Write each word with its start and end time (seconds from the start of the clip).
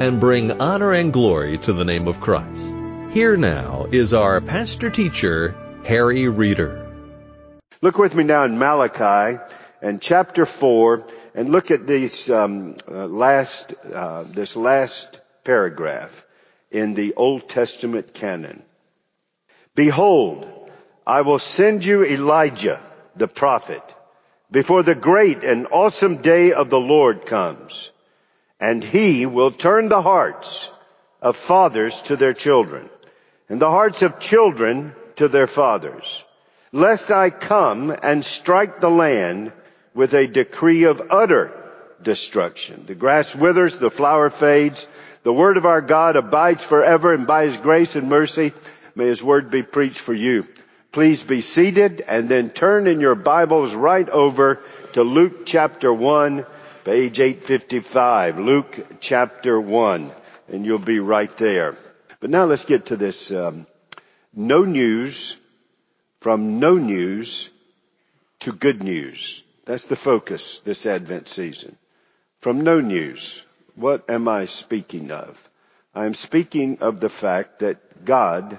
and 0.00 0.18
bring 0.18 0.50
honor 0.62 0.92
and 0.92 1.12
glory 1.12 1.58
to 1.58 1.74
the 1.74 1.84
name 1.84 2.08
of 2.08 2.20
Christ. 2.20 2.62
Here 3.12 3.36
now 3.36 3.86
is 3.92 4.14
our 4.14 4.40
pastor 4.40 4.88
teacher, 4.88 5.54
Harry 5.84 6.26
Reeder. 6.26 6.90
Look 7.82 7.98
with 7.98 8.14
me 8.14 8.24
now 8.24 8.44
in 8.44 8.58
Malachi 8.58 9.38
and 9.82 10.00
chapter 10.00 10.46
4 10.46 11.04
and 11.34 11.50
look 11.50 11.70
at 11.70 11.86
this 11.86 12.30
um, 12.30 12.76
uh, 12.90 13.06
last, 13.06 13.74
uh, 13.92 14.22
this 14.22 14.56
last 14.56 15.20
paragraph 15.44 16.24
in 16.70 16.94
the 16.94 17.12
Old 17.14 17.46
Testament 17.46 18.14
canon. 18.14 18.62
Behold, 19.74 20.48
I 21.06 21.20
will 21.22 21.38
send 21.38 21.84
you 21.84 22.04
Elijah, 22.04 22.80
the 23.16 23.28
prophet, 23.28 23.82
before 24.50 24.82
the 24.82 24.94
great 24.94 25.44
and 25.44 25.66
awesome 25.70 26.22
day 26.22 26.52
of 26.52 26.70
the 26.70 26.80
Lord 26.80 27.26
comes 27.26 27.89
and 28.60 28.84
he 28.84 29.24
will 29.26 29.50
turn 29.50 29.88
the 29.88 30.02
hearts 30.02 30.70
of 31.22 31.36
fathers 31.36 32.02
to 32.02 32.16
their 32.16 32.34
children 32.34 32.88
and 33.48 33.60
the 33.60 33.70
hearts 33.70 34.02
of 34.02 34.20
children 34.20 34.94
to 35.16 35.28
their 35.28 35.46
fathers, 35.46 36.24
lest 36.72 37.10
I 37.10 37.30
come 37.30 37.90
and 37.90 38.24
strike 38.24 38.80
the 38.80 38.90
land 38.90 39.52
with 39.92 40.14
a 40.14 40.26
decree 40.26 40.84
of 40.84 41.02
utter 41.10 41.52
destruction. 42.00 42.84
The 42.86 42.94
grass 42.94 43.34
withers, 43.34 43.78
the 43.78 43.90
flower 43.90 44.30
fades, 44.30 44.86
the 45.22 45.32
word 45.32 45.56
of 45.56 45.66
our 45.66 45.80
God 45.80 46.16
abides 46.16 46.62
forever 46.62 47.12
and 47.12 47.26
by 47.26 47.46
his 47.46 47.56
grace 47.56 47.96
and 47.96 48.08
mercy 48.08 48.52
may 48.94 49.06
his 49.06 49.22
word 49.22 49.50
be 49.50 49.62
preached 49.62 49.98
for 49.98 50.14
you. 50.14 50.46
Please 50.92 51.22
be 51.22 51.40
seated 51.40 52.02
and 52.06 52.28
then 52.28 52.50
turn 52.50 52.86
in 52.86 53.00
your 53.00 53.14
Bibles 53.14 53.74
right 53.74 54.08
over 54.08 54.60
to 54.92 55.02
Luke 55.02 55.44
chapter 55.44 55.92
1 55.92 56.46
Page 56.84 57.20
855, 57.20 58.38
Luke 58.38 58.86
chapter 59.00 59.60
1, 59.60 60.10
and 60.48 60.64
you'll 60.64 60.78
be 60.78 60.98
right 60.98 61.30
there. 61.36 61.76
But 62.20 62.30
now 62.30 62.46
let's 62.46 62.64
get 62.64 62.86
to 62.86 62.96
this, 62.96 63.30
um, 63.32 63.66
no 64.34 64.64
news 64.64 65.36
from 66.20 66.58
no 66.58 66.76
news 66.76 67.50
to 68.40 68.52
good 68.52 68.82
news. 68.82 69.44
That's 69.66 69.88
the 69.88 69.96
focus 69.96 70.60
this 70.60 70.86
Advent 70.86 71.28
season. 71.28 71.76
From 72.38 72.62
no 72.62 72.80
news, 72.80 73.42
what 73.74 74.08
am 74.08 74.26
I 74.26 74.46
speaking 74.46 75.10
of? 75.10 75.50
I 75.94 76.06
am 76.06 76.14
speaking 76.14 76.78
of 76.80 76.98
the 76.98 77.10
fact 77.10 77.58
that 77.58 78.06
God 78.06 78.58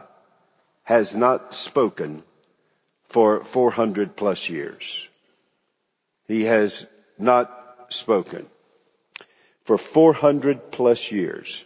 has 0.83 1.15
not 1.15 1.55
spoken 1.55 2.21
for 3.07 3.43
400 3.43 4.15
plus 4.15 4.47
years. 4.47 5.07
He 6.27 6.43
has 6.43 6.85
not 7.17 7.60
spoken 7.91 8.45
for 9.63 9.77
400 9.77 10.71
plus 10.71 11.11
years. 11.11 11.63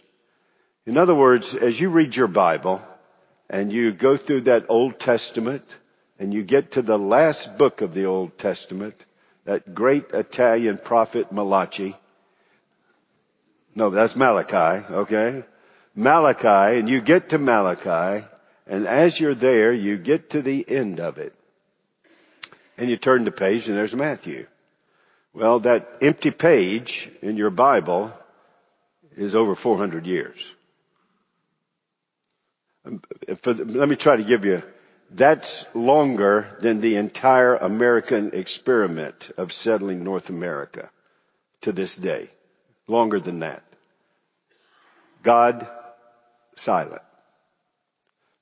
In 0.84 0.96
other 0.98 1.14
words, 1.14 1.54
as 1.54 1.80
you 1.80 1.90
read 1.90 2.14
your 2.14 2.28
Bible 2.28 2.80
and 3.48 3.72
you 3.72 3.92
go 3.92 4.16
through 4.16 4.42
that 4.42 4.66
Old 4.68 5.00
Testament 5.00 5.64
and 6.18 6.32
you 6.32 6.42
get 6.42 6.72
to 6.72 6.82
the 6.82 6.98
last 6.98 7.58
book 7.58 7.80
of 7.80 7.94
the 7.94 8.06
Old 8.06 8.38
Testament, 8.38 8.94
that 9.44 9.74
great 9.74 10.10
Italian 10.12 10.78
prophet 10.78 11.32
Malachi, 11.32 11.94
no, 13.74 13.90
that's 13.90 14.16
Malachi, 14.16 14.86
okay? 14.90 15.44
Malachi, 15.94 16.78
and 16.78 16.88
you 16.88 17.00
get 17.00 17.30
to 17.30 17.38
Malachi, 17.38 18.24
and 18.66 18.86
as 18.86 19.20
you're 19.20 19.34
there, 19.34 19.72
you 19.72 19.98
get 19.98 20.30
to 20.30 20.42
the 20.42 20.64
end 20.68 20.98
of 20.98 21.18
it. 21.18 21.34
And 22.78 22.88
you 22.88 22.96
turn 22.96 23.24
the 23.24 23.30
page 23.30 23.68
and 23.68 23.76
there's 23.76 23.94
Matthew. 23.94 24.46
Well, 25.36 25.60
that 25.60 25.98
empty 26.00 26.30
page 26.30 27.10
in 27.20 27.36
your 27.36 27.50
Bible 27.50 28.10
is 29.18 29.36
over 29.36 29.54
400 29.54 30.06
years. 30.06 30.54
let 33.44 33.88
me 33.88 33.96
try 33.96 34.16
to 34.16 34.22
give 34.22 34.46
you, 34.46 34.62
that's 35.10 35.74
longer 35.74 36.56
than 36.60 36.80
the 36.80 36.96
entire 36.96 37.54
American 37.54 38.30
experiment 38.32 39.30
of 39.36 39.52
settling 39.52 40.02
North 40.02 40.30
America 40.30 40.88
to 41.60 41.72
this 41.72 41.96
day. 41.96 42.30
Longer 42.88 43.20
than 43.20 43.40
that. 43.40 43.62
God 45.22 45.68
silent. 46.54 47.02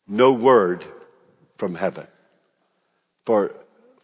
No 0.06 0.32
word 0.32 0.84
from 1.58 1.74
heaven. 1.74 2.06
For 3.24 3.52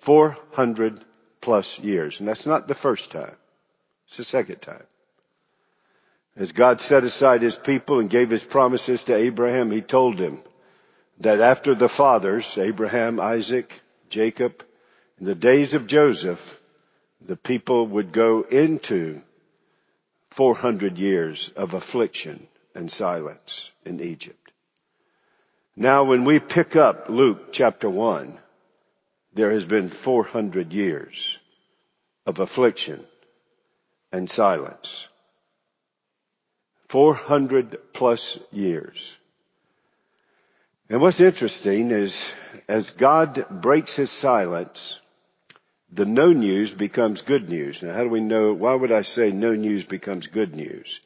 400 0.01 1.05
plus 1.41 1.79
years. 1.79 2.21
And 2.21 2.29
that's 2.29 2.47
not 2.47 2.69
the 2.69 2.75
first 2.75 3.13
time. 3.13 3.37
It's 4.07 4.17
the 4.17 4.25
second 4.25 4.61
time. 4.61 4.85
As 6.37 6.53
God 6.53 6.81
set 6.81 7.05
aside 7.05 7.43
his 7.43 7.57
people 7.57 7.99
and 7.99 8.09
gave 8.09 8.31
his 8.31 8.45
promises 8.45 9.05
to 9.05 9.15
Abraham, 9.15 9.71
he 9.71 9.83
told 9.83 10.19
him 10.19 10.41
that 11.19 11.41
after 11.41 11.75
the 11.75 11.89
fathers, 11.89 12.57
Abraham, 12.57 13.21
Isaac, 13.21 13.83
Jacob, 14.09 14.65
in 15.19 15.27
the 15.27 15.35
days 15.35 15.75
of 15.75 15.87
Joseph, 15.87 16.61
the 17.21 17.37
people 17.37 17.87
would 17.89 18.13
go 18.13 18.43
into 18.43 19.21
400 20.31 20.97
years 20.97 21.51
of 21.57 21.75
affliction 21.75 22.47
and 22.75 22.91
silence 22.91 23.71
in 23.85 24.01
Egypt. 24.01 24.53
Now 25.77 26.05
when 26.05 26.25
we 26.25 26.39
pick 26.39 26.77
up 26.77 27.09
Luke 27.09 27.53
chapter 27.53 27.91
1, 27.91 28.39
there 29.33 29.51
has 29.51 29.65
been 29.65 29.89
400 29.89 30.73
years 30.73 31.39
of 32.27 32.41
affliction 32.41 33.05
and 34.13 34.29
silence. 34.29 35.09
400 36.89 37.93
plus 37.93 38.39
years. 38.53 39.17
And 40.89 41.01
what's 41.01 41.21
interesting 41.21 41.93
is 41.93 42.29
as 42.67 42.91
God 42.91 43.47
breaks 43.49 43.95
his 43.95 44.11
silence, 44.11 45.01
the 45.93 46.05
no 46.05 46.33
news 46.33 46.73
becomes 46.73 47.23
good 47.23 47.49
news. 47.49 47.83
Now 47.83 47.93
how 47.93 48.03
do 48.03 48.09
we 48.09 48.21
know, 48.21 48.53
why 48.53 48.75
would 48.75 48.91
I 48.91 49.03
say 49.03 49.31
no 49.31 49.55
news 49.55 49.85
becomes 49.85 50.27
good 50.27 50.57
news? 50.57 51.01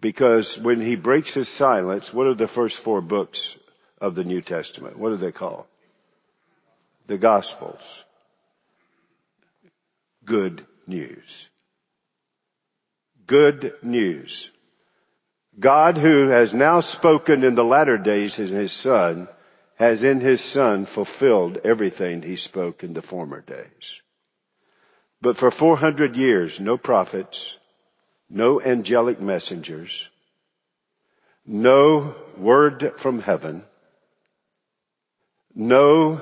Because 0.00 0.58
when 0.58 0.80
he 0.80 0.94
breaks 0.94 1.34
his 1.34 1.48
silence, 1.48 2.14
what 2.14 2.28
are 2.28 2.34
the 2.34 2.48
first 2.48 2.78
four 2.78 3.00
books 3.00 3.58
of 4.00 4.14
the 4.14 4.24
New 4.24 4.40
Testament? 4.40 4.96
What 4.96 5.12
are 5.12 5.16
they 5.16 5.32
called? 5.32 5.66
The 7.06 7.18
Gospels. 7.18 8.04
Good 10.24 10.64
news. 10.86 11.48
Good 13.26 13.74
news. 13.82 14.50
God 15.58 15.98
who 15.98 16.28
has 16.28 16.54
now 16.54 16.80
spoken 16.80 17.44
in 17.44 17.54
the 17.54 17.64
latter 17.64 17.98
days 17.98 18.38
in 18.38 18.48
His 18.48 18.72
Son 18.72 19.28
has 19.76 20.04
in 20.04 20.20
His 20.20 20.40
Son 20.40 20.84
fulfilled 20.84 21.58
everything 21.64 22.22
He 22.22 22.36
spoke 22.36 22.84
in 22.84 22.92
the 22.92 23.02
former 23.02 23.40
days. 23.40 24.02
But 25.22 25.36
for 25.36 25.50
400 25.50 26.16
years, 26.16 26.60
no 26.60 26.76
prophets, 26.76 27.58
no 28.28 28.60
angelic 28.60 29.20
messengers, 29.20 30.08
no 31.44 32.14
word 32.36 32.92
from 32.96 33.20
heaven, 33.20 33.64
no 35.54 36.20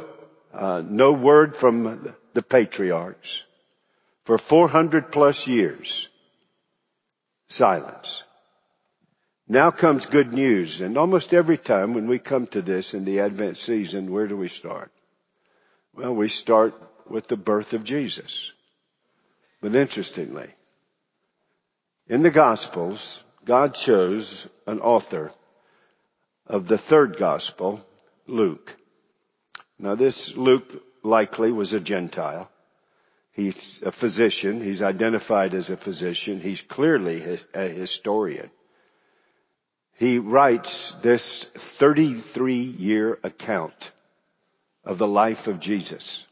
uh, 0.52 0.82
no 0.84 1.12
word 1.12 1.56
from 1.56 2.14
the 2.34 2.42
patriarchs. 2.42 3.44
For 4.24 4.38
400 4.38 5.10
plus 5.10 5.46
years, 5.46 6.08
silence. 7.48 8.22
Now 9.48 9.70
comes 9.70 10.04
good 10.04 10.34
news. 10.34 10.82
And 10.82 10.98
almost 10.98 11.32
every 11.32 11.56
time 11.56 11.94
when 11.94 12.06
we 12.06 12.18
come 12.18 12.46
to 12.48 12.60
this 12.60 12.92
in 12.92 13.04
the 13.04 13.20
Advent 13.20 13.56
season, 13.56 14.12
where 14.12 14.26
do 14.26 14.36
we 14.36 14.48
start? 14.48 14.92
Well, 15.94 16.14
we 16.14 16.28
start 16.28 16.74
with 17.08 17.28
the 17.28 17.36
birth 17.36 17.72
of 17.72 17.84
Jesus. 17.84 18.52
But 19.62 19.74
interestingly, 19.74 20.48
in 22.06 22.22
the 22.22 22.30
Gospels, 22.30 23.24
God 23.44 23.74
chose 23.74 24.48
an 24.66 24.80
author 24.80 25.32
of 26.46 26.68
the 26.68 26.78
third 26.78 27.16
Gospel, 27.16 27.80
Luke. 28.26 28.76
Now 29.78 29.94
this 29.94 30.36
Luke 30.36 30.84
likely 31.02 31.52
was 31.52 31.72
a 31.72 31.80
Gentile. 31.80 32.50
He's 33.32 33.82
a 33.82 33.92
physician. 33.92 34.60
He's 34.60 34.82
identified 34.82 35.54
as 35.54 35.70
a 35.70 35.76
physician. 35.76 36.40
He's 36.40 36.62
clearly 36.62 37.38
a 37.54 37.68
historian. 37.68 38.50
he 39.96 40.18
writes 40.18 40.92
this 41.02 41.44
33 41.44 42.54
year 42.54 43.18
account 43.22 43.92
of 44.84 44.98
the 44.98 45.06
life 45.06 45.46
of 45.46 45.60
Jesus. 45.60 46.26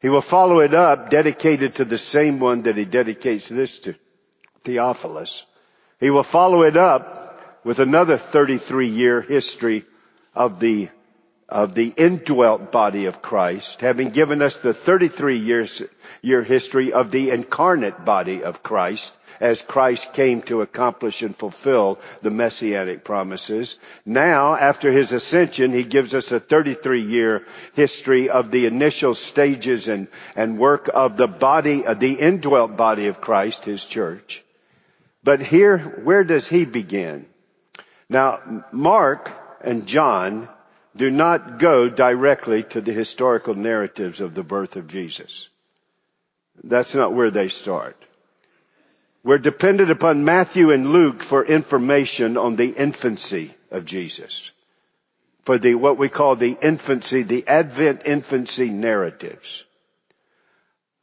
He 0.00 0.10
will 0.10 0.20
follow 0.20 0.60
it 0.60 0.74
up 0.74 1.08
dedicated 1.08 1.76
to 1.76 1.86
the 1.86 1.96
same 1.96 2.38
one 2.38 2.62
that 2.62 2.76
he 2.76 2.84
dedicates 2.84 3.48
this 3.48 3.78
to, 3.80 3.94
Theophilus. 4.62 5.46
He 6.00 6.10
will 6.10 6.22
follow 6.22 6.62
it 6.62 6.76
up 6.76 7.40
with 7.64 7.78
another 7.78 8.18
33 8.18 8.88
year 8.88 9.22
history 9.22 9.84
of 10.34 10.60
the 10.60 10.90
of 11.54 11.72
the 11.72 11.94
indwelt 11.96 12.72
body 12.72 13.06
of 13.06 13.22
Christ, 13.22 13.80
having 13.80 14.10
given 14.10 14.42
us 14.42 14.58
the 14.58 14.74
33 14.74 15.36
years, 15.36 15.84
year 16.20 16.42
history 16.42 16.92
of 16.92 17.12
the 17.12 17.30
incarnate 17.30 18.04
body 18.04 18.42
of 18.42 18.64
Christ, 18.64 19.16
as 19.38 19.62
Christ 19.62 20.14
came 20.14 20.42
to 20.42 20.62
accomplish 20.62 21.22
and 21.22 21.34
fulfill 21.34 22.00
the 22.22 22.32
messianic 22.32 23.04
promises. 23.04 23.78
Now, 24.04 24.56
after 24.56 24.90
his 24.90 25.12
ascension, 25.12 25.72
he 25.72 25.84
gives 25.84 26.12
us 26.12 26.32
a 26.32 26.40
33 26.40 27.02
year 27.02 27.46
history 27.74 28.30
of 28.30 28.50
the 28.50 28.66
initial 28.66 29.14
stages 29.14 29.86
and, 29.86 30.08
and 30.34 30.58
work 30.58 30.90
of 30.92 31.16
the 31.16 31.28
body, 31.28 31.86
of 31.86 32.00
the 32.00 32.14
indwelt 32.14 32.76
body 32.76 33.06
of 33.06 33.20
Christ, 33.20 33.64
his 33.64 33.84
church. 33.84 34.42
But 35.22 35.40
here, 35.40 35.78
where 35.78 36.24
does 36.24 36.48
he 36.48 36.64
begin? 36.64 37.26
Now, 38.08 38.64
Mark 38.72 39.30
and 39.60 39.86
John 39.86 40.48
do 40.96 41.10
not 41.10 41.58
go 41.58 41.88
directly 41.88 42.62
to 42.62 42.80
the 42.80 42.92
historical 42.92 43.54
narratives 43.54 44.20
of 44.20 44.34
the 44.34 44.44
birth 44.44 44.76
of 44.76 44.86
Jesus. 44.86 45.48
That's 46.62 46.94
not 46.94 47.12
where 47.12 47.30
they 47.30 47.48
start. 47.48 47.96
We're 49.24 49.38
dependent 49.38 49.90
upon 49.90 50.24
Matthew 50.24 50.70
and 50.70 50.90
Luke 50.90 51.22
for 51.22 51.44
information 51.44 52.36
on 52.36 52.56
the 52.56 52.68
infancy 52.68 53.50
of 53.70 53.86
Jesus. 53.86 54.50
For 55.42 55.58
the, 55.58 55.74
what 55.74 55.98
we 55.98 56.08
call 56.08 56.36
the 56.36 56.56
infancy, 56.60 57.22
the 57.22 57.46
Advent 57.48 58.02
infancy 58.04 58.70
narratives. 58.70 59.64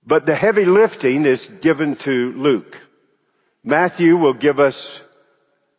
But 0.05 0.25
the 0.25 0.35
heavy 0.35 0.65
lifting 0.65 1.25
is 1.25 1.47
given 1.47 1.95
to 1.97 2.31
Luke. 2.33 2.79
Matthew 3.63 4.17
will 4.17 4.33
give 4.33 4.59
us 4.59 5.03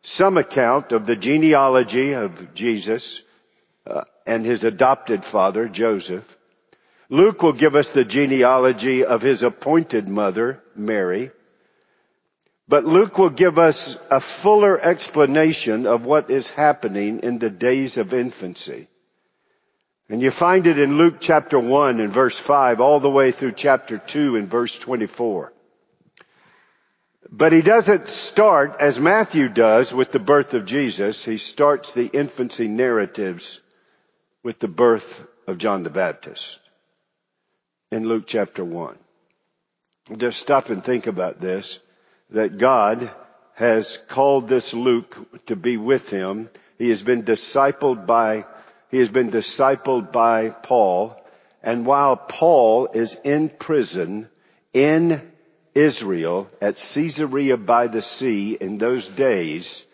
some 0.01 0.37
account 0.37 0.91
of 0.91 1.05
the 1.05 1.15
genealogy 1.15 2.13
of 2.13 2.53
Jesus 2.53 3.23
uh, 3.85 4.03
and 4.25 4.45
his 4.45 4.63
adopted 4.63 5.23
father, 5.23 5.67
Joseph. 5.67 6.37
Luke 7.09 7.43
will 7.43 7.53
give 7.53 7.75
us 7.75 7.91
the 7.91 8.05
genealogy 8.05 9.03
of 9.03 9.21
his 9.21 9.43
appointed 9.43 10.07
mother, 10.07 10.63
Mary. 10.75 11.31
But 12.67 12.85
Luke 12.85 13.17
will 13.17 13.29
give 13.29 13.59
us 13.59 13.99
a 14.09 14.19
fuller 14.19 14.79
explanation 14.79 15.85
of 15.85 16.05
what 16.05 16.29
is 16.29 16.49
happening 16.49 17.19
in 17.19 17.39
the 17.39 17.49
days 17.49 17.97
of 17.97 18.13
infancy. 18.13 18.87
And 20.09 20.21
you 20.21 20.31
find 20.31 20.65
it 20.67 20.79
in 20.79 20.97
Luke 20.97 21.17
chapter 21.19 21.59
1 21.59 21.99
and 21.99 22.11
verse 22.11 22.37
5 22.37 22.79
all 22.79 22.99
the 22.99 23.09
way 23.09 23.31
through 23.31 23.53
chapter 23.53 23.97
2 23.97 24.37
and 24.37 24.47
verse 24.47 24.77
24. 24.79 25.53
But 27.29 27.51
he 27.51 27.61
doesn't 27.61 28.07
start 28.07 28.77
as 28.79 28.99
Matthew 28.99 29.49
does 29.49 29.93
with 29.93 30.11
the 30.11 30.19
birth 30.19 30.53
of 30.53 30.65
Jesus. 30.65 31.25
He 31.25 31.37
starts 31.37 31.93
the 31.93 32.05
infancy 32.05 32.67
narratives 32.67 33.59
with 34.43 34.59
the 34.59 34.67
birth 34.67 35.25
of 35.47 35.57
John 35.57 35.83
the 35.83 35.89
Baptist 35.89 36.59
in 37.91 38.07
Luke 38.07 38.25
chapter 38.27 38.63
1. 38.63 38.97
Just 40.17 40.39
stop 40.39 40.69
and 40.69 40.83
think 40.83 41.07
about 41.07 41.39
this, 41.39 41.79
that 42.31 42.57
God 42.57 43.09
has 43.55 43.97
called 44.09 44.49
this 44.49 44.73
Luke 44.73 45.45
to 45.45 45.55
be 45.55 45.77
with 45.77 46.09
him. 46.09 46.49
He 46.77 46.89
has 46.89 47.01
been 47.01 47.23
discipled 47.23 48.05
by, 48.05 48.45
he 48.91 48.99
has 48.99 49.09
been 49.09 49.31
discipled 49.31 50.11
by 50.11 50.49
Paul. 50.49 51.15
And 51.61 51.85
while 51.85 52.17
Paul 52.17 52.87
is 52.87 53.15
in 53.23 53.47
prison 53.47 54.27
in 54.73 55.31
Israel 55.73 56.49
at 56.61 56.75
Caesarea 56.75 57.55
by 57.55 57.87
the 57.87 58.01
sea 58.01 58.57
in 58.59 58.77
those 58.77 59.07
days, 59.07 59.85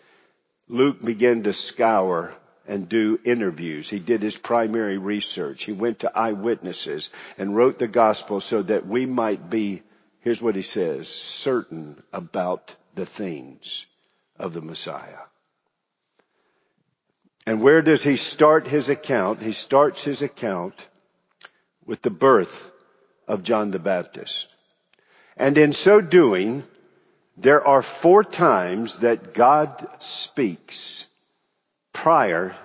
Luke 0.68 1.04
began 1.04 1.44
to 1.44 1.52
scour 1.52 2.34
and 2.70 2.88
do 2.88 3.18
interviews. 3.24 3.90
He 3.90 3.98
did 3.98 4.22
his 4.22 4.38
primary 4.38 4.96
research. 4.96 5.64
He 5.64 5.72
went 5.72 5.98
to 5.98 6.16
eyewitnesses 6.16 7.10
and 7.36 7.56
wrote 7.56 7.80
the 7.80 7.88
gospel 7.88 8.40
so 8.40 8.62
that 8.62 8.86
we 8.86 9.06
might 9.06 9.50
be, 9.50 9.82
here's 10.20 10.40
what 10.40 10.54
he 10.54 10.62
says, 10.62 11.08
certain 11.08 12.00
about 12.12 12.76
the 12.94 13.04
things 13.04 13.86
of 14.38 14.52
the 14.52 14.62
Messiah. 14.62 15.24
And 17.44 17.60
where 17.60 17.82
does 17.82 18.04
he 18.04 18.16
start 18.16 18.68
his 18.68 18.88
account? 18.88 19.42
He 19.42 19.52
starts 19.52 20.04
his 20.04 20.22
account 20.22 20.86
with 21.84 22.02
the 22.02 22.10
birth 22.10 22.70
of 23.26 23.42
John 23.42 23.72
the 23.72 23.80
Baptist. 23.80 24.54
And 25.36 25.58
in 25.58 25.72
so 25.72 26.00
doing, 26.00 26.62
there 27.36 27.66
are 27.66 27.82
four 27.82 28.22
times 28.22 28.98
that 28.98 29.34
God 29.34 29.88
speaks 29.98 31.08
prior 32.00 32.56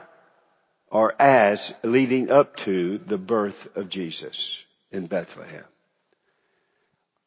or 0.90 1.14
as 1.20 1.76
leading 1.84 2.32
up 2.32 2.56
to 2.56 2.98
the 3.00 3.18
birth 3.18 3.76
of 3.76 3.90
Jesus 3.90 4.64
in 4.92 5.08
Bethlehem. 5.08 5.66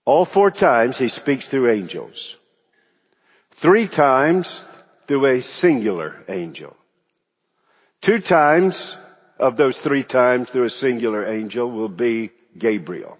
All 0.06 0.24
four 0.24 0.50
times 0.50 0.96
he 0.96 1.08
speaks 1.08 1.48
through 1.48 1.70
angels. 1.70 2.38
Three 3.50 3.86
times 3.86 4.66
through 5.06 5.26
a 5.26 5.42
singular 5.42 6.16
angel. 6.30 6.74
Two 8.00 8.20
times 8.20 8.96
of 9.38 9.56
those 9.56 9.78
three 9.78 10.02
times 10.02 10.48
through 10.48 10.64
a 10.64 10.70
singular 10.70 11.26
angel 11.26 11.70
will 11.70 11.90
be 11.90 12.30
Gabriel. 12.56 13.18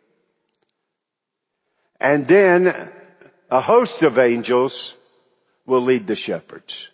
And 2.01 2.27
then 2.27 2.91
a 3.51 3.61
host 3.61 4.03
of 4.03 4.19
angels 4.19 4.97
will 5.67 5.83
lead 5.83 6.07
the 6.07 6.17
shepherds. 6.17 6.89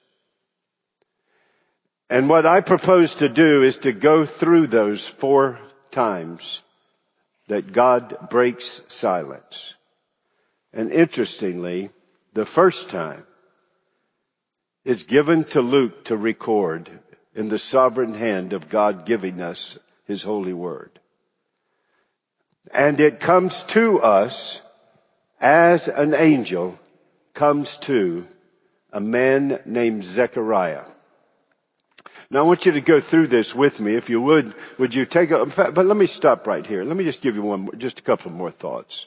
And 2.14 2.28
what 2.28 2.46
I 2.46 2.60
propose 2.60 3.16
to 3.16 3.28
do 3.28 3.64
is 3.64 3.78
to 3.78 3.90
go 3.90 4.24
through 4.24 4.68
those 4.68 5.04
four 5.04 5.58
times 5.90 6.62
that 7.48 7.72
God 7.72 8.28
breaks 8.30 8.82
silence. 8.86 9.74
And 10.72 10.92
interestingly, 10.92 11.90
the 12.32 12.46
first 12.46 12.88
time 12.90 13.26
is 14.84 15.02
given 15.02 15.42
to 15.46 15.60
Luke 15.60 16.04
to 16.04 16.16
record 16.16 16.88
in 17.34 17.48
the 17.48 17.58
sovereign 17.58 18.14
hand 18.14 18.52
of 18.52 18.68
God 18.68 19.06
giving 19.06 19.40
us 19.40 19.76
his 20.06 20.22
holy 20.22 20.52
word. 20.52 20.96
And 22.70 23.00
it 23.00 23.18
comes 23.18 23.64
to 23.74 24.00
us 24.00 24.62
as 25.40 25.88
an 25.88 26.14
angel 26.14 26.78
comes 27.32 27.76
to 27.78 28.24
a 28.92 29.00
man 29.00 29.58
named 29.66 30.04
Zechariah. 30.04 30.84
Now 32.34 32.40
I 32.40 32.42
want 32.48 32.66
you 32.66 32.72
to 32.72 32.80
go 32.80 32.98
through 32.98 33.28
this 33.28 33.54
with 33.54 33.78
me. 33.78 33.94
If 33.94 34.10
you 34.10 34.20
would, 34.20 34.52
would 34.76 34.92
you 34.92 35.06
take 35.06 35.30
a, 35.30 35.46
but 35.46 35.86
let 35.86 35.96
me 35.96 36.06
stop 36.06 36.48
right 36.48 36.66
here. 36.66 36.82
Let 36.82 36.96
me 36.96 37.04
just 37.04 37.20
give 37.20 37.36
you 37.36 37.42
one, 37.42 37.68
just 37.78 38.00
a 38.00 38.02
couple 38.02 38.32
more 38.32 38.50
thoughts. 38.50 39.06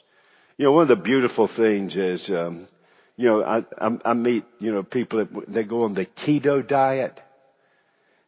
You 0.56 0.64
know, 0.64 0.72
one 0.72 0.80
of 0.80 0.88
the 0.88 0.96
beautiful 0.96 1.46
things 1.46 1.98
is, 1.98 2.32
um, 2.32 2.66
you 3.18 3.26
know, 3.28 3.44
I, 3.44 3.66
I, 3.78 3.98
I 4.02 4.14
meet, 4.14 4.44
you 4.60 4.72
know, 4.72 4.82
people 4.82 5.18
that 5.18 5.52
they 5.52 5.62
go 5.62 5.84
on 5.84 5.92
the 5.92 6.06
keto 6.06 6.66
diet 6.66 7.20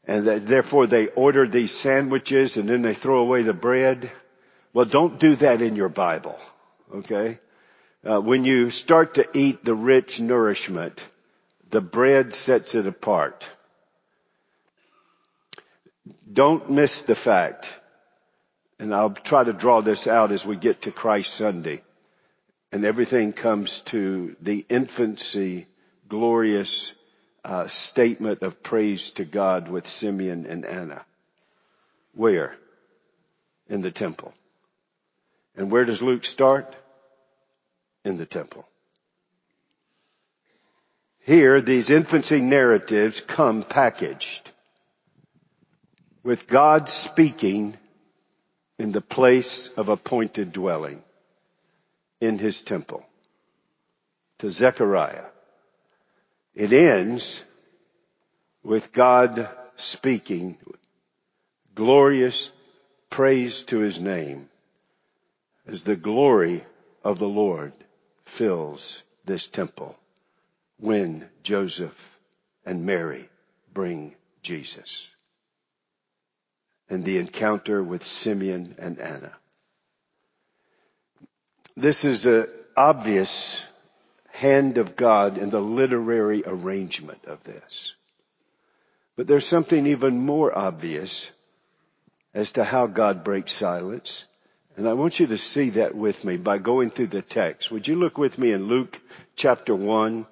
and 0.05 0.27
that 0.27 0.47
therefore 0.47 0.87
they 0.87 1.07
order 1.07 1.47
these 1.47 1.73
sandwiches 1.73 2.59
and 2.59 2.69
then 2.69 2.83
they 2.83 2.93
throw 2.93 3.21
away 3.21 3.41
the 3.41 3.55
bread. 3.55 4.11
Well, 4.75 4.85
don't 4.85 5.19
do 5.19 5.35
that 5.37 5.63
in 5.63 5.77
your 5.77 5.89
Bible. 5.89 6.39
Okay. 6.95 7.39
Uh, 8.05 8.21
when 8.21 8.45
you 8.45 8.69
start 8.69 9.15
to 9.15 9.27
eat 9.33 9.65
the 9.65 9.75
rich 9.75 10.21
nourishment, 10.21 11.03
the 11.71 11.81
bread 11.81 12.35
sets 12.35 12.75
it 12.75 12.87
apart. 12.87 13.51
Don't 16.33 16.71
miss 16.71 17.03
the 17.03 17.15
fact, 17.15 17.79
and 18.79 18.95
I'll 18.95 19.11
try 19.11 19.45
to 19.45 19.53
draw 19.53 19.81
this 19.81 20.07
out 20.07 20.33
as 20.33 20.47
we 20.47 20.57
get 20.57 20.83
to 20.83 20.93
Christ 20.93 21.35
Sunday, 21.35 21.83
and 22.73 22.85
everything 22.85 23.33
comes 23.33 23.83
to 23.83 24.37
the 24.41 24.65
infancy, 24.69 25.67
glorious 26.09 26.95
uh, 27.45 27.67
statement 27.67 28.43
of 28.43 28.63
praise 28.63 29.11
to 29.13 29.25
God 29.25 29.69
with 29.69 29.87
Simeon 29.87 30.47
and 30.47 30.65
Anna. 30.65 31.05
Where? 32.15 32.55
In 33.69 33.83
the 33.83 33.91
temple. 33.91 34.33
And 35.57 35.71
where 35.71 35.85
does 35.85 36.03
Luke 36.03 36.25
start? 36.25 36.75
In 38.05 38.17
the 38.17 38.27
temple. 38.27 38.67
Here, 41.27 41.61
these 41.61 41.91
infancy 41.91 42.41
narratives 42.41 43.21
come 43.21 43.63
packaged 43.63 44.50
with 46.23 46.47
God 46.47 46.89
speaking 46.89 47.77
in 48.79 48.93
the 48.93 49.01
place 49.01 49.69
of 49.77 49.89
appointed 49.89 50.53
dwelling 50.53 51.03
in 52.21 52.39
his 52.39 52.61
temple 52.61 53.07
to 54.39 54.51
Zechariah. 54.51 55.25
It 56.55 56.73
ends 56.73 57.43
with 58.63 58.93
God 58.93 59.49
speaking 59.77 60.59
glorious 61.75 62.51
praise 63.09 63.63
to 63.65 63.79
his 63.79 64.01
name 64.01 64.49
as 65.67 65.83
the 65.83 65.97
glory 65.97 66.65
of 67.03 67.19
the 67.19 67.29
Lord 67.29 67.73
fills 68.25 69.03
this 69.25 69.49
temple 69.49 69.99
when 70.79 71.29
Joseph 71.43 72.19
and 72.65 72.85
Mary 72.85 73.29
bring 73.73 74.15
Jesus. 74.43 75.11
And 76.91 77.05
the 77.05 77.19
encounter 77.19 77.83
with 77.83 78.05
Simeon 78.05 78.75
and 78.79 78.99
Anna. 78.99 79.33
This 81.77 82.05
is 82.05 82.27
an 82.27 82.47
obvious 82.77 83.65
hand 84.33 84.77
of 84.77 84.97
God 84.97 85.39
in 85.39 85.51
the 85.51 85.61
literary 85.61 86.43
arrangement 86.45 87.25
of 87.27 87.43
this. 87.45 87.95
But 89.17 89.27
there's 89.27 89.47
something 89.47 89.87
even 89.87 90.19
more 90.19 90.57
obvious 90.57 91.31
as 92.35 92.53
to 92.53 92.65
how 92.65 92.87
God 92.87 93.25
breaks 93.25 93.53
silence. 93.53 94.27
And 94.77 94.89
I 94.89 94.95
want 94.95 95.21
you 95.21 95.27
to 95.27 95.39
see 95.39 95.71
that 95.71 95.95
with 95.95 96.25
me 96.25 96.37
by 96.37 96.59
going 96.59 96.91
through 96.91 97.09
the 97.09 97.23
text. 97.23 97.71
Would 97.71 97.87
you 97.87 97.97
look 97.97 98.19
with 98.19 98.39
me 98.39 98.53
in 98.53 98.69
Luke 98.69 99.01
chapter 99.37 99.75
1? 99.75 100.27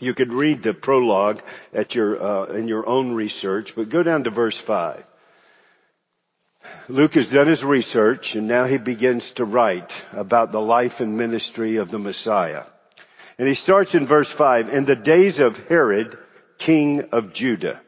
You 0.00 0.12
could 0.12 0.32
read 0.32 0.62
the 0.62 0.74
prologue 0.74 1.40
at 1.72 1.94
your, 1.94 2.22
uh, 2.22 2.44
in 2.46 2.68
your 2.68 2.86
own 2.86 3.12
research, 3.12 3.74
but 3.76 3.88
go 3.88 4.02
down 4.02 4.24
to 4.24 4.30
verse 4.30 4.58
5. 4.58 5.04
Luke 6.88 7.14
has 7.14 7.28
done 7.28 7.46
his 7.46 7.64
research 7.64 8.34
and 8.34 8.46
now 8.46 8.64
he 8.64 8.78
begins 8.78 9.32
to 9.32 9.44
write 9.44 10.04
about 10.12 10.52
the 10.52 10.60
life 10.60 11.00
and 11.00 11.16
ministry 11.16 11.76
of 11.76 11.90
the 11.90 11.98
Messiah. 11.98 12.64
And 13.38 13.48
he 13.48 13.54
starts 13.54 13.94
in 13.94 14.06
verse 14.06 14.30
5, 14.30 14.68
in 14.68 14.84
the 14.84 14.96
days 14.96 15.40
of 15.40 15.66
Herod, 15.66 16.16
king 16.58 17.08
of 17.10 17.32
Judah. 17.32 17.80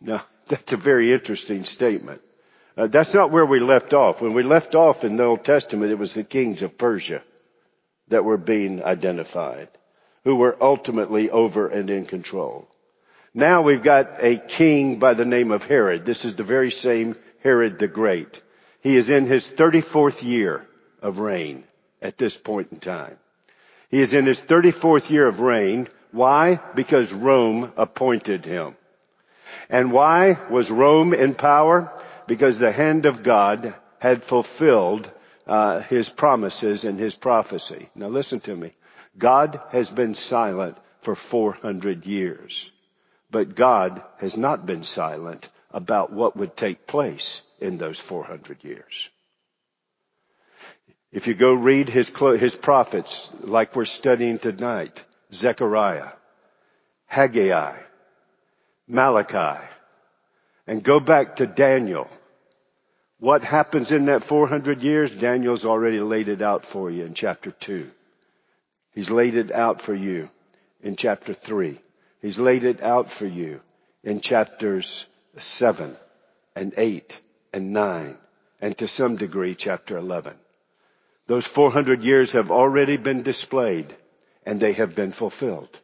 Now, 0.00 0.22
that's 0.48 0.72
a 0.72 0.76
very 0.76 1.12
interesting 1.12 1.64
statement. 1.64 2.20
Uh, 2.76 2.86
that's 2.86 3.14
not 3.14 3.30
where 3.30 3.44
we 3.44 3.60
left 3.60 3.92
off. 3.92 4.22
When 4.22 4.32
we 4.32 4.42
left 4.42 4.74
off 4.74 5.04
in 5.04 5.16
the 5.16 5.24
Old 5.24 5.44
Testament, 5.44 5.92
it 5.92 5.98
was 5.98 6.14
the 6.14 6.24
kings 6.24 6.62
of 6.62 6.78
Persia 6.78 7.22
that 8.08 8.24
were 8.24 8.38
being 8.38 8.82
identified, 8.82 9.68
who 10.24 10.36
were 10.36 10.56
ultimately 10.60 11.30
over 11.30 11.68
and 11.68 11.90
in 11.90 12.04
control. 12.06 12.68
Now 13.34 13.62
we've 13.62 13.82
got 13.82 14.22
a 14.22 14.36
king 14.36 14.98
by 14.98 15.14
the 15.14 15.24
name 15.24 15.52
of 15.52 15.64
Herod. 15.64 16.04
This 16.04 16.24
is 16.24 16.36
the 16.36 16.42
very 16.42 16.70
same 16.70 17.16
Herod 17.42 17.78
the 17.78 17.88
Great. 17.88 18.40
He 18.80 18.96
is 18.96 19.10
in 19.10 19.26
his 19.26 19.48
34th 19.48 20.22
year 20.22 20.66
of 21.00 21.18
reign 21.18 21.64
at 22.00 22.16
this 22.16 22.36
point 22.36 22.72
in 22.72 22.78
time. 22.78 23.16
He 23.90 24.00
is 24.00 24.14
in 24.14 24.26
his 24.26 24.40
34th 24.40 25.10
year 25.10 25.26
of 25.26 25.40
reign. 25.40 25.88
Why? 26.12 26.60
Because 26.74 27.12
Rome 27.12 27.72
appointed 27.76 28.44
him. 28.44 28.76
And 29.68 29.92
why 29.92 30.38
was 30.50 30.70
Rome 30.70 31.14
in 31.14 31.34
power? 31.34 31.92
Because 32.26 32.58
the 32.58 32.72
hand 32.72 33.06
of 33.06 33.22
God 33.22 33.74
had 33.98 34.24
fulfilled 34.24 35.10
uh, 35.46 35.80
his 35.80 36.08
promises 36.08 36.84
and 36.84 36.98
his 36.98 37.14
prophecy. 37.14 37.88
Now 37.94 38.08
listen 38.08 38.40
to 38.40 38.56
me. 38.56 38.72
God 39.18 39.60
has 39.70 39.90
been 39.90 40.14
silent 40.14 40.76
for 41.02 41.14
400 41.14 42.06
years, 42.06 42.72
but 43.30 43.54
God 43.54 44.00
has 44.18 44.36
not 44.36 44.64
been 44.64 44.84
silent 44.84 45.48
about 45.72 46.12
what 46.12 46.36
would 46.36 46.56
take 46.56 46.86
place 46.86 47.42
in 47.60 47.78
those 47.78 47.98
400 47.98 48.62
years. 48.62 49.10
If 51.10 51.26
you 51.26 51.34
go 51.34 51.52
read 51.52 51.88
his, 51.88 52.08
his 52.08 52.54
prophets, 52.54 53.30
like 53.42 53.76
we're 53.76 53.84
studying 53.84 54.38
tonight, 54.38 55.04
Zechariah, 55.32 56.08
Haggai, 57.06 57.76
Malachi, 58.88 59.62
and 60.66 60.82
go 60.82 61.00
back 61.00 61.36
to 61.36 61.46
Daniel, 61.46 62.08
what 63.18 63.44
happens 63.44 63.92
in 63.92 64.06
that 64.06 64.24
400 64.24 64.82
years? 64.82 65.14
Daniel's 65.14 65.64
already 65.64 66.00
laid 66.00 66.28
it 66.28 66.42
out 66.42 66.64
for 66.64 66.90
you 66.90 67.04
in 67.04 67.14
chapter 67.14 67.50
2. 67.50 67.90
He's 68.94 69.10
laid 69.10 69.36
it 69.36 69.50
out 69.50 69.80
for 69.80 69.94
you 69.94 70.28
in 70.82 70.96
chapter 70.96 71.32
3. 71.34 71.78
He's 72.20 72.38
laid 72.38 72.64
it 72.64 72.82
out 72.82 73.10
for 73.10 73.26
you 73.26 73.60
in 74.02 74.20
chapters 74.20 75.06
7 75.36 75.96
and 76.54 76.74
8 76.76 77.20
and 77.52 77.72
9 77.72 78.16
and 78.60 78.78
to 78.78 78.88
some 78.88 79.16
degree 79.16 79.54
chapter 79.54 79.96
11. 79.96 80.34
Those 81.26 81.46
400 81.46 82.02
years 82.02 82.32
have 82.32 82.50
already 82.50 82.96
been 82.96 83.22
displayed 83.22 83.94
and 84.44 84.60
they 84.60 84.72
have 84.72 84.94
been 84.94 85.12
fulfilled. 85.12 85.80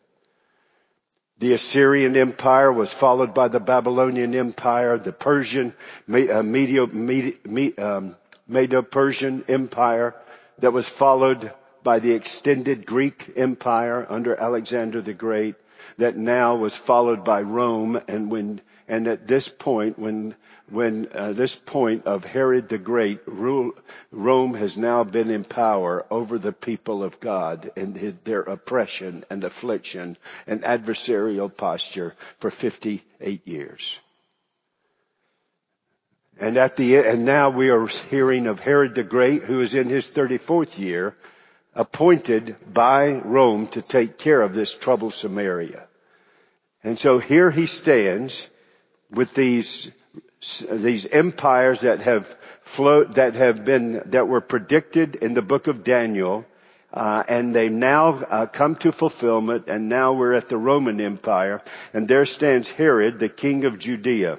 The 1.39 1.53
Assyrian 1.53 2.17
Empire 2.17 2.73
was 2.73 2.93
followed 2.93 3.33
by 3.33 3.49
the 3.49 3.61
Babylonian 3.61 4.35
Empire, 4.35 4.99
the 4.99 5.13
Persian, 5.13 5.73
uh, 6.13 6.39
um, 6.41 8.17
Medo-Persian 8.49 9.45
Empire 9.49 10.15
that 10.59 10.73
was 10.73 10.89
followed 10.89 11.53
by 11.85 12.01
the 12.01 12.13
extended 12.13 12.85
Greek 12.85 13.33
Empire 13.37 14.05
under 14.09 14.35
Alexander 14.35 15.01
the 15.01 15.15
Great 15.15 15.55
that 15.97 16.17
now 16.17 16.57
was 16.57 16.77
followed 16.77 17.25
by 17.25 17.43
Rome 17.43 18.01
and 18.09 18.31
when 18.31 18.61
and 18.89 19.07
at 19.07 19.27
this 19.27 19.49
point, 19.49 19.99
when 19.99 20.35
when 20.71 21.09
uh, 21.15 21.33
this 21.33 21.57
point 21.57 22.07
of 22.07 22.25
Herod 22.25 22.69
the 22.69 22.79
Great, 22.79 23.21
rule, 23.27 23.73
Rome 24.11 24.55
has 24.55 24.77
now 24.77 25.05
been 25.05 25.31
in 25.31 25.45
power 25.45 26.05
over 26.11 26.39
the 26.39 26.53
people 26.53 27.03
of 27.03 27.21
God 27.21 27.71
and 27.77 27.95
their 28.25 28.43
oppression 28.43 29.25
and 29.31 29.45
affliction 29.45 30.17
and 30.47 30.63
adversarial 30.63 31.55
posture 31.55 32.15
for 32.39 32.51
58 32.51 33.47
years. 33.47 33.99
And 36.41 36.57
at 36.57 36.77
the 36.77 36.99
and 36.99 37.25
now 37.25 37.51
we 37.51 37.71
are 37.71 37.87
hearing 37.87 38.47
of 38.47 38.61
Herod 38.61 38.95
the 38.95 39.03
Great, 39.03 39.43
who 39.43 39.61
is 39.61 39.75
in 39.75 39.89
his 39.89 40.09
34th 40.11 40.79
year, 40.79 41.17
appointed 41.75 42.57
by 42.73 43.13
Rome 43.13 43.67
to 43.69 43.83
take 43.83 44.19
care 44.19 44.41
of 44.43 44.55
this 44.55 44.75
troublesome 44.75 45.39
area. 45.39 45.87
And 46.85 46.99
so 46.99 47.19
here 47.19 47.51
he 47.51 47.67
stands 47.67 48.49
with 49.11 49.35
these 49.35 49.95
these 50.71 51.07
empires 51.07 51.81
that 51.81 52.03
have 52.03 52.27
flowed, 52.63 53.15
that 53.15 53.35
have 53.35 53.65
been 53.65 54.03
that 54.07 54.29
were 54.29 54.41
predicted 54.41 55.17
in 55.17 55.35
the 55.35 55.43
book 55.43 55.67
of 55.67 55.83
Daniel, 55.83 56.47
uh, 56.93 57.25
and 57.29 57.55
they 57.55 57.69
now 57.69 58.09
uh, 58.09 58.47
come 58.47 58.77
to 58.77 58.93
fulfillment. 58.93 59.67
And 59.69 59.89
now 59.89 60.13
we're 60.13 60.35
at 60.35 60.49
the 60.49 60.57
Roman 60.57 61.01
Empire, 61.01 61.63
and 61.93 62.07
there 62.07 62.25
stands 62.25 62.71
Herod, 62.71 63.19
the 63.19 63.29
king 63.29 63.65
of 63.65 63.79
Judea. 63.79 64.39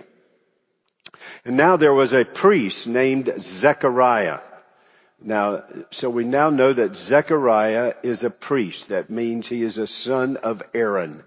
And 1.44 1.58
now 1.58 1.76
there 1.76 1.94
was 1.94 2.14
a 2.14 2.26
priest 2.26 2.88
named 2.88 3.34
Zechariah. 3.40 4.40
Now, 5.22 5.64
so 5.92 6.10
we 6.10 6.24
now 6.24 6.50
know 6.50 6.72
that 6.72 6.96
Zechariah 6.96 7.96
is 8.04 8.24
a 8.24 8.30
priest. 8.30 8.90
That 8.90 9.10
means 9.10 9.48
he 9.48 9.64
is 9.64 9.78
a 9.78 9.88
son 9.88 10.38
of 10.38 10.64
Aaron. 10.74 11.24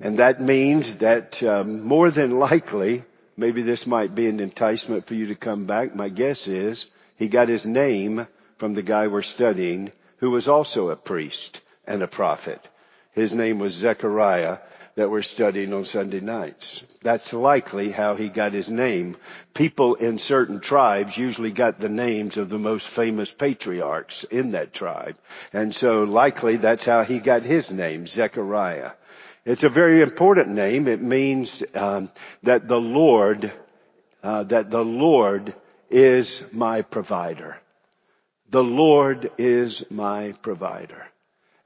And 0.00 0.18
that 0.18 0.40
means 0.40 0.96
that 0.96 1.42
um, 1.42 1.82
more 1.82 2.10
than 2.10 2.38
likely, 2.38 3.04
maybe 3.36 3.62
this 3.62 3.86
might 3.86 4.14
be 4.14 4.28
an 4.28 4.40
enticement 4.40 5.06
for 5.06 5.14
you 5.14 5.26
to 5.26 5.34
come 5.34 5.66
back. 5.66 5.94
My 5.94 6.08
guess 6.08 6.46
is 6.46 6.86
he 7.16 7.28
got 7.28 7.48
his 7.48 7.66
name 7.66 8.26
from 8.58 8.74
the 8.74 8.82
guy 8.82 9.08
we're 9.08 9.22
studying 9.22 9.90
who 10.18 10.30
was 10.30 10.48
also 10.48 10.90
a 10.90 10.96
priest 10.96 11.62
and 11.86 12.02
a 12.02 12.06
prophet. 12.06 12.60
His 13.12 13.34
name 13.34 13.58
was 13.58 13.74
Zechariah 13.74 14.58
that 14.94 15.10
we're 15.10 15.22
studying 15.22 15.72
on 15.72 15.84
Sunday 15.84 16.20
nights. 16.20 16.84
That's 17.02 17.32
likely 17.32 17.90
how 17.90 18.14
he 18.14 18.28
got 18.28 18.52
his 18.52 18.70
name. 18.70 19.16
People 19.54 19.94
in 19.94 20.18
certain 20.18 20.60
tribes 20.60 21.16
usually 21.16 21.52
got 21.52 21.80
the 21.80 21.88
names 21.88 22.36
of 22.36 22.50
the 22.50 22.58
most 22.58 22.86
famous 22.86 23.32
patriarchs 23.32 24.24
in 24.24 24.52
that 24.52 24.72
tribe. 24.72 25.16
And 25.52 25.74
so 25.74 26.04
likely 26.04 26.56
that's 26.56 26.84
how 26.84 27.02
he 27.02 27.18
got 27.18 27.42
his 27.42 27.72
name, 27.72 28.06
Zechariah. 28.06 28.92
It's 29.44 29.64
a 29.64 29.68
very 29.68 30.02
important 30.02 30.48
name. 30.48 30.86
It 30.86 31.00
means 31.02 31.62
um, 31.74 32.10
that 32.42 32.68
the 32.68 32.80
Lord, 32.80 33.50
uh, 34.22 34.44
that 34.44 34.70
the 34.70 34.84
Lord 34.84 35.54
is 35.90 36.52
my 36.52 36.82
provider. 36.82 37.58
The 38.50 38.62
Lord 38.62 39.30
is 39.38 39.90
my 39.90 40.34
provider. 40.42 41.06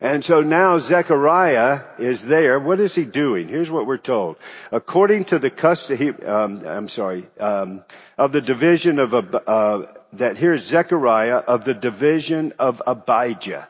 And 0.00 0.24
so 0.24 0.42
now 0.42 0.78
Zechariah 0.78 1.80
is 1.98 2.24
there. 2.24 2.60
What 2.60 2.78
is 2.78 2.94
he 2.94 3.04
doing? 3.04 3.48
Here's 3.48 3.70
what 3.70 3.86
we're 3.86 3.96
told. 3.96 4.36
According 4.70 5.24
to 5.26 5.38
the 5.38 5.50
custom, 5.50 6.18
um, 6.26 6.62
I'm 6.66 6.88
sorry, 6.88 7.24
um, 7.40 7.84
of 8.18 8.32
the 8.32 8.42
division 8.42 8.98
of 8.98 9.14
uh, 9.14 9.86
that 10.12 10.36
here's 10.36 10.64
Zechariah 10.64 11.38
of 11.38 11.64
the 11.64 11.74
division 11.74 12.52
of 12.58 12.82
Abijah. 12.86 13.66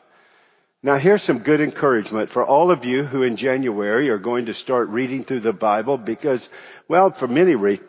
Now 0.85 0.97
here's 0.97 1.23
some 1.23 1.39
good 1.39 1.61
encouragement 1.61 2.29
for 2.29 2.45
all 2.45 2.69
of 2.69 2.85
you 2.85 3.01
who 3.01 3.23
in 3.23 3.37
January 3.37 4.11
are 4.11 4.19
going 4.19 4.45
to 4.45 4.53
start 4.53 4.89
reading 4.89 5.23
through 5.23 5.39
the 5.39 5.51
Bible 5.51 5.97
because, 5.97 6.47
well, 6.87 7.09
for 7.09 7.27
many 7.27 7.55
re- 7.55 7.79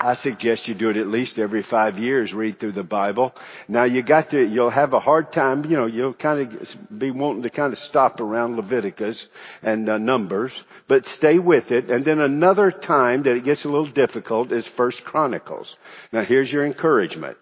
I 0.00 0.14
suggest 0.14 0.66
you 0.66 0.74
do 0.74 0.90
it 0.90 0.96
at 0.96 1.06
least 1.06 1.38
every 1.38 1.62
five 1.62 1.96
years, 2.00 2.34
read 2.34 2.58
through 2.58 2.72
the 2.72 2.82
Bible. 2.82 3.36
Now 3.68 3.84
you 3.84 4.02
got 4.02 4.30
to, 4.30 4.44
you'll 4.44 4.70
have 4.70 4.94
a 4.94 4.98
hard 4.98 5.30
time, 5.30 5.64
you 5.64 5.76
know, 5.76 5.86
you'll 5.86 6.12
kind 6.12 6.40
of 6.40 6.98
be 6.98 7.12
wanting 7.12 7.44
to 7.44 7.50
kind 7.50 7.72
of 7.72 7.78
stop 7.78 8.20
around 8.20 8.56
Leviticus 8.56 9.28
and 9.62 9.88
uh, 9.88 9.98
Numbers, 9.98 10.64
but 10.88 11.06
stay 11.06 11.38
with 11.38 11.70
it. 11.70 11.88
And 11.88 12.04
then 12.04 12.18
another 12.18 12.72
time 12.72 13.22
that 13.24 13.36
it 13.36 13.44
gets 13.44 13.64
a 13.64 13.68
little 13.68 13.86
difficult 13.86 14.50
is 14.50 14.66
First 14.66 15.04
Chronicles. 15.04 15.78
Now 16.12 16.22
here's 16.22 16.52
your 16.52 16.66
encouragement. 16.66 17.36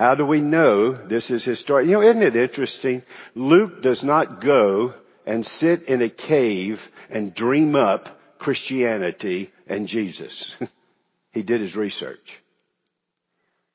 How 0.00 0.14
do 0.14 0.24
we 0.24 0.40
know 0.40 0.92
this 0.92 1.30
is 1.30 1.44
historic? 1.44 1.86
You 1.86 1.92
know, 1.92 2.00
isn't 2.00 2.22
it 2.22 2.34
interesting? 2.34 3.02
Luke 3.34 3.82
does 3.82 4.02
not 4.02 4.40
go 4.40 4.94
and 5.26 5.44
sit 5.44 5.82
in 5.82 6.00
a 6.00 6.08
cave 6.08 6.90
and 7.10 7.34
dream 7.34 7.76
up 7.76 8.08
Christianity 8.38 9.52
and 9.66 9.86
Jesus. 9.86 10.56
He 11.32 11.42
did 11.42 11.60
his 11.60 11.76
research. 11.76 12.40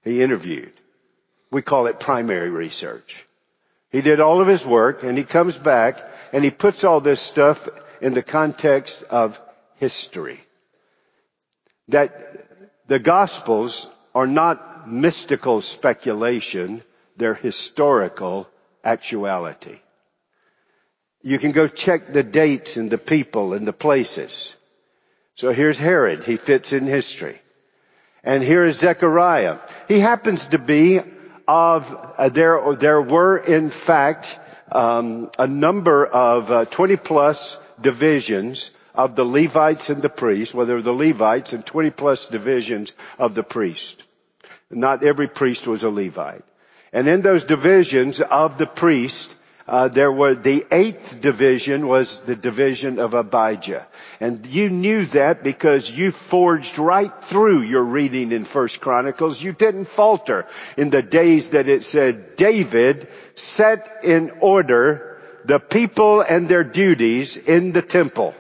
He 0.04 0.22
interviewed. 0.22 0.74
We 1.52 1.62
call 1.62 1.88
it 1.88 2.02
primary 2.02 2.50
research. 2.50 3.26
He 3.92 4.02
did 4.02 4.20
all 4.20 4.42
of 4.42 4.48
his 4.48 4.66
work 4.66 5.04
and 5.04 5.18
he 5.18 5.24
comes 5.24 5.56
back 5.56 6.02
and 6.34 6.44
he 6.44 6.52
puts 6.52 6.84
all 6.84 7.00
this 7.00 7.22
stuff 7.22 7.70
in 8.02 8.14
the 8.14 8.24
context 8.24 9.04
of 9.04 9.40
history. 9.78 10.42
That 11.88 12.12
the 12.88 13.00
gospels 13.00 13.88
are 14.14 14.28
not 14.28 14.75
mystical 14.88 15.62
speculation, 15.62 16.82
they're 17.18 17.34
historical 17.34 18.48
actuality. 18.84 19.80
You 21.22 21.40
can 21.40 21.52
go 21.52 21.68
check 21.68 22.12
the 22.14 22.24
dates 22.24 22.78
and 22.78 22.92
the 22.92 22.98
people 22.98 23.54
and 23.54 23.68
the 23.68 23.74
places. 23.74 24.56
So 25.36 25.52
here's 25.52 25.80
Herod. 25.80 26.24
He 26.24 26.38
fits 26.38 26.72
in 26.72 26.86
history. 26.86 27.36
And 28.24 28.44
here 28.44 28.64
is 28.64 28.80
Zechariah. 28.80 29.60
He 29.88 30.00
happens 30.00 30.48
to 30.48 30.60
be 30.60 31.00
of, 31.48 31.94
uh, 32.18 32.30
there, 32.30 32.76
there 32.76 33.02
were 33.02 33.38
in 33.38 33.70
fact, 33.70 34.40
um, 34.72 35.30
a 35.38 35.46
number 35.48 36.06
of 36.06 36.50
uh, 36.50 36.66
20 36.66 36.96
plus 36.98 37.62
divisions 37.82 38.72
of 38.96 39.16
the 39.16 39.26
Levites 39.26 39.90
and 39.90 40.02
the 40.02 40.10
priests, 40.10 40.56
whether 40.56 40.82
the 40.82 40.94
Levites 40.94 41.54
and 41.54 41.66
20 41.66 41.92
plus 41.92 42.28
divisions 42.28 42.94
of 43.20 43.36
the 43.36 43.44
priest. 43.44 44.05
Not 44.70 45.04
every 45.04 45.28
priest 45.28 45.68
was 45.68 45.84
a 45.84 45.90
Levite. 45.90 46.44
And 46.92 47.08
in 47.08 47.22
those 47.22 47.44
divisions 47.44 48.22
of 48.22 48.58
the 48.58 48.66
priest, 48.66 49.36
uh, 49.68 49.88
there 49.88 50.12
were 50.12 50.36
the 50.36 50.66
eighth 50.72 51.20
division 51.22 51.88
was 51.88 52.22
the 52.22 52.36
division 52.36 53.00
of 53.00 53.14
Abijah. 53.14 53.86
And 54.20 54.46
you 54.46 54.70
knew 54.70 55.06
that 55.08 55.44
because 55.44 55.90
you 55.90 56.12
forged 56.12 56.78
right 56.78 57.12
through 57.24 57.62
your 57.62 57.84
reading 57.84 58.32
in 58.32 58.46
First 58.46 58.80
Chronicles. 58.80 59.42
You 59.42 59.54
didn't 59.54 59.86
falter 59.86 60.46
in 60.78 60.90
the 60.90 61.02
days 61.02 61.50
that 61.52 61.68
it 61.68 61.84
said 61.84 62.36
David 62.36 63.08
set 63.34 63.90
in 64.04 64.32
order 64.40 65.20
the 65.46 65.60
people 65.60 66.22
and 66.22 66.48
their 66.48 66.64
duties 66.64 67.38
in 67.38 67.72
the 67.72 67.82
temple. 67.82 68.34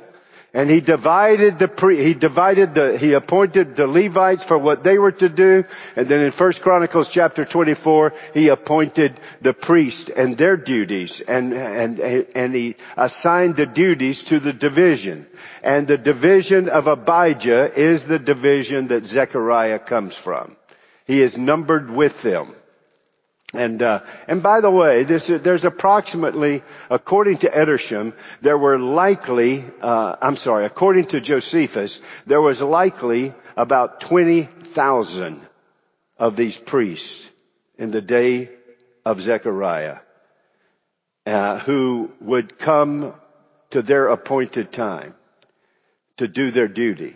And 0.55 0.69
he 0.69 0.79
divided 0.79 1.57
the 1.57 1.67
pre, 1.67 2.01
he 2.01 2.13
divided 2.13 2.75
the, 2.75 2.97
he 2.97 3.11
appointed 3.11 3.75
the 3.75 3.87
Levites 3.87 4.45
for 4.45 4.57
what 4.57 4.85
they 4.85 4.97
were 4.97 5.11
to 5.11 5.27
do. 5.27 5.65
And 5.97 6.07
then 6.07 6.21
in 6.21 6.31
First 6.31 6.61
Chronicles 6.61 7.09
chapter 7.09 7.43
24, 7.43 8.13
he 8.33 8.47
appointed 8.47 9.19
the 9.41 9.53
priests 9.53 10.07
and 10.07 10.37
their 10.37 10.55
duties 10.55 11.19
and, 11.19 11.51
and, 11.51 11.99
and 11.99 12.55
he 12.55 12.77
assigned 12.95 13.57
the 13.57 13.65
duties 13.65 14.23
to 14.23 14.39
the 14.39 14.53
division. 14.53 15.27
And 15.61 15.89
the 15.89 15.97
division 15.97 16.69
of 16.69 16.87
Abijah 16.87 17.77
is 17.77 18.07
the 18.07 18.17
division 18.19 18.87
that 18.87 19.03
Zechariah 19.03 19.79
comes 19.79 20.15
from. 20.15 20.55
He 21.05 21.21
is 21.21 21.37
numbered 21.37 21.89
with 21.89 22.21
them. 22.21 22.55
And 23.57 23.81
uh, 23.81 24.01
and 24.27 24.43
by 24.43 24.61
the 24.61 24.71
way, 24.71 25.03
this, 25.03 25.27
there's 25.27 25.65
approximately, 25.65 26.63
according 26.89 27.37
to 27.39 27.49
Edersheim, 27.49 28.13
there 28.41 28.57
were 28.57 28.77
likely, 28.77 29.63
uh, 29.81 30.15
I'm 30.21 30.35
sorry, 30.35 30.65
according 30.65 31.05
to 31.07 31.21
Josephus, 31.21 32.01
there 32.27 32.41
was 32.41 32.61
likely 32.61 33.33
about 33.57 34.01
twenty 34.01 34.43
thousand 34.43 35.41
of 36.17 36.35
these 36.35 36.57
priests 36.57 37.31
in 37.77 37.91
the 37.91 38.01
day 38.01 38.49
of 39.05 39.21
Zechariah, 39.21 39.97
uh, 41.25 41.59
who 41.59 42.11
would 42.21 42.57
come 42.57 43.13
to 43.71 43.81
their 43.81 44.07
appointed 44.07 44.71
time 44.71 45.13
to 46.17 46.27
do 46.27 46.51
their 46.51 46.67
duty. 46.67 47.15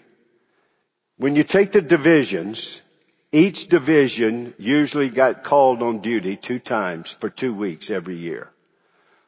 When 1.17 1.35
you 1.35 1.43
take 1.43 1.71
the 1.71 1.81
divisions, 1.81 2.81
each 3.31 3.67
division 3.67 4.53
usually 4.57 5.09
got 5.09 5.43
called 5.43 5.83
on 5.83 5.99
duty 5.99 6.35
two 6.35 6.59
times 6.59 7.11
for 7.11 7.29
two 7.29 7.53
weeks 7.53 7.91
every 7.91 8.15
year. 8.15 8.49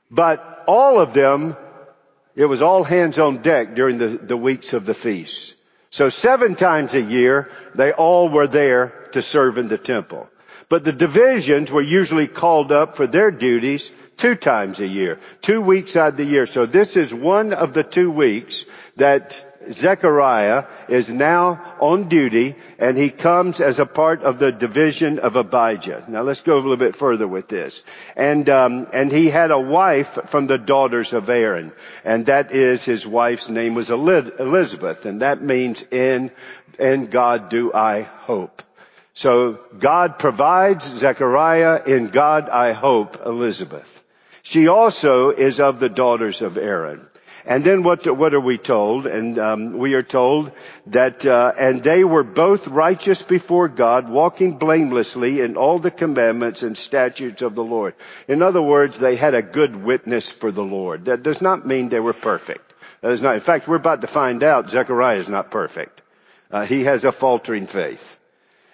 But 0.10 0.64
all 0.68 1.00
of 1.00 1.14
them, 1.14 1.56
it 2.36 2.46
was 2.46 2.62
all 2.62 2.84
hands 2.84 3.20
on 3.20 3.38
deck 3.38 3.76
during 3.76 3.98
the, 3.98 4.08
the 4.08 4.38
weeks 4.38 4.74
of 4.74 4.86
the 4.86 4.94
feast. 4.94 5.56
So 5.92 6.10
seven 6.10 6.56
times 6.56 6.96
a 6.96 7.02
year, 7.02 7.50
they 7.76 7.92
all 7.92 8.30
were 8.30 8.48
there 8.48 8.90
to 9.12 9.22
serve 9.22 9.58
in 9.58 9.68
the 9.68 9.78
temple. 9.78 10.30
But 10.70 10.86
the 10.86 10.94
divisions 10.94 11.70
were 11.70 11.82
usually 11.82 12.28
called 12.28 12.72
up 12.72 12.96
for 12.96 13.06
their 13.06 13.30
duties 13.30 13.92
two 14.16 14.36
times 14.36 14.80
a 14.80 14.88
year, 14.88 15.20
two 15.42 15.62
weeks 15.62 15.98
out 15.98 16.10
of 16.10 16.18
the 16.18 16.24
year. 16.24 16.46
So 16.46 16.66
this 16.66 16.96
is 16.96 17.14
one 17.14 17.54
of 17.54 17.74
the 17.74 17.84
two 17.84 18.10
weeks 18.10 18.66
that 18.96 19.44
Zechariah 19.70 20.66
is 20.88 21.12
now 21.12 21.76
on 21.80 22.08
duty 22.08 22.56
and 22.80 22.98
he 22.98 23.10
comes 23.10 23.62
as 23.62 23.80
a 23.80 23.86
part 23.86 24.24
of 24.24 24.40
the 24.40 24.52
division 24.52 25.20
of 25.20 25.36
Abijah. 25.36 26.06
Now 26.08 26.22
let's 26.22 26.42
go 26.42 26.56
a 26.56 26.62
little 26.62 26.78
bit 26.78 26.96
further 26.96 27.28
with 27.28 27.48
this. 27.48 27.84
And, 28.16 28.50
um, 28.50 28.88
and 28.94 29.12
he 29.12 29.30
had 29.30 29.52
a 29.52 29.60
wife 29.60 30.18
from 30.26 30.48
the 30.48 30.58
daughters 30.58 31.14
of 31.14 31.30
Aaron 31.30 31.72
and 32.04 32.26
that 32.26 32.52
is 32.52 32.86
his 32.86 33.06
wife's 33.06 33.50
name 33.50 33.76
was 33.76 33.92
Elizabeth 33.92 35.06
and 35.06 35.22
that 35.22 35.42
means 35.42 35.84
in, 35.92 36.32
in 36.80 37.08
God 37.08 37.50
do 37.50 37.74
I 37.74 38.02
hope. 38.02 38.64
So 39.14 39.60
God 39.78 40.18
provides 40.18 40.86
Zechariah, 40.86 41.82
in 41.86 42.08
God 42.08 42.50
I 42.50 42.72
hope 42.72 43.26
Elizabeth. 43.26 44.04
She 44.42 44.68
also 44.68 45.30
is 45.30 45.60
of 45.60 45.80
the 45.80 45.90
daughters 45.90 46.42
of 46.42 46.58
Aaron. 46.58 47.08
And 47.46 47.64
then 47.64 47.84
what, 47.84 48.06
what 48.16 48.34
are 48.34 48.40
we 48.40 48.58
told? 48.58 49.08
And 49.08 49.40
um, 49.40 49.78
we 49.78 49.94
are 49.96 50.04
told 50.04 50.52
that, 50.88 51.26
uh, 51.26 51.54
and 51.58 51.84
they 51.84 52.04
were 52.04 52.24
both 52.24 52.68
righteous 52.68 53.22
before 53.22 53.68
God, 53.68 54.10
walking 54.10 54.58
blamelessly 54.58 55.42
in 55.42 55.58
all 55.58 55.80
the 55.80 55.92
commandments 55.92 56.64
and 56.64 56.78
statutes 56.78 57.42
of 57.42 57.56
the 57.56 57.64
Lord. 57.64 57.96
In 58.28 58.42
other 58.42 58.62
words, 58.62 59.00
they 59.00 59.16
had 59.16 59.34
a 59.34 59.42
good 59.42 59.76
witness 59.76 60.32
for 60.32 60.52
the 60.52 60.64
Lord. 60.64 61.06
That 61.06 61.24
does 61.24 61.42
not 61.42 61.66
mean 61.66 61.90
they 61.90 62.00
were 62.00 62.14
perfect. 62.14 62.74
That 63.02 63.12
is 63.12 63.22
not. 63.22 63.36
In 63.36 63.42
fact, 63.42 63.68
we're 63.68 63.76
about 63.76 64.02
to 64.02 64.08
find 64.08 64.44
out 64.44 64.70
Zechariah 64.70 65.18
is 65.18 65.30
not 65.30 65.50
perfect. 65.50 66.02
Uh, 66.52 66.66
he 66.66 66.84
has 66.84 67.06
a 67.06 67.12
faltering 67.12 67.66
faith. 67.66 68.20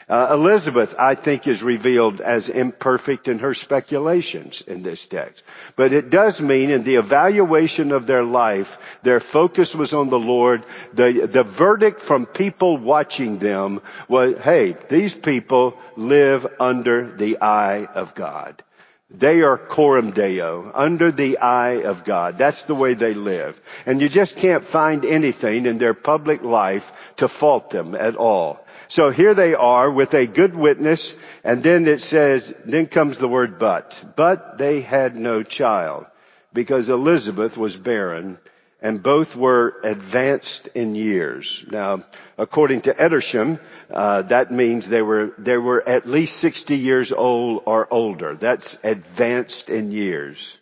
Uh, 0.09 0.29
Elizabeth, 0.31 0.95
I 0.97 1.15
think, 1.15 1.47
is 1.47 1.61
revealed 1.61 2.21
as 2.21 2.47
imperfect 2.47 3.27
in 3.27 3.39
her 3.39 3.53
speculations 3.53 4.61
in 4.61 4.81
this 4.81 5.05
text. 5.05 5.43
But 5.75 5.91
it 5.91 6.09
does 6.09 6.39
mean 6.39 6.69
in 6.69 6.83
the 6.83 6.95
evaluation 6.95 7.91
of 7.91 8.07
their 8.07 8.23
life, 8.23 8.99
their 9.03 9.19
focus 9.19 9.75
was 9.75 9.93
on 9.93 10.09
the 10.09 10.19
Lord. 10.19 10.63
The, 10.93 11.27
the 11.29 11.43
verdict 11.43 11.99
from 11.99 12.25
people 12.25 12.77
watching 12.77 13.39
them 13.39 13.81
was, 14.07 14.39
hey, 14.39 14.77
these 14.87 15.13
people 15.13 15.77
live 15.97 16.47
under 16.57 17.11
the 17.11 17.41
eye 17.41 17.85
of 17.93 18.15
God. 18.15 18.63
They 19.09 19.41
are 19.41 19.57
coram 19.57 20.11
deo, 20.11 20.69
under 20.73 21.11
the 21.11 21.37
eye 21.37 21.83
of 21.83 22.03
God. 22.03 22.37
That's 22.37 22.63
the 22.63 22.75
way 22.75 22.93
they 22.93 23.13
live. 23.13 23.59
And 23.85 24.01
you 24.01 24.09
just 24.09 24.35
can't 24.35 24.63
find 24.63 25.05
anything 25.05 25.65
in 25.65 25.77
their 25.77 25.93
public 25.93 26.43
life 26.43 27.13
to 27.17 27.29
fault 27.29 27.69
them 27.69 27.95
at 27.95 28.17
all. 28.17 28.65
So 28.89 29.09
here 29.09 29.33
they 29.33 29.53
are 29.53 29.91
with 29.91 30.13
a 30.13 30.25
good 30.25 30.55
witness, 30.55 31.15
and 31.43 31.61
then 31.61 31.87
it 31.87 32.01
says, 32.01 32.53
then 32.65 32.87
comes 32.87 33.17
the 33.17 33.27
word 33.27 33.59
but. 33.59 34.01
But 34.15 34.57
they 34.57 34.81
had 34.81 35.15
no 35.15 35.43
child, 35.43 36.05
because 36.53 36.89
Elizabeth 36.89 37.57
was 37.57 37.75
barren, 37.75 38.37
and 38.81 39.03
both 39.03 39.35
were 39.35 39.75
advanced 39.83 40.67
in 40.67 40.95
years. 40.95 41.65
Now, 41.69 42.03
according 42.37 42.81
to 42.81 42.93
Edersheim, 42.93 43.59
uh, 43.89 44.21
that 44.23 44.51
means 44.51 44.87
they 44.87 45.01
were 45.01 45.33
they 45.37 45.57
were 45.57 45.87
at 45.87 46.07
least 46.07 46.37
60 46.37 46.75
years 46.75 47.11
old 47.11 47.63
or 47.65 47.91
older. 47.91 48.35
That's 48.35 48.83
advanced 48.83 49.69
in 49.69 49.91
years. 49.91 50.57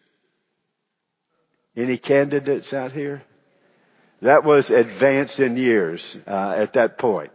Any 1.75 1.97
candidates 1.97 2.73
out 2.73 2.93
here? 2.93 3.21
That 4.21 4.43
was 4.43 4.69
advanced 4.69 5.39
in 5.39 5.57
years 5.57 6.17
uh, 6.25 6.55
at 6.57 6.73
that 6.73 6.97
point. 6.97 7.31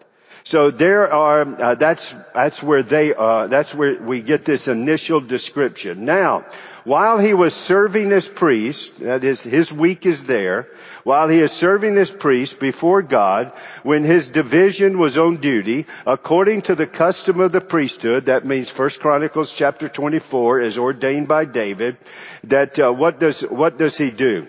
So 0.50 0.72
there 0.72 1.12
are, 1.12 1.42
uh, 1.42 1.74
that's, 1.76 2.10
that's 2.34 2.60
where 2.60 2.82
they 2.82 3.14
are, 3.14 3.46
that's 3.46 3.72
where 3.72 3.94
we 4.02 4.20
get 4.20 4.44
this 4.44 4.66
initial 4.66 5.20
description. 5.20 6.04
Now, 6.04 6.44
while 6.82 7.18
he 7.18 7.34
was 7.34 7.54
serving 7.54 8.10
as 8.10 8.26
priest, 8.26 8.98
that 8.98 9.22
is, 9.22 9.44
his 9.44 9.72
week 9.72 10.06
is 10.06 10.24
there, 10.24 10.66
while 11.04 11.28
he 11.28 11.38
is 11.38 11.52
serving 11.52 11.96
as 11.98 12.10
priest 12.10 12.58
before 12.58 13.00
God, 13.00 13.52
when 13.84 14.02
his 14.02 14.26
division 14.26 14.98
was 14.98 15.16
on 15.16 15.36
duty, 15.36 15.86
according 16.04 16.62
to 16.62 16.74
the 16.74 16.88
custom 16.88 17.38
of 17.38 17.52
the 17.52 17.60
priesthood, 17.60 18.26
that 18.26 18.44
means 18.44 18.76
1 18.76 18.90
Chronicles 18.98 19.52
chapter 19.52 19.88
24 19.88 20.62
is 20.62 20.78
ordained 20.78 21.28
by 21.28 21.44
David, 21.44 21.96
that 22.42 22.76
uh, 22.76 22.90
what 22.90 23.20
does, 23.20 23.42
what 23.42 23.78
does 23.78 23.96
he 23.96 24.10
do? 24.10 24.48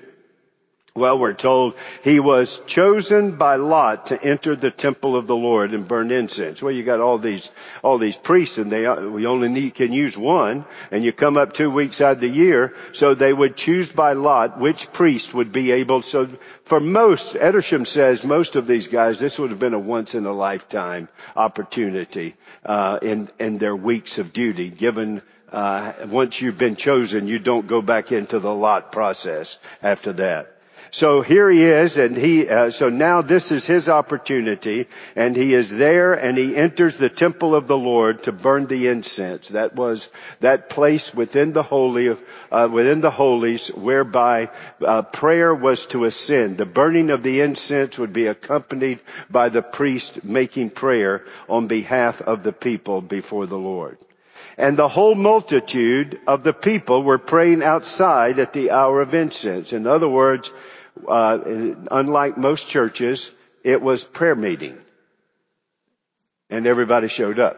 Well, 0.94 1.18
we're 1.18 1.32
told 1.32 1.76
he 2.04 2.20
was 2.20 2.60
chosen 2.66 3.38
by 3.38 3.56
Lot 3.56 4.08
to 4.08 4.22
enter 4.22 4.58
the 4.58 4.72
temple 4.72 5.16
of 5.16 5.26
the 5.26 5.36
Lord 5.38 5.74
and 5.74 5.88
burn 5.88 6.12
incense. 6.12 6.62
Well, 6.62 6.74
you 6.74 6.84
got 6.84 7.00
all 7.00 7.18
these, 7.18 7.50
all 7.82 7.98
these 7.98 8.18
priests 8.18 8.58
and 8.58 8.70
they, 8.70 8.86
we 9.00 9.26
only 9.26 9.48
need, 9.48 9.74
can 9.76 9.94
use 9.94 10.18
one 10.18 10.66
and 10.92 11.02
you 11.02 11.14
come 11.14 11.38
up 11.38 11.54
two 11.54 11.72
weeks 11.72 12.02
out 12.02 12.18
of 12.18 12.20
the 12.20 12.28
year. 12.28 12.76
So 12.92 13.14
they 13.14 13.32
would 13.32 13.56
choose 13.56 13.90
by 13.90 14.14
Lot 14.14 14.60
which 14.60 14.92
priest 14.92 15.34
would 15.34 15.54
be 15.54 15.72
able. 15.72 16.02
So 16.02 16.26
for 16.66 16.82
most, 16.82 17.36
Edersheim 17.36 17.88
says 17.88 18.26
most 18.26 18.58
of 18.58 18.68
these 18.68 18.90
guys, 18.90 19.18
this 19.18 19.40
would 19.40 19.52
have 19.52 19.60
been 19.60 19.74
a 19.74 19.80
once 19.80 20.14
in 20.14 20.26
a 20.26 20.34
lifetime 20.34 21.08
opportunity, 21.38 22.36
uh, 22.66 23.00
in, 23.02 23.30
in 23.40 23.60
their 23.60 23.78
weeks 23.78 24.20
of 24.20 24.34
duty 24.34 24.68
given 24.68 25.22
uh, 25.54 25.94
once 26.08 26.42
you've 26.42 26.58
been 26.58 26.76
chosen, 26.76 27.28
you 27.28 27.40
don't 27.40 27.68
go 27.68 27.82
back 27.82 28.12
into 28.12 28.40
the 28.40 28.54
lot 28.54 28.92
process 28.92 29.58
after 29.82 30.12
that. 30.14 30.51
So 30.94 31.22
here 31.22 31.50
he 31.50 31.64
is, 31.64 31.96
and 31.96 32.18
he. 32.18 32.50
Uh, 32.50 32.70
so 32.70 32.90
now 32.90 33.22
this 33.22 33.54
is 33.54 33.66
his 33.66 33.88
opportunity, 33.88 34.88
and 35.16 35.38
he 35.38 35.54
is 35.54 35.72
there, 35.72 36.14
and 36.14 36.38
he 36.38 36.58
enters 36.58 36.98
the 36.98 37.08
temple 37.08 37.56
of 37.56 37.66
the 37.66 37.78
Lord 37.78 38.24
to 38.24 38.34
burn 38.34 38.68
the 38.68 38.88
incense. 38.88 39.50
That 39.50 39.74
was 39.74 40.12
that 40.42 40.70
place 40.70 41.16
within 41.16 41.54
the 41.54 41.64
holy, 41.64 42.14
uh, 42.52 42.68
within 42.70 43.00
the 43.00 43.10
holies, 43.10 43.70
whereby 43.70 44.50
uh, 44.86 45.04
prayer 45.04 45.56
was 45.56 45.88
to 45.88 46.04
ascend. 46.04 46.58
The 46.58 46.66
burning 46.66 47.10
of 47.10 47.24
the 47.24 47.40
incense 47.40 47.98
would 47.98 48.12
be 48.12 48.28
accompanied 48.28 49.00
by 49.30 49.48
the 49.48 49.62
priest 49.62 50.26
making 50.26 50.72
prayer 50.72 51.24
on 51.48 51.68
behalf 51.68 52.22
of 52.22 52.44
the 52.44 52.54
people 52.54 53.00
before 53.00 53.46
the 53.46 53.58
Lord. 53.58 53.98
And 54.58 54.76
the 54.76 54.90
whole 54.90 55.16
multitude 55.16 56.20
of 56.28 56.44
the 56.44 56.54
people 56.54 57.02
were 57.02 57.18
praying 57.18 57.64
outside 57.64 58.40
at 58.40 58.52
the 58.52 58.72
hour 58.72 59.00
of 59.00 59.14
incense. 59.14 59.72
In 59.72 59.88
other 59.88 60.10
words, 60.10 60.52
uh, 61.08 61.40
unlike 61.92 62.38
most 62.38 62.68
churches, 62.68 63.32
it 63.64 63.82
was 63.82 64.04
prayer 64.04 64.36
meeting. 64.36 64.78
And 66.50 66.68
everybody 66.68 67.08
showed 67.08 67.40
up. 67.40 67.58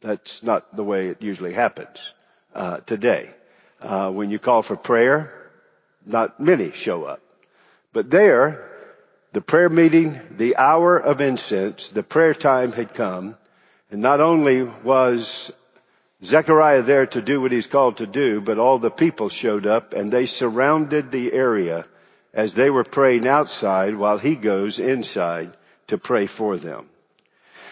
That's 0.00 0.42
not 0.42 0.74
the 0.74 0.84
way 0.84 1.08
it 1.08 1.20
usually 1.20 1.52
happens 1.52 2.14
uh, 2.54 2.78
today. 2.78 3.30
Uh, 3.80 4.10
when 4.10 4.30
you 4.30 4.38
call 4.38 4.62
for 4.62 4.76
prayer, 4.76 5.32
not 6.06 6.40
many 6.40 6.72
show 6.72 7.04
up. 7.04 7.20
But 7.92 8.10
there, 8.10 8.68
the 9.32 9.40
prayer 9.40 9.68
meeting, 9.68 10.18
the 10.36 10.56
hour 10.56 10.98
of 10.98 11.20
incense, 11.20 11.88
the 11.88 12.02
prayer 12.02 12.34
time 12.34 12.72
had 12.72 12.94
come, 12.94 13.36
and 13.90 14.00
not 14.00 14.20
only 14.20 14.62
was 14.62 15.52
Zechariah 16.22 16.82
there 16.82 17.06
to 17.06 17.22
do 17.22 17.40
what 17.40 17.52
he's 17.52 17.66
called 17.66 17.98
to 17.98 18.06
do, 18.06 18.40
but 18.40 18.58
all 18.58 18.78
the 18.78 18.90
people 18.90 19.28
showed 19.28 19.66
up 19.66 19.94
and 19.94 20.12
they 20.12 20.26
surrounded 20.26 21.10
the 21.10 21.32
area 21.32 21.86
as 22.34 22.54
they 22.54 22.70
were 22.70 22.84
praying 22.84 23.26
outside 23.26 23.96
while 23.96 24.18
he 24.18 24.36
goes 24.36 24.78
inside 24.78 25.56
to 25.86 25.98
pray 25.98 26.26
for 26.26 26.56
them. 26.56 26.88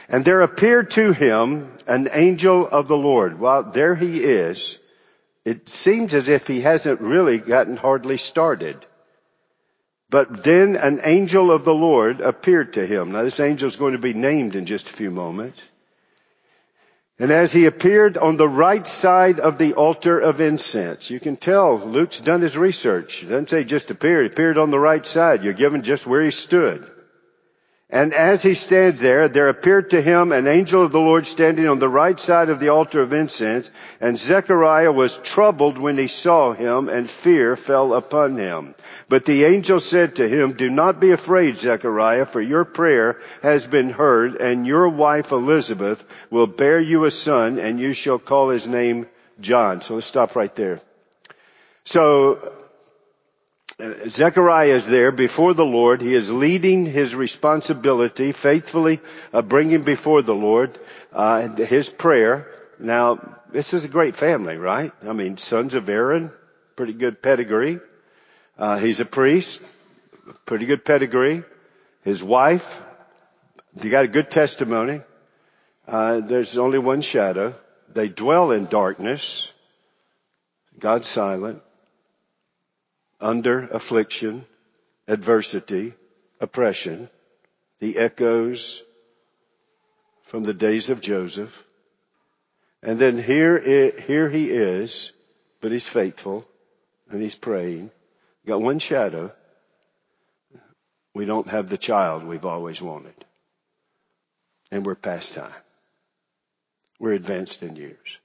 And 0.08 0.24
there 0.24 0.40
appeared 0.40 0.90
to 0.92 1.12
him 1.12 1.70
an 1.86 2.08
angel 2.12 2.66
of 2.66 2.88
the 2.88 2.96
Lord. 2.96 3.38
Well, 3.38 3.64
there 3.64 3.94
he 3.94 4.24
is, 4.24 4.78
it 5.44 5.68
seems 5.68 6.14
as 6.14 6.28
if 6.28 6.46
he 6.46 6.62
hasn't 6.62 7.00
really 7.00 7.38
gotten 7.38 7.76
hardly 7.76 8.16
started. 8.16 8.84
But 10.10 10.42
then 10.42 10.76
an 10.76 11.00
angel 11.04 11.50
of 11.50 11.64
the 11.64 11.74
Lord 11.74 12.22
appeared 12.22 12.74
to 12.74 12.86
him. 12.86 13.12
Now 13.12 13.22
this 13.22 13.40
angel 13.40 13.68
is 13.68 13.76
going 13.76 13.92
to 13.92 13.98
be 13.98 14.14
named 14.14 14.56
in 14.56 14.64
just 14.64 14.88
a 14.88 14.92
few 14.92 15.10
moments. 15.10 15.60
And 17.20 17.32
as 17.32 17.52
he 17.52 17.66
appeared 17.66 18.16
on 18.16 18.36
the 18.36 18.48
right 18.48 18.86
side 18.86 19.40
of 19.40 19.58
the 19.58 19.74
altar 19.74 20.20
of 20.20 20.40
incense, 20.40 21.10
you 21.10 21.18
can 21.18 21.36
tell 21.36 21.76
Luke's 21.76 22.20
done 22.20 22.42
his 22.42 22.56
research. 22.56 23.22
Doesn't 23.22 23.50
say 23.50 23.64
just 23.64 23.90
appeared, 23.90 24.26
appeared 24.26 24.56
on 24.56 24.70
the 24.70 24.78
right 24.78 25.04
side. 25.04 25.42
You're 25.42 25.52
given 25.52 25.82
just 25.82 26.06
where 26.06 26.22
he 26.22 26.30
stood. 26.30 26.88
And 27.90 28.12
as 28.12 28.42
he 28.42 28.52
stands 28.52 29.00
there, 29.00 29.28
there 29.30 29.48
appeared 29.48 29.90
to 29.90 30.02
him 30.02 30.30
an 30.30 30.46
angel 30.46 30.82
of 30.82 30.92
the 30.92 31.00
Lord 31.00 31.26
standing 31.26 31.66
on 31.66 31.78
the 31.78 31.88
right 31.88 32.20
side 32.20 32.50
of 32.50 32.60
the 32.60 32.68
altar 32.68 33.00
of 33.00 33.14
incense, 33.14 33.72
and 33.98 34.18
Zechariah 34.18 34.92
was 34.92 35.16
troubled 35.16 35.78
when 35.78 35.96
he 35.96 36.06
saw 36.06 36.52
him, 36.52 36.90
and 36.90 37.08
fear 37.08 37.56
fell 37.56 37.94
upon 37.94 38.36
him. 38.36 38.74
But 39.08 39.24
the 39.24 39.44
angel 39.44 39.80
said 39.80 40.16
to 40.16 40.28
him, 40.28 40.52
Do 40.52 40.68
not 40.68 41.00
be 41.00 41.12
afraid, 41.12 41.56
Zechariah, 41.56 42.26
for 42.26 42.42
your 42.42 42.66
prayer 42.66 43.16
has 43.40 43.66
been 43.66 43.88
heard, 43.88 44.34
and 44.34 44.66
your 44.66 44.90
wife 44.90 45.32
Elizabeth 45.32 46.04
will 46.28 46.46
bear 46.46 46.78
you 46.78 47.06
a 47.06 47.10
son, 47.10 47.58
and 47.58 47.80
you 47.80 47.94
shall 47.94 48.18
call 48.18 48.50
his 48.50 48.66
name 48.66 49.06
John. 49.40 49.80
So 49.80 49.94
let's 49.94 50.06
stop 50.06 50.36
right 50.36 50.54
there. 50.54 50.82
So 51.84 52.52
Zechariah 53.80 54.74
is 54.74 54.86
there 54.86 55.12
before 55.12 55.54
the 55.54 55.64
Lord. 55.64 56.02
He 56.02 56.12
is 56.12 56.32
leading 56.32 56.84
his 56.84 57.14
responsibility 57.14 58.32
faithfully, 58.32 59.00
uh, 59.32 59.42
bringing 59.42 59.82
before 59.82 60.22
the 60.22 60.34
Lord 60.34 60.76
uh, 61.12 61.48
his 61.48 61.88
prayer. 61.88 62.48
Now, 62.80 63.20
this 63.52 63.74
is 63.74 63.84
a 63.84 63.88
great 63.88 64.16
family, 64.16 64.56
right? 64.56 64.92
I 65.06 65.12
mean, 65.12 65.36
sons 65.36 65.74
of 65.74 65.88
Aaron, 65.88 66.32
pretty 66.74 66.92
good 66.92 67.22
pedigree. 67.22 67.78
Uh, 68.58 68.78
he's 68.78 68.98
a 68.98 69.04
priest, 69.04 69.62
pretty 70.44 70.66
good 70.66 70.84
pedigree. 70.84 71.44
His 72.02 72.20
wife, 72.20 72.82
he 73.80 73.90
got 73.90 74.04
a 74.04 74.08
good 74.08 74.28
testimony. 74.28 75.02
Uh, 75.86 76.18
there's 76.18 76.58
only 76.58 76.80
one 76.80 77.00
shadow. 77.00 77.54
They 77.94 78.08
dwell 78.08 78.50
in 78.50 78.66
darkness. 78.66 79.52
God's 80.80 81.06
silent 81.06 81.62
under 83.20 83.66
affliction, 83.68 84.44
adversity, 85.06 85.94
oppression, 86.40 87.08
the 87.80 87.98
echoes 87.98 88.82
from 90.22 90.42
the 90.44 90.54
days 90.54 90.90
of 90.90 91.00
Joseph. 91.00 91.64
And 92.82 92.98
then 92.98 93.18
here, 93.18 93.56
it, 93.56 94.00
here 94.00 94.28
he 94.28 94.50
is, 94.50 95.12
but 95.60 95.72
he's 95.72 95.86
faithful 95.86 96.46
and 97.10 97.20
he's 97.20 97.34
praying. 97.34 97.90
Got 98.46 98.60
one 98.60 98.78
shadow. 98.78 99.32
We 101.14 101.24
don't 101.24 101.48
have 101.48 101.68
the 101.68 101.78
child 101.78 102.24
we've 102.24 102.44
always 102.44 102.80
wanted. 102.80 103.14
And 104.70 104.84
we're 104.84 104.94
past 104.94 105.34
time. 105.34 105.50
We're 107.00 107.14
advanced 107.14 107.62
in 107.62 107.76
years. 107.76 108.18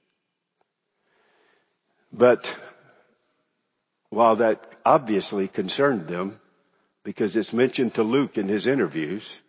But 2.12 2.56
while 4.14 4.36
that 4.36 4.64
obviously 4.84 5.48
concerned 5.48 6.06
them, 6.06 6.40
because 7.02 7.36
it's 7.36 7.52
mentioned 7.52 7.94
to 7.94 8.02
Luke 8.02 8.38
in 8.38 8.48
his 8.48 8.66
interviews, 8.66 9.40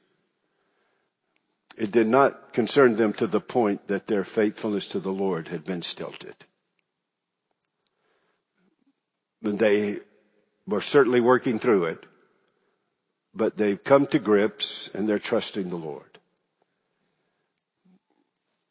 it 1.77 1.91
did 1.91 2.07
not 2.07 2.53
concern 2.53 2.95
them 2.95 3.13
to 3.13 3.27
the 3.27 3.41
point 3.41 3.87
that 3.87 4.07
their 4.07 4.23
faithfulness 4.23 4.89
to 4.89 4.99
the 4.99 5.11
Lord 5.11 5.47
had 5.47 5.63
been 5.63 5.81
stilted. 5.81 6.35
And 9.43 9.59
they 9.59 9.99
were 10.65 10.81
certainly 10.81 11.21
working 11.21 11.59
through 11.59 11.85
it, 11.85 12.05
but 13.33 13.57
they've 13.57 13.83
come 13.83 14.07
to 14.07 14.19
grips 14.19 14.89
and 14.95 15.07
they're 15.07 15.19
trusting 15.19 15.69
the 15.69 15.75
Lord. 15.75 16.17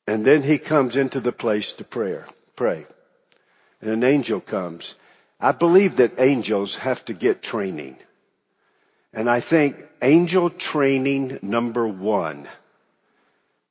And 0.06 0.24
then 0.24 0.42
he 0.42 0.58
comes 0.58 0.96
into 0.96 1.20
the 1.20 1.32
place 1.32 1.74
to 1.74 1.84
prayer, 1.84 2.26
pray. 2.56 2.84
And 3.80 3.90
an 3.90 4.04
angel 4.04 4.40
comes 4.40 4.96
I 5.44 5.52
believe 5.52 5.96
that 5.96 6.20
angels 6.20 6.78
have 6.78 7.04
to 7.04 7.12
get 7.12 7.42
training. 7.42 7.98
And 9.12 9.28
I 9.28 9.40
think 9.40 9.76
angel 10.00 10.48
training 10.48 11.38
number 11.42 11.86
one, 11.86 12.48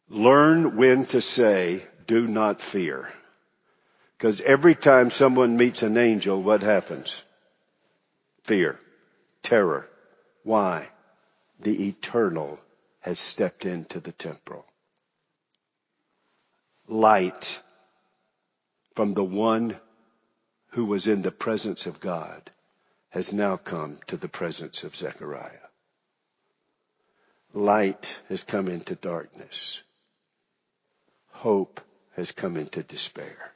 learn 0.08 0.78
when 0.78 1.08
to 1.08 1.20
say, 1.20 1.82
do 2.06 2.28
not 2.28 2.62
fear. 2.62 3.12
Because 4.16 4.40
every 4.40 4.76
time 4.76 5.10
someone 5.10 5.58
meets 5.58 5.82
an 5.82 5.98
angel, 5.98 6.44
what 6.44 6.62
happens? 6.62 7.24
Fear, 8.44 8.80
terror. 9.42 9.90
Why? 10.44 10.88
The 11.60 11.88
eternal 11.88 12.60
has 13.00 13.18
stepped 13.18 13.66
into 13.66 14.00
the 14.00 14.12
temporal. 14.12 14.68
Light 16.88 17.60
from 18.94 19.16
the 19.16 19.24
one 19.24 19.76
who 20.74 20.86
was 20.86 21.06
in 21.08 21.22
the 21.22 21.32
presence 21.32 21.86
of 21.86 22.00
God 22.00 22.50
has 23.10 23.32
now 23.32 23.58
come 23.58 24.00
to 24.08 24.18
the 24.18 24.28
presence 24.28 24.84
of 24.84 24.96
Zechariah. 24.96 25.70
Light 27.54 28.18
has 28.30 28.44
come 28.44 28.68
into 28.68 28.96
darkness. 28.96 29.84
Hope 31.30 31.80
has 32.16 32.32
come 32.32 32.58
into 32.58 32.82
despair. 32.82 33.54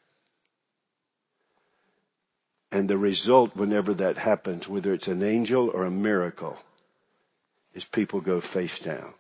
And 2.71 2.88
the 2.88 2.99
result, 2.99 3.56
whenever 3.56 3.95
that 3.95 4.17
happens, 4.17 4.67
whether 4.67 4.93
it's 4.93 5.08
an 5.08 5.23
angel 5.23 5.71
or 5.71 5.86
a 5.86 5.91
miracle, 5.91 6.62
is 7.73 7.84
people 7.84 8.21
go 8.21 8.39
face 8.41 8.77
down. 8.77 9.12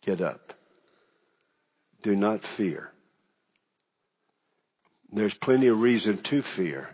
Get 0.00 0.22
up. 0.22 0.54
Do 2.02 2.16
not 2.16 2.42
fear. 2.42 2.93
There's 5.14 5.34
plenty 5.34 5.68
of 5.68 5.80
reason 5.80 6.18
to 6.18 6.42
fear. 6.42 6.90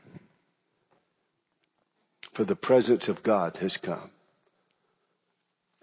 For 2.33 2.45
the 2.45 2.57
presence 2.57 3.09
of 3.09 3.23
God 3.23 3.57
has 3.57 3.77
come. 3.77 4.11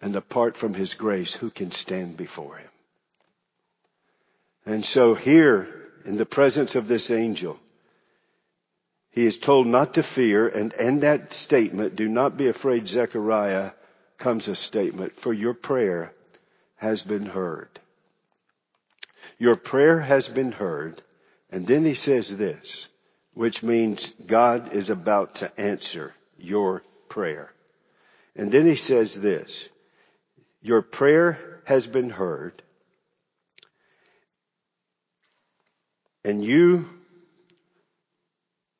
And 0.02 0.16
apart 0.16 0.56
from 0.56 0.74
His 0.74 0.94
grace, 0.94 1.34
who 1.34 1.50
can 1.50 1.72
stand 1.72 2.16
before 2.16 2.58
Him? 2.58 2.70
And 4.66 4.86
so 4.86 5.16
here, 5.16 5.68
in 6.06 6.18
the 6.18 6.26
presence 6.26 6.76
of 6.76 6.88
this 6.88 7.10
angel, 7.10 7.60
he 9.10 9.26
is 9.26 9.40
told 9.40 9.66
not 9.66 9.96
to 9.96 10.04
fear, 10.04 10.48
and 10.48 10.72
in 10.74 11.00
that 11.00 11.34
statement, 11.34 11.96
do 11.96 12.08
not 12.08 12.38
be 12.38 12.50
afraid, 12.50 12.88
Zechariah, 12.88 13.72
comes 14.20 14.48
a 14.48 14.56
statement, 14.56 15.16
for 15.16 15.34
your 15.34 15.56
prayer 15.56 16.14
has 16.76 17.02
been 17.02 17.26
heard. 17.26 17.68
Your 19.40 19.56
prayer 19.56 20.00
has 20.00 20.28
been 20.30 20.52
heard, 20.52 21.02
and 21.52 21.66
then 21.66 21.86
he 21.86 21.94
says 21.94 22.36
this, 22.36 22.88
which 23.34 23.64
means 23.64 24.12
God 24.26 24.74
is 24.74 24.90
about 24.90 25.36
to 25.36 25.60
answer 25.60 26.14
your 26.38 26.84
prayer. 27.08 27.52
And 28.36 28.52
then 28.52 28.66
he 28.66 28.76
says 28.76 29.20
this, 29.20 29.70
your 30.62 30.82
prayer 30.82 31.62
has 31.66 31.88
been 31.88 32.10
heard, 32.10 32.62
and 36.24 36.44
you 36.44 36.90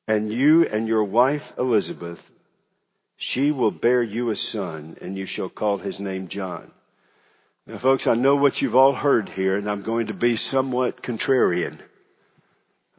and 0.06 0.32
you 0.32 0.66
and 0.66 0.88
your 0.88 1.04
wife 1.04 1.52
Elizabeth, 1.58 2.30
she 3.16 3.52
will 3.52 3.70
bear 3.70 4.02
you 4.02 4.30
a 4.30 4.36
son, 4.36 4.96
and 5.00 5.16
you 5.16 5.26
shall 5.26 5.48
call 5.48 5.78
his 5.78 5.98
name 6.00 6.28
John. 6.28 6.70
Now 7.66 7.78
folks, 7.78 8.06
I 8.06 8.14
know 8.14 8.36
what 8.36 8.62
you've 8.62 8.76
all 8.76 8.94
heard 8.94 9.28
here, 9.28 9.56
and 9.56 9.68
I'm 9.70 9.82
going 9.82 10.06
to 10.06 10.14
be 10.14 10.36
somewhat 10.36 11.02
contrarian. 11.02 11.78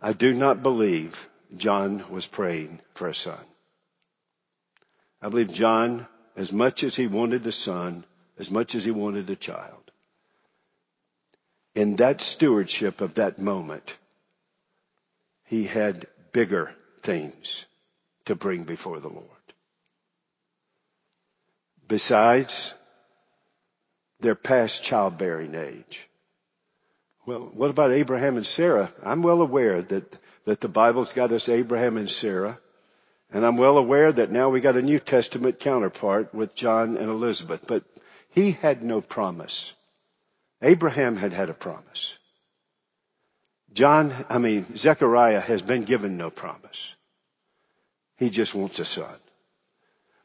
I 0.01 0.13
do 0.13 0.33
not 0.33 0.63
believe 0.63 1.29
John 1.55 2.09
was 2.09 2.25
praying 2.25 2.79
for 2.93 3.07
a 3.07 3.15
son. 3.15 3.43
I 5.21 5.29
believe 5.29 5.51
John, 5.51 6.07
as 6.35 6.53
much 6.53 6.83
as 6.83 6.95
he 6.95 7.07
wanted 7.07 7.45
a 7.45 7.51
son, 7.51 8.05
as 8.37 8.49
much 8.49 8.75
as 8.75 8.85
he 8.85 8.91
wanted 8.91 9.29
a 9.29 9.35
child, 9.35 9.91
in 11.75 11.97
that 11.97 12.21
stewardship 12.21 13.01
of 13.01 13.15
that 13.15 13.39
moment, 13.39 13.97
he 15.45 15.65
had 15.65 16.07
bigger 16.31 16.73
things 17.01 17.65
to 18.25 18.35
bring 18.35 18.63
before 18.63 18.99
the 18.99 19.09
Lord. 19.09 19.25
Besides, 21.87 22.73
their 24.19 24.35
past 24.35 24.83
childbearing 24.83 25.55
age. 25.55 26.08
Well, 27.29 27.51
what 27.53 27.69
about 27.69 27.91
Abraham 27.91 28.37
and 28.37 28.45
Sarah? 28.45 28.91
I'm 29.05 29.21
well 29.21 29.43
aware 29.43 29.83
that, 29.83 30.17
that 30.45 30.61
the 30.61 30.67
Bible's 30.67 31.13
got 31.13 31.31
us 31.31 31.47
Abraham 31.47 31.97
and 31.97 32.09
Sarah. 32.09 32.57
And 33.31 33.45
I'm 33.45 33.55
well 33.55 33.77
aware 33.77 34.11
that 34.11 34.31
now 34.31 34.49
we 34.49 34.61
got 34.61 34.75
a 34.75 34.81
New 34.81 34.97
Testament 34.97 35.59
counterpart 35.59 36.33
with 36.33 36.55
John 36.55 36.97
and 36.97 37.07
Elizabeth. 37.07 37.67
But 37.67 37.83
he 38.31 38.53
had 38.53 38.81
no 38.81 38.99
promise. 38.99 39.75
Abraham 40.63 41.17
had 41.17 41.31
had 41.31 41.51
a 41.51 41.53
promise. 41.53 42.17
John, 43.73 44.11
I 44.27 44.39
mean, 44.39 44.65
Zechariah 44.75 45.39
has 45.39 45.61
been 45.61 45.83
given 45.83 46.17
no 46.17 46.31
promise. 46.31 46.95
He 48.17 48.31
just 48.31 48.55
wants 48.55 48.79
a 48.79 48.85
son. 48.85 49.19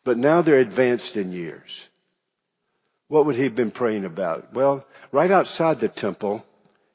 But 0.05 0.17
now 0.17 0.41
they're 0.41 0.59
advanced 0.59 1.19
in 1.19 1.33
years. 1.33 1.87
What 3.09 3.27
would 3.27 3.37
he 3.37 3.43
have 3.43 3.55
been 3.55 3.73
praying 3.73 4.07
about? 4.07 4.55
Well, 4.55 4.87
right 5.13 5.31
outside 5.31 5.81
the 5.81 5.89
temple, 5.91 6.47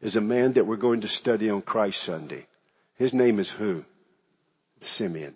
is 0.02 0.16
a 0.16 0.22
man 0.22 0.54
that 0.54 0.66
we're 0.66 0.78
going 0.78 1.02
to 1.02 1.08
study 1.08 1.50
on 1.50 1.62
Christ 1.62 2.04
Sunday. 2.04 2.46
His 2.96 3.14
name 3.14 3.40
is 3.40 3.50
who? 3.50 3.84
Simeon. 4.80 5.36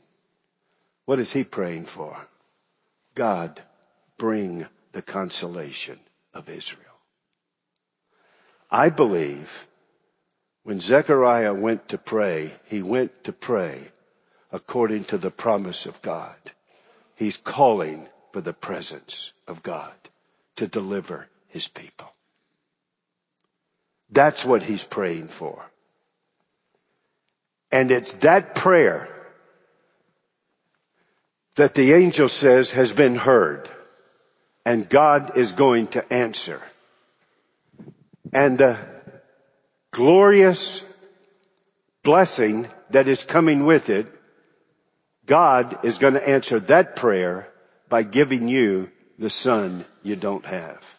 What 1.05 1.19
is 1.19 1.33
he 1.33 1.43
praying 1.43 1.85
for? 1.85 2.17
God, 3.15 3.61
bring 4.17 4.65
the 4.93 5.01
consolation 5.01 5.99
of 6.33 6.49
Israel. 6.49 6.79
I 8.71 8.89
believe 8.89 9.67
when 10.63 10.79
Zechariah 10.79 11.53
went 11.53 11.89
to 11.89 11.97
pray, 11.97 12.51
he 12.65 12.81
went 12.81 13.25
to 13.25 13.33
pray 13.33 13.91
according 14.51 15.03
to 15.05 15.17
the 15.17 15.31
promise 15.31 15.85
of 15.85 16.01
God. 16.01 16.35
He's 17.15 17.37
calling 17.37 18.07
for 18.31 18.39
the 18.41 18.53
presence 18.53 19.33
of 19.47 19.61
God 19.61 19.93
to 20.55 20.67
deliver 20.67 21.27
his 21.47 21.67
people. 21.67 22.11
That's 24.11 24.45
what 24.45 24.63
he's 24.63 24.83
praying 24.83 25.29
for. 25.29 25.63
And 27.71 27.91
it's 27.91 28.13
that 28.13 28.53
prayer 28.55 29.09
that 31.55 31.73
the 31.73 31.93
angel 31.93 32.29
says 32.29 32.71
has 32.71 32.91
been 32.91 33.15
heard 33.15 33.69
and 34.65 34.87
God 34.87 35.37
is 35.37 35.53
going 35.53 35.87
to 35.87 36.13
answer. 36.13 36.61
And 38.31 38.57
the 38.57 38.77
glorious 39.91 40.83
blessing 42.03 42.67
that 42.89 43.07
is 43.07 43.23
coming 43.23 43.65
with 43.65 43.89
it, 43.89 44.11
God 45.25 45.85
is 45.85 45.97
going 45.97 46.15
to 46.15 46.29
answer 46.29 46.59
that 46.61 46.95
prayer 46.95 47.47
by 47.89 48.03
giving 48.03 48.47
you 48.47 48.89
the 49.19 49.29
son 49.29 49.85
you 50.01 50.15
don't 50.15 50.45
have. 50.45 50.92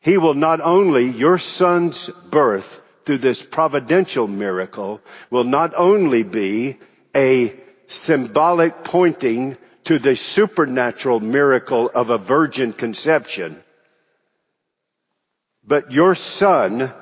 He 0.00 0.16
will 0.16 0.34
not 0.34 0.60
only, 0.60 1.10
your 1.10 1.38
son's 1.38 2.08
birth 2.08 2.80
through 3.04 3.18
this 3.18 3.42
providential 3.42 4.26
miracle 4.26 5.00
will 5.30 5.44
not 5.44 5.74
only 5.76 6.22
be 6.22 6.78
a 7.14 7.54
symbolic 7.86 8.82
pointing 8.82 9.56
to 9.84 9.98
the 9.98 10.16
supernatural 10.16 11.20
miracle 11.20 11.90
of 11.94 12.10
a 12.10 12.18
virgin 12.18 12.72
conception, 12.72 13.62
but 15.66 15.92
your 15.92 16.14
son 16.14 16.92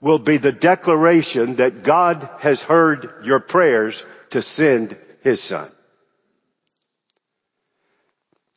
will 0.00 0.18
be 0.18 0.36
the 0.36 0.52
declaration 0.52 1.56
that 1.56 1.82
God 1.82 2.28
has 2.38 2.62
heard 2.62 3.12
your 3.24 3.40
prayers 3.40 4.04
to 4.30 4.40
send 4.40 4.96
his 5.22 5.42
son. 5.42 5.68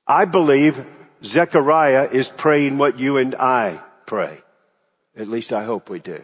I 0.05 0.25
believe 0.25 0.85
Zechariah 1.23 2.09
is 2.11 2.29
praying 2.29 2.77
what 2.77 2.99
you 2.99 3.17
and 3.17 3.35
I 3.35 3.79
pray. 4.05 4.37
At 5.15 5.27
least 5.27 5.53
I 5.53 5.63
hope 5.63 5.89
we 5.89 5.99
do. 5.99 6.23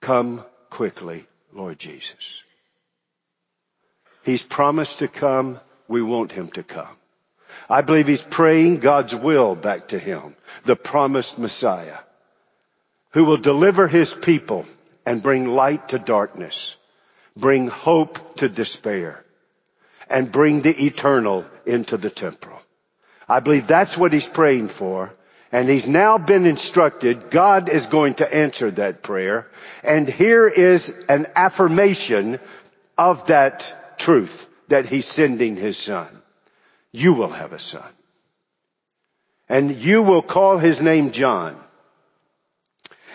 Come 0.00 0.44
quickly, 0.68 1.26
Lord 1.52 1.78
Jesus. 1.78 2.42
He's 4.24 4.42
promised 4.42 4.98
to 4.98 5.08
come. 5.08 5.60
We 5.88 6.02
want 6.02 6.32
him 6.32 6.48
to 6.52 6.62
come. 6.62 6.96
I 7.68 7.82
believe 7.82 8.06
he's 8.06 8.22
praying 8.22 8.78
God's 8.78 9.14
will 9.14 9.54
back 9.54 9.88
to 9.88 9.98
him, 9.98 10.36
the 10.64 10.76
promised 10.76 11.38
Messiah, 11.38 11.98
who 13.10 13.24
will 13.24 13.36
deliver 13.36 13.88
his 13.88 14.12
people 14.12 14.66
and 15.06 15.22
bring 15.22 15.48
light 15.48 15.88
to 15.88 15.98
darkness, 15.98 16.76
bring 17.36 17.68
hope 17.68 18.36
to 18.36 18.48
despair, 18.48 19.24
and 20.08 20.30
bring 20.30 20.62
the 20.62 20.86
eternal 20.86 21.44
into 21.66 21.96
the 21.96 22.10
temporal. 22.10 22.59
I 23.30 23.38
believe 23.38 23.68
that's 23.68 23.96
what 23.96 24.12
he's 24.12 24.26
praying 24.26 24.68
for. 24.68 25.14
And 25.52 25.68
he's 25.68 25.88
now 25.88 26.18
been 26.18 26.46
instructed, 26.46 27.30
God 27.30 27.68
is 27.68 27.86
going 27.86 28.14
to 28.14 28.34
answer 28.34 28.70
that 28.72 29.02
prayer. 29.02 29.48
And 29.82 30.08
here 30.08 30.48
is 30.48 31.04
an 31.08 31.26
affirmation 31.36 32.40
of 32.98 33.26
that 33.26 33.98
truth 33.98 34.48
that 34.68 34.86
he's 34.86 35.06
sending 35.06 35.56
his 35.56 35.78
son. 35.78 36.08
You 36.92 37.14
will 37.14 37.30
have 37.30 37.52
a 37.52 37.58
son. 37.58 37.88
And 39.48 39.76
you 39.76 40.02
will 40.02 40.22
call 40.22 40.58
his 40.58 40.82
name 40.82 41.12
John. 41.12 41.56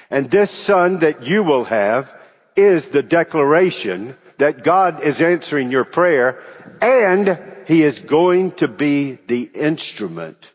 And 0.10 0.32
this 0.32 0.52
son 0.52 1.00
that 1.00 1.26
you 1.26 1.44
will 1.44 1.66
have 1.66 2.14
is 2.56 2.90
the 2.90 3.04
declaration 3.04 4.16
that 4.38 4.64
God 4.64 5.02
is 5.02 5.22
answering 5.22 5.72
your 5.72 5.86
prayer 5.86 6.42
and 6.82 7.40
he 7.68 7.84
is 7.84 8.00
going 8.00 8.52
to 8.54 8.68
be 8.68 9.14
the 9.28 9.44
instrument 9.44 10.52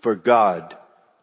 for 0.00 0.14
God 0.14 0.76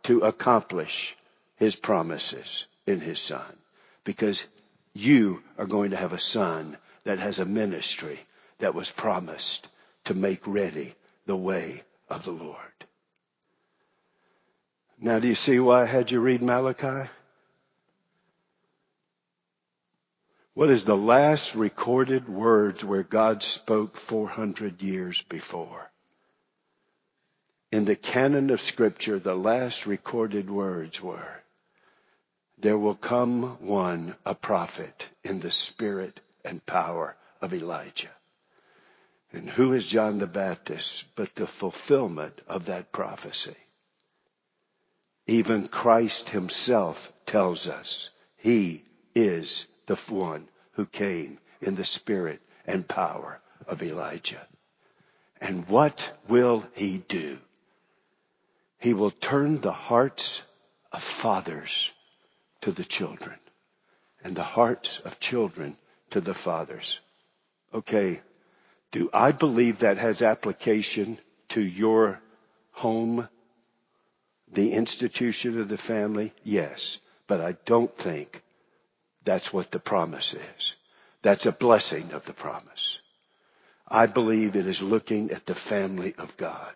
to 0.04 0.22
accomplish 0.22 1.16
his 1.58 1.76
promises 1.76 2.66
in 2.88 3.00
his 3.00 3.20
son. 3.20 3.58
Because 4.04 4.48
you 4.94 5.42
are 5.58 5.68
going 5.68 5.92
to 5.92 5.98
have 5.98 6.14
a 6.14 6.20
son 6.20 6.78
that 7.04 7.20
has 7.20 7.40
a 7.40 7.46
ministry 7.46 8.20
that 8.60 8.76
was 8.76 8.92
promised 8.92 9.68
to 10.06 10.14
make 10.14 10.46
ready 10.48 10.96
the 11.26 11.36
way 11.36 11.84
of 12.10 12.26
the 12.26 12.32
Lord. 12.32 12.58
Now 15.00 15.20
do 15.20 15.28
you 15.28 15.36
see 15.36 15.60
why 15.60 15.84
I 15.84 15.86
had 15.86 16.12
you 16.12 16.20
read 16.20 16.42
Malachi? 16.42 17.10
What 20.54 20.70
is 20.70 20.84
the 20.84 20.98
last 20.98 21.56
recorded 21.56 22.28
words 22.28 22.84
where 22.84 23.04
God 23.04 23.42
spoke 23.42 23.96
400 23.96 24.82
years 24.82 25.22
before? 25.22 25.90
In 27.72 27.86
the 27.86 27.96
canon 27.96 28.50
of 28.50 28.60
scripture, 28.60 29.18
the 29.18 29.36
last 29.36 29.86
recorded 29.86 30.50
words 30.50 31.02
were, 31.02 31.42
there 32.58 32.78
will 32.78 32.96
come 32.96 33.66
one, 33.66 34.16
a 34.26 34.36
prophet, 34.36 35.08
in 35.24 35.40
the 35.40 35.50
spirit 35.50 36.20
and 36.44 36.66
power 36.66 37.16
of 37.42 37.54
Elijah. 37.54 38.12
And 39.32 39.50
who 39.50 39.72
is 39.72 39.86
John 39.86 40.20
the 40.20 40.28
Baptist 40.28 41.16
but 41.16 41.34
the 41.36 41.48
fulfillment 41.48 42.42
of 42.46 42.66
that 42.66 42.92
prophecy? 42.92 43.56
Even 45.28 45.70
Christ 45.70 46.30
himself 46.30 47.14
tells 47.26 47.70
us 47.70 48.10
he 48.36 48.84
is 49.16 49.66
the 49.86 49.96
one 49.96 50.48
who 50.74 50.86
came 50.86 51.40
in 51.62 51.76
the 51.76 51.86
spirit 51.86 52.42
and 52.66 52.88
power 52.88 53.40
of 53.68 53.84
Elijah. 53.84 54.48
And 55.40 55.68
what 55.68 56.12
will 56.28 56.64
he 56.74 56.98
do? 56.98 57.40
He 58.80 58.94
will 58.94 59.12
turn 59.12 59.62
the 59.62 59.72
hearts 59.72 60.44
of 60.92 61.02
fathers 61.02 61.92
to 62.62 62.72
the 62.72 62.84
children 62.84 63.38
and 64.24 64.36
the 64.36 64.44
hearts 64.44 65.00
of 65.00 65.20
children 65.20 65.78
to 66.12 66.22
the 66.22 66.34
fathers. 66.34 67.00
Okay. 67.74 68.22
Do 68.92 69.10
I 69.14 69.32
believe 69.32 69.80
that 69.80 69.98
has 69.98 70.22
application 70.22 71.18
to 71.50 71.62
your 71.62 72.22
home, 72.72 73.28
the 74.52 74.74
institution 74.74 75.60
of 75.60 75.70
the 75.70 75.78
family? 75.78 76.34
Yes. 76.44 77.00
But 77.28 77.40
I 77.40 77.54
don't 77.66 77.96
think 77.96 78.44
that's 79.24 79.54
what 79.54 79.72
the 79.72 79.80
promise 79.80 80.34
is. 80.34 80.76
That's 81.22 81.46
a 81.46 81.52
blessing 81.52 82.12
of 82.14 82.26
the 82.26 82.34
promise. 82.34 83.02
I 83.88 84.06
believe 84.08 84.56
it 84.56 84.66
is 84.66 84.82
looking 84.82 85.32
at 85.32 85.46
the 85.46 85.56
family 85.56 86.16
of 86.18 86.38
God. 86.38 86.74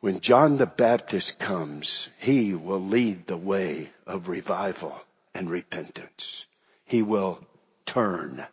When 0.00 0.20
John 0.20 0.56
the 0.56 0.66
Baptist 0.66 1.38
comes, 1.38 2.08
he 2.18 2.54
will 2.54 2.80
lead 2.80 3.26
the 3.26 3.36
way 3.36 3.90
of 4.06 4.28
revival 4.28 4.98
and 5.34 5.48
repentance. 5.48 6.46
He 6.84 7.02
will 7.02 7.38
turn. 7.86 8.44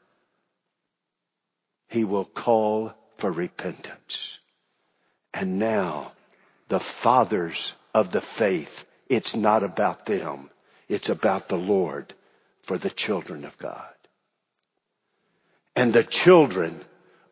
He 1.87 2.03
will 2.03 2.25
call 2.25 2.93
for 3.17 3.31
repentance. 3.31 4.39
And 5.33 5.57
now, 5.57 6.11
the 6.67 6.79
fathers 6.79 7.73
of 7.93 8.11
the 8.11 8.21
faith, 8.21 8.85
it's 9.07 9.35
not 9.35 9.63
about 9.63 10.05
them. 10.05 10.49
It's 10.87 11.09
about 11.09 11.49
the 11.49 11.57
Lord 11.57 12.13
for 12.63 12.77
the 12.77 12.89
children 12.89 13.45
of 13.45 13.57
God. 13.57 13.93
And 15.75 15.93
the 15.93 16.03
children 16.03 16.83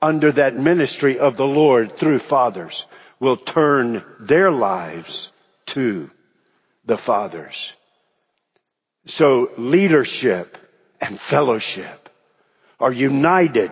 under 0.02 0.32
that 0.32 0.56
ministry 0.56 1.20
of 1.20 1.36
the 1.36 1.48
Lord 1.48 1.98
through 1.98 2.20
fathers 2.20 2.88
will 3.20 3.38
turn 3.38 4.04
their 4.20 4.52
lives 4.52 5.32
to 5.68 6.12
the 6.86 6.98
fathers. 6.98 7.74
So 9.06 9.52
leadership 9.58 10.58
and 11.02 11.20
fellowship 11.20 12.10
are 12.80 12.92
united 12.92 13.72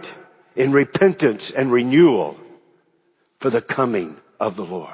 in 0.56 0.72
repentance 0.72 1.52
and 1.52 1.72
renewal 1.72 2.38
for 3.40 3.50
the 3.50 3.62
coming 3.62 4.18
of 4.40 4.56
the 4.56 4.66
Lord. 4.66 4.94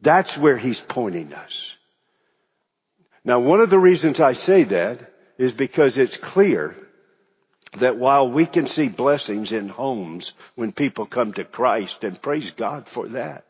That's 0.00 0.38
where 0.38 0.56
he's 0.56 0.80
pointing 0.80 1.32
us. 1.32 1.76
Now, 3.26 3.40
one 3.40 3.60
of 3.60 3.70
the 3.70 3.78
reasons 3.78 4.20
I 4.20 4.34
say 4.34 4.62
that 4.62 5.00
is 5.36 5.52
because 5.52 5.98
it's 5.98 6.16
clear 6.16 6.76
that 7.78 7.96
while 7.96 8.30
we 8.30 8.46
can 8.46 8.68
see 8.68 8.88
blessings 8.88 9.50
in 9.50 9.68
homes 9.68 10.34
when 10.54 10.70
people 10.70 11.06
come 11.06 11.32
to 11.32 11.42
Christ 11.42 12.04
and 12.04 12.22
praise 12.22 12.52
God 12.52 12.86
for 12.86 13.08
that, 13.08 13.44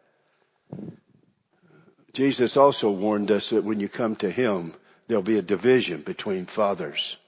Jesus 2.15 2.57
also 2.57 2.91
warned 2.91 3.31
us 3.31 3.51
that 3.51 3.65
when 3.65 3.79
you 3.79 3.91
come 3.91 4.17
to 4.17 4.31
Him, 4.31 4.73
there'll 5.09 5.23
be 5.23 5.37
a 5.37 5.43
division 5.43 6.01
between 6.01 6.47
fathers 6.47 7.19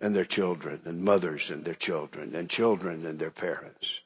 and 0.00 0.14
their 0.14 0.24
children 0.24 0.82
and 0.84 1.02
mothers 1.02 1.50
and 1.50 1.64
their 1.64 1.74
children 1.74 2.36
and 2.36 2.48
children 2.48 3.04
and 3.04 3.18
their 3.18 3.32
parents. 3.32 4.00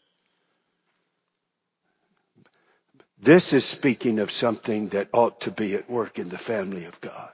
This 3.19 3.53
is 3.53 3.67
speaking 3.67 4.21
of 4.21 4.31
something 4.31 4.89
that 4.89 5.11
ought 5.13 5.43
to 5.43 5.51
be 5.51 5.75
at 5.75 5.91
work 5.91 6.19
in 6.19 6.31
the 6.31 6.39
family 6.39 6.87
of 6.87 6.99
God. 7.03 7.31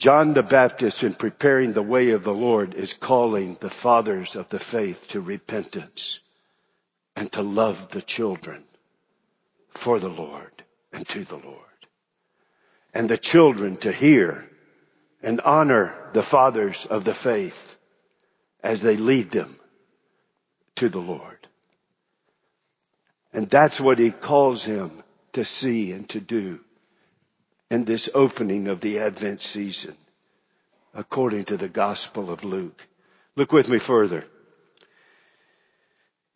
John 0.00 0.32
the 0.32 0.42
Baptist, 0.42 1.02
in 1.02 1.12
preparing 1.12 1.74
the 1.74 1.82
way 1.82 2.10
of 2.10 2.24
the 2.24 2.32
Lord, 2.32 2.72
is 2.72 2.94
calling 2.94 3.58
the 3.60 3.68
fathers 3.68 4.34
of 4.34 4.48
the 4.48 4.58
faith 4.58 5.06
to 5.08 5.20
repentance 5.20 6.20
and 7.14 7.30
to 7.32 7.42
love 7.42 7.90
the 7.90 8.00
children 8.00 8.64
for 9.68 9.98
the 9.98 10.08
Lord 10.08 10.64
and 10.90 11.06
to 11.08 11.22
the 11.24 11.36
Lord. 11.36 11.58
And 12.94 13.10
the 13.10 13.18
children 13.18 13.76
to 13.78 13.92
hear 13.92 14.48
and 15.22 15.42
honor 15.42 15.94
the 16.14 16.22
fathers 16.22 16.86
of 16.86 17.04
the 17.04 17.14
faith 17.14 17.78
as 18.62 18.80
they 18.80 18.96
lead 18.96 19.28
them 19.28 19.54
to 20.76 20.88
the 20.88 20.98
Lord. 20.98 21.46
And 23.34 23.50
that's 23.50 23.78
what 23.78 23.98
he 23.98 24.12
calls 24.12 24.64
him 24.64 25.02
to 25.34 25.44
see 25.44 25.92
and 25.92 26.08
to 26.08 26.20
do 26.20 26.60
in 27.70 27.84
this 27.84 28.10
opening 28.14 28.66
of 28.68 28.80
the 28.80 28.98
Advent 28.98 29.40
season 29.40 29.94
according 30.94 31.44
to 31.44 31.56
the 31.56 31.68
Gospel 31.68 32.30
of 32.30 32.44
Luke. 32.44 32.86
Look 33.36 33.52
with 33.52 33.68
me 33.68 33.78
further. 33.78 34.24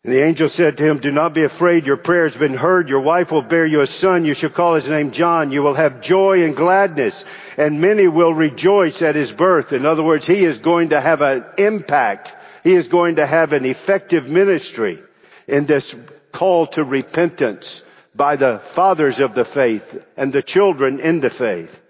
And 0.03 0.13
the 0.13 0.23
angel 0.23 0.47
said 0.47 0.77
to 0.77 0.87
him, 0.87 0.99
do 0.99 1.11
not 1.11 1.33
be 1.33 1.43
afraid. 1.43 1.87
Your 1.87 1.97
prayer 1.97 2.23
has 2.23 2.37
been 2.37 2.53
heard. 2.53 2.89
Your 2.89 3.01
wife 3.01 3.31
will 3.31 3.41
bear 3.41 3.65
you 3.65 3.81
a 3.81 3.87
son. 3.87 4.23
You 4.23 4.33
shall 4.33 4.51
call 4.51 4.75
his 4.75 4.87
name 4.87 5.11
John. 5.11 5.51
You 5.51 5.63
will 5.63 5.73
have 5.73 5.99
joy 5.99 6.43
and 6.43 6.55
gladness 6.55 7.25
and 7.57 7.81
many 7.81 8.07
will 8.07 8.33
rejoice 8.33 9.01
at 9.01 9.15
his 9.15 9.31
birth. 9.31 9.73
In 9.73 9.85
other 9.85 10.03
words, 10.03 10.27
he 10.27 10.45
is 10.45 10.59
going 10.59 10.89
to 10.89 11.01
have 11.01 11.21
an 11.21 11.43
impact. 11.57 12.35
He 12.63 12.75
is 12.75 12.87
going 12.87 13.17
to 13.17 13.25
have 13.25 13.51
an 13.51 13.65
effective 13.65 14.29
ministry 14.29 14.99
in 15.47 15.65
this 15.65 15.93
call 16.31 16.67
to 16.67 16.83
repentance 16.83 17.84
by 18.15 18.37
the 18.37 18.59
fathers 18.59 19.19
of 19.19 19.33
the 19.35 19.45
faith 19.45 20.01
and 20.15 20.31
the 20.31 20.41
children 20.41 20.99
in 20.99 21.19
the 21.19 21.29
faith. 21.29 21.81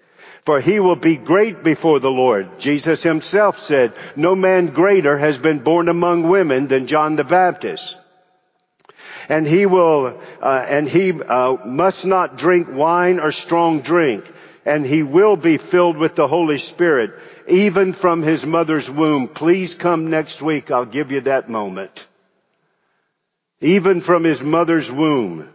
For 0.42 0.60
he 0.60 0.80
will 0.80 0.96
be 0.96 1.18
great 1.18 1.64
before 1.64 2.00
the 2.00 2.12
Lord. 2.12 2.60
Jesus 2.60 3.02
himself 3.04 3.58
said, 3.58 3.94
no 4.16 4.36
man 4.36 4.68
greater 4.68 5.18
has 5.18 5.38
been 5.38 5.60
born 5.60 5.90
among 5.90 6.30
women 6.30 6.68
than 6.68 6.88
John 6.88 7.16
the 7.16 7.24
Baptist. 7.24 7.98
And 9.28 9.48
he 9.48 9.66
will, 9.66 10.22
uh, 10.42 10.66
and 10.70 10.88
he 10.88 11.12
uh, 11.12 11.58
must 11.66 12.06
not 12.06 12.38
drink 12.38 12.68
wine 12.72 13.20
or 13.20 13.32
strong 13.32 13.82
drink. 13.82 14.32
And 14.66 14.86
he 14.86 15.02
will 15.02 15.36
be 15.36 15.58
filled 15.58 15.98
with 15.98 16.16
the 16.16 16.28
Holy 16.28 16.60
Spirit, 16.60 17.12
even 17.48 17.94
from 17.94 18.22
his 18.22 18.46
mother's 18.46 18.90
womb. 18.90 19.28
Please 19.28 19.74
come 19.74 20.12
next 20.12 20.44
week. 20.44 20.70
I'll 20.70 20.86
give 20.86 21.12
you 21.12 21.22
that 21.22 21.50
moment. 21.50 22.06
Even 23.62 24.02
from 24.02 24.24
his 24.24 24.44
mother's 24.44 24.92
womb. 24.92 25.50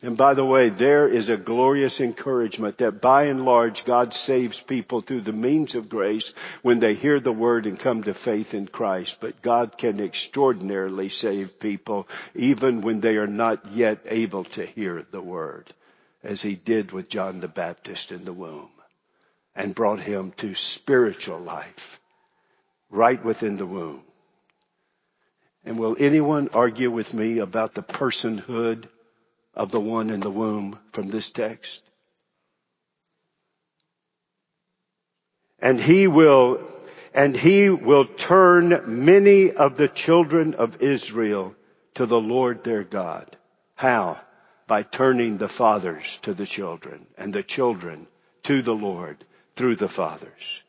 And 0.00 0.16
by 0.16 0.34
the 0.34 0.44
way, 0.44 0.68
there 0.68 1.08
is 1.08 1.28
a 1.28 1.36
glorious 1.36 2.00
encouragement 2.00 2.78
that 2.78 3.00
by 3.00 3.24
and 3.24 3.44
large 3.44 3.84
God 3.84 4.14
saves 4.14 4.62
people 4.62 5.00
through 5.00 5.22
the 5.22 5.32
means 5.32 5.74
of 5.74 5.88
grace 5.88 6.32
when 6.62 6.78
they 6.78 6.94
hear 6.94 7.18
the 7.18 7.32
word 7.32 7.66
and 7.66 7.76
come 7.78 8.04
to 8.04 8.14
faith 8.14 8.54
in 8.54 8.68
Christ. 8.68 9.20
But 9.20 9.42
God 9.42 9.76
can 9.76 9.98
extraordinarily 9.98 11.08
save 11.08 11.58
people 11.58 12.08
even 12.36 12.80
when 12.80 13.00
they 13.00 13.16
are 13.16 13.26
not 13.26 13.72
yet 13.72 13.98
able 14.06 14.44
to 14.44 14.64
hear 14.64 15.04
the 15.10 15.20
word, 15.20 15.66
as 16.22 16.42
he 16.42 16.54
did 16.54 16.92
with 16.92 17.08
John 17.08 17.40
the 17.40 17.48
Baptist 17.48 18.12
in 18.12 18.24
the 18.24 18.32
womb 18.32 18.70
and 19.56 19.74
brought 19.74 19.98
him 19.98 20.30
to 20.36 20.54
spiritual 20.54 21.40
life 21.40 22.00
right 22.88 23.22
within 23.24 23.56
the 23.56 23.66
womb. 23.66 24.04
And 25.64 25.76
will 25.76 25.96
anyone 25.98 26.50
argue 26.54 26.92
with 26.92 27.12
me 27.12 27.38
about 27.38 27.74
the 27.74 27.82
personhood 27.82 28.88
of 29.58 29.72
the 29.72 29.80
one 29.80 30.08
in 30.08 30.20
the 30.20 30.30
womb 30.30 30.78
from 30.92 31.08
this 31.08 31.30
text. 31.30 31.82
And 35.58 35.80
he 35.80 36.06
will, 36.06 36.64
and 37.12 37.36
he 37.36 37.68
will 37.68 38.04
turn 38.04 39.04
many 39.04 39.50
of 39.50 39.76
the 39.76 39.88
children 39.88 40.54
of 40.54 40.80
Israel 40.80 41.56
to 41.94 42.06
the 42.06 42.20
Lord 42.20 42.62
their 42.62 42.84
God. 42.84 43.36
How? 43.74 44.20
By 44.68 44.84
turning 44.84 45.38
the 45.38 45.48
fathers 45.48 46.18
to 46.22 46.34
the 46.34 46.46
children 46.46 47.06
and 47.16 47.32
the 47.32 47.42
children 47.42 48.06
to 48.44 48.62
the 48.62 48.74
Lord 48.74 49.24
through 49.56 49.74
the 49.74 49.88
fathers. 49.88 50.62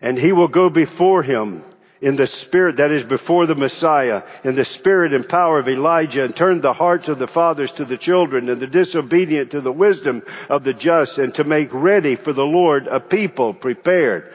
And 0.00 0.18
he 0.18 0.32
will 0.32 0.48
go 0.48 0.70
before 0.70 1.22
him 1.22 1.62
in 2.00 2.16
the 2.16 2.26
spirit 2.26 2.76
that 2.76 2.90
is 2.90 3.04
before 3.04 3.46
the 3.46 3.54
Messiah, 3.54 4.22
in 4.44 4.54
the 4.54 4.64
spirit 4.64 5.12
and 5.12 5.28
power 5.28 5.58
of 5.58 5.68
Elijah, 5.68 6.24
and 6.24 6.34
turned 6.34 6.62
the 6.62 6.72
hearts 6.72 7.08
of 7.08 7.18
the 7.18 7.26
fathers 7.26 7.72
to 7.72 7.84
the 7.84 7.96
children, 7.96 8.48
and 8.48 8.60
the 8.60 8.66
disobedient 8.66 9.52
to 9.52 9.60
the 9.60 9.72
wisdom 9.72 10.22
of 10.48 10.64
the 10.64 10.74
just, 10.74 11.18
and 11.18 11.34
to 11.34 11.44
make 11.44 11.72
ready 11.72 12.14
for 12.14 12.32
the 12.32 12.46
Lord 12.46 12.86
a 12.86 13.00
people 13.00 13.54
prepared. 13.54 14.32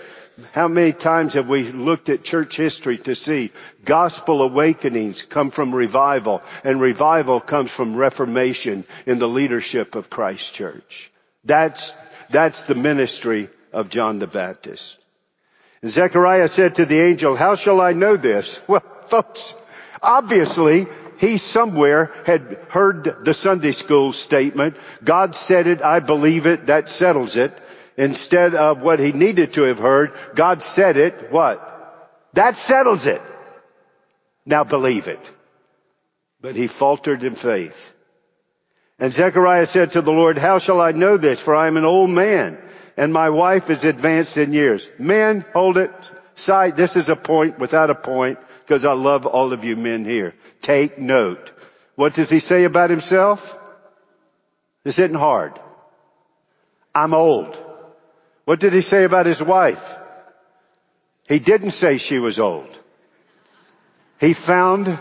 How 0.52 0.68
many 0.68 0.94
times 0.94 1.36
have 1.36 1.48
we 1.48 1.72
looked 1.72 2.10
at 2.10 2.24
church 2.24 2.58
history 2.58 2.98
to 3.00 3.16
see 3.16 3.52
gospel 3.86 4.42
awakenings 4.42 5.22
come 5.22 5.52
from 5.52 5.76
revival, 5.76 6.42
and 6.64 6.82
revival 6.82 7.40
comes 7.40 7.72
from 7.72 7.96
reformation 7.96 8.86
in 9.06 9.20
the 9.20 9.28
leadership 9.28 9.96
of 9.96 10.10
Christ 10.10 10.54
Church? 10.54 11.12
That's, 11.44 11.92
that's 12.30 12.64
the 12.64 12.76
ministry 12.76 13.50
of 13.72 13.90
John 13.90 14.20
the 14.20 14.28
Baptist. 14.28 15.03
Zechariah 15.86 16.48
said 16.48 16.76
to 16.76 16.86
the 16.86 17.00
angel, 17.00 17.36
how 17.36 17.56
shall 17.56 17.82
I 17.82 17.92
know 17.94 18.16
this? 18.16 18.62
Well, 18.68 18.82
folks, 19.08 19.56
obviously 20.02 20.88
he 21.18 21.38
somewhere 21.38 22.12
had 22.26 22.58
heard 22.70 23.26
the 23.26 23.34
Sunday 23.34 23.72
school 23.72 24.14
statement, 24.14 24.78
God 25.04 25.36
said 25.36 25.68
it, 25.68 25.82
I 25.82 26.00
believe 26.00 26.48
it, 26.48 26.66
that 26.66 26.90
settles 26.90 27.36
it. 27.36 27.52
Instead 27.96 28.56
of 28.56 28.82
what 28.82 29.00
he 29.00 29.12
needed 29.12 29.54
to 29.54 29.64
have 29.64 29.78
heard, 29.78 30.14
God 30.34 30.64
said 30.64 30.98
it, 30.98 31.32
what? 31.32 31.70
That 32.34 32.56
settles 32.56 33.06
it. 33.06 33.22
Now 34.46 34.64
believe 34.64 35.08
it. 35.08 35.32
But 36.42 36.56
he 36.56 36.68
faltered 36.68 37.24
in 37.24 37.36
faith. 37.36 37.94
And 39.00 39.14
Zechariah 39.14 39.66
said 39.66 39.92
to 39.92 40.02
the 40.02 40.12
Lord, 40.12 40.38
how 40.38 40.60
shall 40.60 40.82
I 40.82 40.92
know 40.92 41.18
this? 41.18 41.40
For 41.40 41.56
I 41.56 41.68
am 41.68 41.78
an 41.78 41.86
old 41.86 42.10
man 42.10 42.58
and 42.98 43.12
my 43.12 43.30
wife 43.30 43.70
is 43.70 43.84
advanced 43.84 44.38
in 44.38 44.54
years. 44.54 44.90
Men, 45.00 45.46
hold 45.54 45.78
it. 45.78 45.92
Side, 46.36 46.76
this 46.76 46.96
is 46.96 47.10
a 47.10 47.16
point 47.16 47.60
without 47.60 47.90
a 47.90 47.96
point 47.96 48.40
because 48.62 48.86
I 48.86 48.94
love 48.94 49.26
all 49.26 49.54
of 49.54 49.64
you 49.64 49.76
men 49.76 50.06
here. 50.06 50.34
Take 50.62 50.98
note. 50.98 51.52
What 51.96 52.14
does 52.14 52.30
he 52.30 52.40
say 52.40 52.64
about 52.64 52.90
himself? 52.90 53.58
This 54.84 55.00
isn't 55.00 55.16
hard. 55.16 55.60
I'm 56.94 57.14
old. 57.14 57.58
What 58.46 58.60
did 58.60 58.74
he 58.74 58.82
say 58.82 59.04
about 59.04 59.26
his 59.26 59.42
wife? 59.42 59.98
He 61.28 61.40
didn't 61.40 61.72
say 61.72 61.98
she 61.98 62.20
was 62.20 62.40
old. 62.40 62.78
He 64.20 64.34
found 64.34 65.00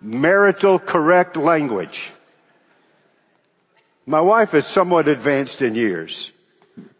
marital 0.00 0.78
correct 0.78 1.36
language. 1.36 2.10
My 4.04 4.20
wife 4.20 4.54
is 4.54 4.66
somewhat 4.66 5.06
advanced 5.06 5.62
in 5.62 5.76
years. 5.76 6.31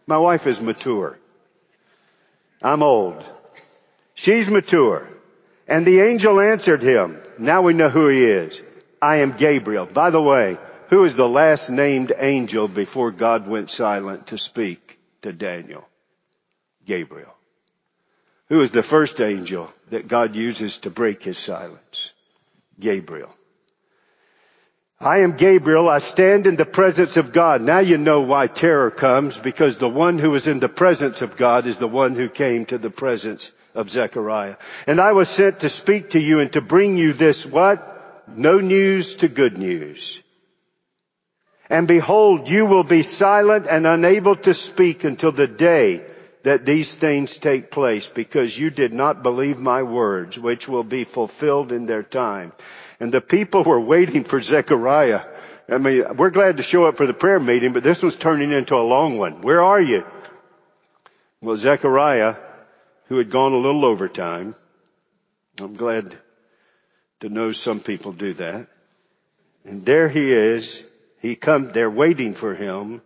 My 0.05 0.17
wife 0.17 0.47
is 0.47 0.61
mature. 0.61 1.17
I'm 2.61 2.83
old. 2.83 3.23
She's 4.13 4.49
mature. 4.49 5.07
And 5.67 5.85
the 5.85 6.01
angel 6.01 6.39
answered 6.39 6.81
him. 6.81 7.19
Now 7.37 7.61
we 7.61 7.73
know 7.73 7.89
who 7.89 8.07
he 8.07 8.25
is. 8.25 8.61
I 9.01 9.17
am 9.17 9.37
Gabriel. 9.37 9.85
By 9.85 10.09
the 10.09 10.21
way, 10.21 10.57
who 10.89 11.03
is 11.05 11.15
the 11.15 11.27
last 11.27 11.69
named 11.69 12.11
angel 12.17 12.67
before 12.67 13.11
God 13.11 13.47
went 13.47 13.69
silent 13.69 14.27
to 14.27 14.37
speak 14.37 14.99
to 15.21 15.33
Daniel? 15.33 15.87
Gabriel. 16.85 17.33
Who 18.49 18.61
is 18.61 18.71
the 18.71 18.83
first 18.83 19.19
angel 19.21 19.73
that 19.89 20.07
God 20.07 20.35
uses 20.35 20.79
to 20.79 20.89
break 20.89 21.23
his 21.23 21.37
silence? 21.37 22.13
Gabriel. 22.79 23.33
I 25.03 25.19
am 25.19 25.33
Gabriel. 25.33 25.89
I 25.89 25.97
stand 25.97 26.47
in 26.47 26.55
the 26.55 26.65
presence 26.65 27.17
of 27.17 27.33
God. 27.33 27.61
Now 27.61 27.79
you 27.79 27.97
know 27.97 28.21
why 28.21 28.47
terror 28.47 28.89
comes 28.89 29.37
because 29.37 29.77
the 29.77 29.89
one 29.89 30.17
who 30.17 30.33
is 30.33 30.47
in 30.47 30.59
the 30.59 30.69
presence 30.69 31.21
of 31.21 31.35
God 31.35 31.67
is 31.67 31.77
the 31.77 31.89
one 31.89 32.15
who 32.15 32.29
came 32.29 32.65
to 32.67 32.77
the 32.77 32.89
presence 32.89 33.51
of 33.75 33.89
Zechariah. 33.89 34.55
And 34.87 35.01
I 35.01 35.11
was 35.11 35.27
sent 35.27 35.59
to 35.59 35.67
speak 35.67 36.11
to 36.11 36.21
you 36.21 36.39
and 36.39 36.53
to 36.53 36.61
bring 36.61 36.95
you 36.95 37.11
this 37.11 37.45
what? 37.45 37.89
No 38.33 38.59
news 38.59 39.15
to 39.15 39.27
good 39.27 39.57
news. 39.57 40.21
And 41.69 41.85
behold, 41.85 42.47
you 42.47 42.65
will 42.65 42.85
be 42.85 43.03
silent 43.03 43.67
and 43.69 43.85
unable 43.85 44.37
to 44.37 44.53
speak 44.53 45.03
until 45.03 45.33
the 45.33 45.47
day 45.47 46.05
that 46.43 46.65
these 46.65 46.95
things 46.95 47.37
take 47.37 47.71
place 47.71 48.07
because 48.07 48.57
you 48.57 48.69
did 48.69 48.93
not 48.93 49.23
believe 49.23 49.59
my 49.59 49.83
words, 49.83 50.39
which 50.39 50.67
will 50.67 50.83
be 50.83 51.03
fulfilled 51.03 51.73
in 51.73 51.87
their 51.87 52.03
time. 52.03 52.53
And 53.03 53.11
the 53.11 53.19
people 53.19 53.65
were 53.65 53.81
waiting 53.81 54.23
for 54.23 54.39
Zechariah. 54.39 55.25
I 55.67 55.77
mean, 55.77 56.15
we're 56.15 56.29
glad 56.29 56.55
to 56.55 56.63
show 56.63 56.85
up 56.85 56.95
for 56.95 57.05
the 57.05 57.13
prayer 57.13 57.37
meeting, 57.37 57.73
but 57.73 57.83
this 57.83 58.01
was 58.01 58.15
turning 58.15 58.53
into 58.53 58.75
a 58.75 58.89
long 58.95 59.17
one. 59.17 59.41
Where 59.41 59.61
are 59.61 59.81
you? 59.81 60.05
Well, 61.41 61.57
Zechariah, 61.57 62.37
who 63.07 63.17
had 63.17 63.29
gone 63.29 63.51
a 63.51 63.57
little 63.57 63.83
overtime, 63.83 64.55
I'm 65.59 65.73
glad 65.73 66.15
to 67.19 67.27
know 67.27 67.51
some 67.51 67.81
people 67.81 68.13
do 68.13 68.31
that. 68.35 68.67
And 69.65 69.85
there 69.85 70.07
he 70.07 70.31
is. 70.31 70.81
He 71.19 71.35
come, 71.35 71.73
they're 71.73 71.91
waiting 71.91 72.33
for 72.33 72.55
him. 72.55 73.01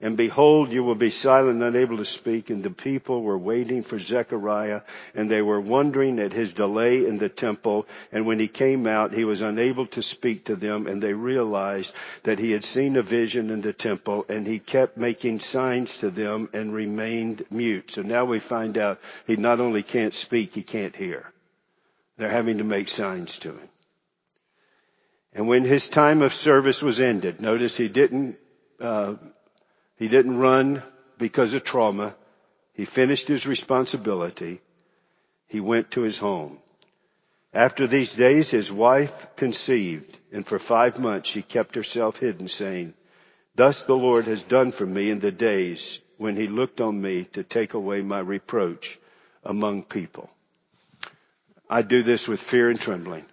And 0.00 0.16
behold, 0.16 0.72
you 0.72 0.84
will 0.84 0.94
be 0.94 1.10
silent, 1.10 1.60
unable 1.60 1.96
to 1.96 2.04
speak. 2.04 2.50
And 2.50 2.62
the 2.62 2.70
people 2.70 3.20
were 3.20 3.36
waiting 3.36 3.82
for 3.82 3.98
Zechariah 3.98 4.82
and 5.12 5.28
they 5.28 5.42
were 5.42 5.60
wondering 5.60 6.20
at 6.20 6.32
his 6.32 6.52
delay 6.52 7.04
in 7.04 7.18
the 7.18 7.28
temple. 7.28 7.86
And 8.12 8.24
when 8.24 8.38
he 8.38 8.46
came 8.46 8.86
out, 8.86 9.12
he 9.12 9.24
was 9.24 9.42
unable 9.42 9.86
to 9.86 10.02
speak 10.02 10.44
to 10.44 10.54
them 10.54 10.86
and 10.86 11.02
they 11.02 11.14
realized 11.14 11.96
that 12.22 12.38
he 12.38 12.52
had 12.52 12.62
seen 12.62 12.96
a 12.96 13.02
vision 13.02 13.50
in 13.50 13.60
the 13.60 13.72
temple 13.72 14.24
and 14.28 14.46
he 14.46 14.60
kept 14.60 14.96
making 14.96 15.40
signs 15.40 15.98
to 15.98 16.10
them 16.10 16.48
and 16.52 16.72
remained 16.72 17.44
mute. 17.50 17.90
So 17.90 18.02
now 18.02 18.24
we 18.24 18.38
find 18.38 18.78
out 18.78 19.00
he 19.26 19.34
not 19.34 19.58
only 19.58 19.82
can't 19.82 20.14
speak, 20.14 20.54
he 20.54 20.62
can't 20.62 20.94
hear. 20.94 21.32
They're 22.18 22.28
having 22.28 22.58
to 22.58 22.64
make 22.64 22.88
signs 22.88 23.40
to 23.40 23.50
him. 23.50 23.68
And 25.34 25.48
when 25.48 25.64
his 25.64 25.88
time 25.88 26.22
of 26.22 26.32
service 26.32 26.82
was 26.82 27.00
ended, 27.00 27.40
notice 27.40 27.76
he 27.76 27.88
didn't, 27.88 28.36
uh, 28.80 29.14
he 29.98 30.08
didn't 30.08 30.38
run 30.38 30.82
because 31.18 31.54
of 31.54 31.64
trauma. 31.64 32.14
He 32.72 32.84
finished 32.84 33.26
his 33.28 33.46
responsibility. 33.46 34.60
He 35.48 35.60
went 35.60 35.90
to 35.92 36.02
his 36.02 36.18
home. 36.18 36.58
After 37.52 37.86
these 37.86 38.12
days, 38.14 38.50
his 38.50 38.70
wife 38.70 39.26
conceived, 39.34 40.16
and 40.32 40.46
for 40.46 40.58
five 40.58 40.98
months 41.00 41.28
she 41.28 41.42
kept 41.42 41.74
herself 41.74 42.18
hidden, 42.18 42.46
saying, 42.48 42.94
Thus 43.56 43.86
the 43.86 43.96
Lord 43.96 44.26
has 44.26 44.42
done 44.42 44.70
for 44.70 44.86
me 44.86 45.10
in 45.10 45.18
the 45.18 45.32
days 45.32 46.00
when 46.16 46.36
he 46.36 46.46
looked 46.46 46.80
on 46.80 47.00
me 47.00 47.24
to 47.32 47.42
take 47.42 47.74
away 47.74 48.02
my 48.02 48.20
reproach 48.20 48.98
among 49.42 49.82
people. 49.82 50.30
I 51.68 51.82
do 51.82 52.02
this 52.04 52.28
with 52.28 52.40
fear 52.40 52.70
and 52.70 52.78
trembling, 52.78 53.24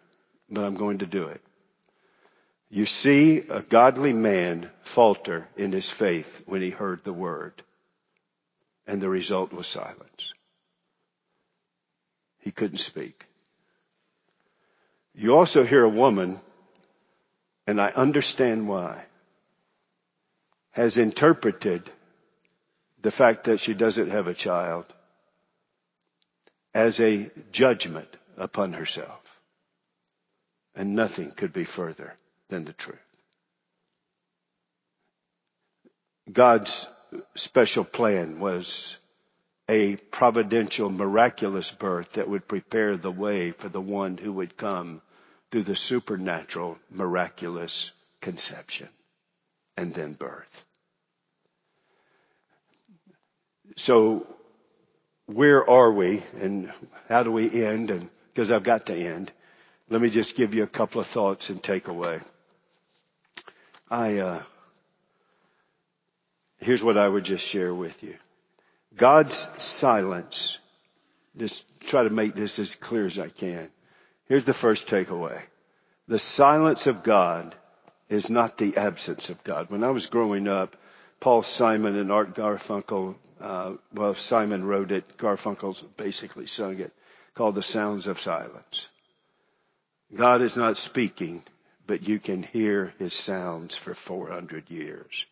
but 0.49 0.63
I'm 0.63 0.75
going 0.75 0.99
to 0.99 1.05
do 1.05 1.27
it. 1.27 1.41
You 2.75 2.85
see 2.85 3.37
a 3.37 3.61
godly 3.61 4.11
man 4.11 4.69
falter 4.81 5.47
in 5.55 5.71
his 5.71 5.89
faith 5.89 6.43
when 6.45 6.61
he 6.61 6.71
heard 6.71 7.05
the 7.05 7.13
word. 7.13 7.53
And 8.85 9.01
the 9.01 9.07
result 9.07 9.53
was 9.53 9.65
silence. 9.65 10.33
He 12.39 12.51
couldn't 12.51 12.79
speak. 12.79 13.27
You 15.13 15.37
also 15.37 15.63
hear 15.63 15.85
a 15.85 15.99
woman, 16.03 16.41
and 17.65 17.79
I 17.79 17.91
understand 17.91 18.67
why, 18.67 19.05
has 20.71 20.97
interpreted 20.97 21.89
the 23.01 23.09
fact 23.09 23.45
that 23.45 23.61
she 23.61 23.73
doesn't 23.73 24.09
have 24.09 24.27
a 24.27 24.33
child 24.33 24.85
as 26.73 26.99
a 26.99 27.31
judgment 27.53 28.17
upon 28.35 28.73
herself. 28.73 29.39
And 30.75 30.93
nothing 30.93 31.31
could 31.31 31.53
be 31.53 31.63
further 31.63 32.17
than 32.55 32.63
the 32.63 32.73
truth. 32.73 32.97
God's 36.31 36.87
special 37.35 37.83
plan 37.83 38.39
was 38.39 38.97
a 39.67 39.97
providential, 39.97 40.89
miraculous 40.89 41.71
birth 41.73 42.13
that 42.13 42.29
would 42.29 42.47
prepare 42.47 42.95
the 42.95 43.11
way 43.11 43.51
for 43.51 43.67
the 43.67 43.81
one 43.81 44.17
who 44.17 44.31
would 44.31 44.55
come 44.55 45.01
through 45.51 45.63
the 45.63 45.75
supernatural, 45.75 46.77
miraculous 46.89 47.91
conception 48.21 48.87
and 49.75 49.93
then 49.93 50.13
birth. 50.13 50.65
So 53.75 54.25
where 55.25 55.69
are 55.69 55.91
we 55.91 56.23
and 56.41 56.71
how 57.09 57.23
do 57.23 57.31
we 57.33 57.65
end? 57.65 57.91
And 57.91 58.09
because 58.33 58.49
I've 58.49 58.63
got 58.63 58.85
to 58.85 58.95
end, 58.95 59.31
let 59.89 60.01
me 60.01 60.09
just 60.09 60.37
give 60.37 60.53
you 60.53 60.63
a 60.63 60.67
couple 60.67 61.01
of 61.01 61.07
thoughts 61.07 61.49
and 61.49 61.61
take 61.61 61.89
away. 61.89 62.21
I, 63.89 64.17
uh, 64.17 64.41
here's 66.59 66.83
what 66.83 66.97
I 66.97 67.07
would 67.07 67.25
just 67.25 67.45
share 67.45 67.73
with 67.73 68.03
you. 68.03 68.15
God's 68.95 69.35
silence, 69.61 70.57
just 71.37 71.65
try 71.81 72.03
to 72.03 72.09
make 72.09 72.33
this 72.33 72.59
as 72.59 72.75
clear 72.75 73.05
as 73.05 73.19
I 73.19 73.29
can. 73.29 73.69
Here's 74.27 74.45
the 74.45 74.53
first 74.53 74.87
takeaway. 74.87 75.39
The 76.07 76.19
silence 76.19 76.87
of 76.87 77.03
God 77.03 77.55
is 78.09 78.29
not 78.29 78.57
the 78.57 78.77
absence 78.77 79.29
of 79.29 79.43
God. 79.43 79.69
When 79.69 79.83
I 79.83 79.89
was 79.89 80.05
growing 80.05 80.47
up, 80.47 80.75
Paul 81.19 81.43
Simon 81.43 81.95
and 81.95 82.11
Art 82.11 82.35
Garfunkel, 82.35 83.15
uh, 83.39 83.73
well, 83.93 84.13
Simon 84.15 84.65
wrote 84.65 84.91
it, 84.91 85.17
Garfunkel 85.17 85.75
basically 85.97 86.45
sung 86.45 86.79
it. 86.79 86.91
called 87.33 87.55
the 87.55 87.63
sounds 87.63 88.07
of 88.07 88.19
silence. 88.19 88.89
God 90.15 90.41
is 90.41 90.55
not 90.55 90.77
speaking, 90.77 91.43
but 91.87 92.07
you 92.07 92.19
can 92.19 92.43
hear 92.43 92.93
his 92.99 93.13
sounds 93.13 93.75
for 93.75 93.93
400 93.93 94.69
years. 94.69 95.25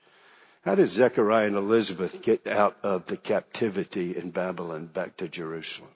How 0.63 0.75
did 0.75 0.87
Zechariah 0.87 1.47
and 1.47 1.55
Elizabeth 1.55 2.21
get 2.21 2.47
out 2.47 2.77
of 2.83 3.05
the 3.05 3.17
captivity 3.17 4.15
in 4.15 4.31
Babylon 4.31 4.87
back 4.87 5.17
to 5.17 5.27
Jerusalem? 5.27 5.91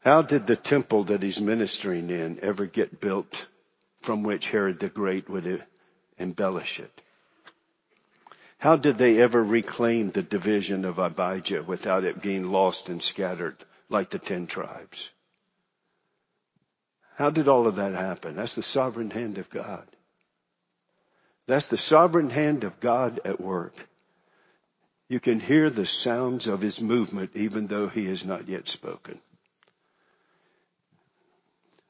How 0.00 0.22
did 0.22 0.48
the 0.48 0.56
temple 0.56 1.04
that 1.04 1.22
he's 1.22 1.40
ministering 1.40 2.10
in 2.10 2.40
ever 2.42 2.66
get 2.66 3.00
built 3.00 3.46
from 4.00 4.24
which 4.24 4.50
Herod 4.50 4.80
the 4.80 4.88
Great 4.88 5.28
would 5.28 5.64
embellish 6.18 6.80
it? 6.80 7.02
How 8.58 8.76
did 8.76 8.98
they 8.98 9.20
ever 9.20 9.42
reclaim 9.42 10.10
the 10.10 10.22
division 10.22 10.84
of 10.84 10.98
Abijah 10.98 11.62
without 11.62 12.04
it 12.04 12.22
being 12.22 12.50
lost 12.50 12.88
and 12.88 13.02
scattered 13.02 13.56
like 13.88 14.10
the 14.10 14.18
ten 14.18 14.46
tribes? 14.46 15.10
How 17.22 17.30
did 17.30 17.46
all 17.46 17.68
of 17.68 17.76
that 17.76 17.94
happen? 17.94 18.34
That's 18.34 18.56
the 18.56 18.64
sovereign 18.64 19.10
hand 19.10 19.38
of 19.38 19.48
God. 19.48 19.86
That's 21.46 21.68
the 21.68 21.76
sovereign 21.76 22.30
hand 22.30 22.64
of 22.64 22.80
God 22.80 23.20
at 23.24 23.40
work. 23.40 23.74
You 25.08 25.20
can 25.20 25.38
hear 25.38 25.70
the 25.70 25.86
sounds 25.86 26.48
of 26.48 26.60
his 26.60 26.80
movement 26.80 27.30
even 27.36 27.68
though 27.68 27.86
he 27.86 28.06
has 28.06 28.24
not 28.24 28.48
yet 28.48 28.66
spoken. 28.68 29.20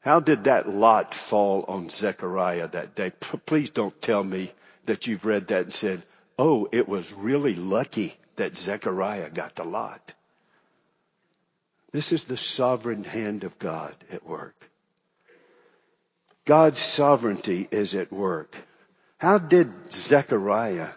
How 0.01 0.21
did 0.21 0.45
that 0.45 0.69
lot 0.69 1.15
fall 1.15 1.65
on 1.67 1.89
Zechariah 1.89 2.69
that 2.69 2.95
day? 2.95 3.09
Please 3.09 3.71
don't 3.71 4.03
tell 4.03 4.23
me 4.23 4.53
that 4.85 5.07
you've 5.07 5.25
read 5.25 5.47
that 5.47 5.63
and 5.63 5.73
said, 5.73 6.03
oh, 6.39 6.69
it 6.73 6.87
was 6.87 7.11
really 7.11 7.55
lucky 7.55 8.15
that 8.37 8.59
Zechariah 8.59 9.31
got 9.31 9.55
the 9.55 9.65
lot. 9.65 10.13
This 11.91 12.13
is 12.13 12.25
the 12.25 12.37
sovereign 12.37 13.05
hand 13.05 13.45
of 13.45 13.59
God 13.59 13.95
at 14.11 14.27
work. 14.27 14.69
God's 16.45 16.81
sovereignty 16.81 17.69
is 17.71 17.95
at 17.95 18.13
work. 18.13 18.57
How 19.19 19.39
did 19.39 19.93
Zechariah 19.93 20.89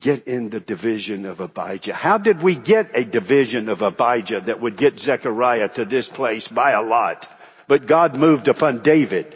get 0.00 0.28
in 0.28 0.50
the 0.50 0.60
division 0.60 1.24
of 1.24 1.40
Abijah? 1.40 1.94
How 1.94 2.18
did 2.18 2.42
we 2.42 2.54
get 2.54 2.94
a 2.94 3.04
division 3.04 3.70
of 3.70 3.80
Abijah 3.80 4.40
that 4.42 4.60
would 4.60 4.76
get 4.76 5.00
Zechariah 5.00 5.68
to 5.70 5.86
this 5.86 6.08
place 6.08 6.48
by 6.48 6.72
a 6.72 6.82
lot? 6.82 7.26
But 7.68 7.86
God 7.86 8.18
moved 8.18 8.48
upon 8.48 8.80
David. 8.80 9.34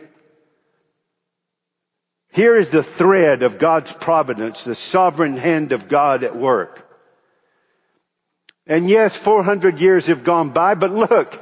Here 2.33 2.55
is 2.55 2.69
the 2.69 2.83
thread 2.83 3.43
of 3.43 3.59
God's 3.59 3.93
providence, 3.93 4.65
the 4.65 4.75
sovereign 4.75 5.39
hand 5.39 5.73
of 5.73 5.89
God 5.89 6.23
at 6.23 6.37
work. 6.37 6.83
And 8.67 8.91
yes, 8.91 9.17
400 9.17 9.81
years 9.81 10.09
have 10.09 10.25
gone 10.25 10.51
by, 10.51 10.75
but 10.75 10.91
look, 10.91 11.41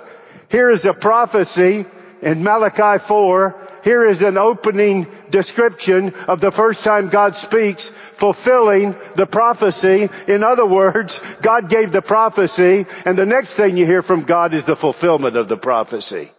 here 0.50 0.70
is 0.70 0.84
a 0.84 0.94
prophecy 0.94 1.86
in 2.22 2.44
Malachi 2.44 2.98
4 3.04 3.63
here 3.84 4.06
is 4.06 4.22
an 4.22 4.38
opening 4.38 5.06
description 5.28 6.14
of 6.26 6.40
the 6.40 6.50
first 6.50 6.84
time 6.84 7.10
God 7.10 7.36
speaks, 7.36 7.90
fulfilling 7.90 8.96
the 9.14 9.26
prophecy. 9.26 10.08
In 10.26 10.42
other 10.42 10.64
words, 10.64 11.22
God 11.42 11.68
gave 11.68 11.92
the 11.92 12.00
prophecy, 12.00 12.86
and 13.04 13.18
the 13.18 13.26
next 13.26 13.54
thing 13.54 13.76
you 13.76 13.84
hear 13.84 14.00
from 14.00 14.22
God 14.22 14.54
is 14.54 14.64
the 14.64 14.74
fulfillment 14.74 15.36
of 15.36 15.48
the 15.48 15.58
prophecy. 15.58 16.30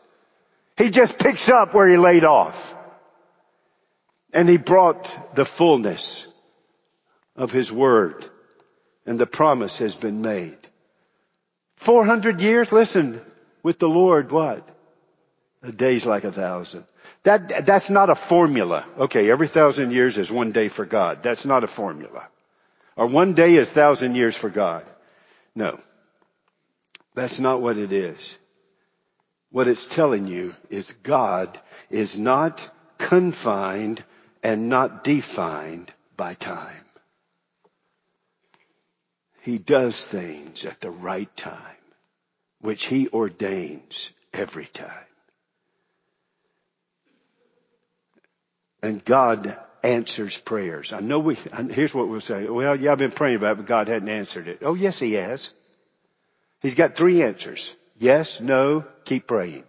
He 0.76 0.90
just 0.90 1.20
picks 1.20 1.48
up 1.48 1.76
where 1.76 1.88
he 1.88 1.98
laid 1.98 2.24
off. 2.24 2.76
And 4.34 4.50
he 4.50 4.58
brought 4.58 5.36
the 5.36 5.46
fullness 5.46 6.28
of 7.36 7.52
his 7.52 7.72
word, 7.72 8.26
and 9.06 9.20
the 9.20 9.28
promise 9.28 9.78
has 9.78 9.94
been 9.94 10.24
made. 10.24 10.58
400 11.76 12.42
years, 12.42 12.72
listen, 12.72 13.22
with 13.62 13.78
the 13.78 13.88
Lord, 13.88 14.32
what? 14.32 14.68
A 15.62 15.72
day's 15.72 16.08
like 16.08 16.24
a 16.24 16.32
thousand. 16.32 16.86
That, 17.26 17.66
that's 17.66 17.90
not 17.90 18.12
a 18.12 18.16
formula. 18.16 18.86
Okay, 19.00 19.32
every 19.32 19.48
thousand 19.48 19.90
years 19.90 20.20
is 20.20 20.32
one 20.32 20.52
day 20.52 20.68
for 20.68 20.86
God. 20.86 21.24
That's 21.24 21.44
not 21.44 21.64
a 21.64 21.68
formula. 21.68 22.28
Or 22.96 23.08
one 23.08 23.34
day 23.34 23.56
is 23.56 23.72
thousand 23.72 24.14
years 24.14 24.36
for 24.36 24.52
God. 24.52 24.86
No. 25.56 25.80
That's 27.16 27.40
not 27.40 27.62
what 27.62 27.80
it 27.80 27.92
is. 27.92 28.38
What 29.50 29.68
it's 29.68 29.88
telling 29.88 30.28
you 30.28 30.54
is 30.70 30.92
God 30.92 31.60
is 31.90 32.16
not 32.16 32.70
confined 33.00 34.04
and 34.44 34.70
not 34.70 35.04
defined 35.04 35.92
by 36.16 36.36
time. 36.36 36.86
He 39.42 39.58
does 39.58 40.06
things 40.06 40.64
at 40.64 40.80
the 40.80 40.92
right 40.92 41.36
time, 41.36 41.82
which 42.62 42.86
he 42.86 43.08
ordains 43.08 44.12
every 44.32 44.66
time. 44.66 45.06
And 48.82 49.04
God 49.04 49.58
answers 49.84 50.38
prayers. 50.38 50.94
I 50.94 51.00
know 51.00 51.20
we, 51.20 51.38
here's 51.70 51.94
what 51.94 52.08
we'll 52.08 52.22
say. 52.22 52.48
Well, 52.48 52.76
yeah, 52.76 52.92
I've 52.92 52.98
been 52.98 53.12
praying 53.12 53.38
about 53.38 53.54
it, 53.54 53.58
but 53.58 53.66
God 53.66 53.88
hadn't 53.88 54.10
answered 54.10 54.48
it. 54.48 54.60
Oh, 54.62 54.74
yes, 54.74 55.00
He 55.00 55.14
has. 55.14 55.52
He's 56.62 56.76
got 56.76 56.96
three 56.96 57.22
answers. 57.24 57.74
Yes, 57.98 58.42
no, 58.42 58.86
keep 59.06 59.28
praying. 59.28 59.64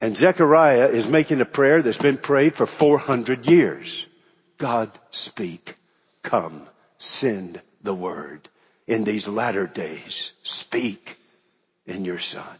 And 0.00 0.16
Zechariah 0.16 0.88
is 0.88 1.08
making 1.08 1.40
a 1.40 1.44
prayer 1.44 1.82
that's 1.82 1.98
been 1.98 2.16
prayed 2.16 2.54
for 2.54 2.66
400 2.66 3.46
years. 3.46 4.06
God 4.56 4.90
speak, 5.10 5.76
come, 6.22 6.66
send 6.96 7.60
the 7.82 7.94
word. 7.94 8.48
In 8.86 9.04
these 9.04 9.28
latter 9.28 9.66
days, 9.66 10.32
speak 10.42 11.18
in 11.86 12.04
your 12.04 12.18
son. 12.18 12.56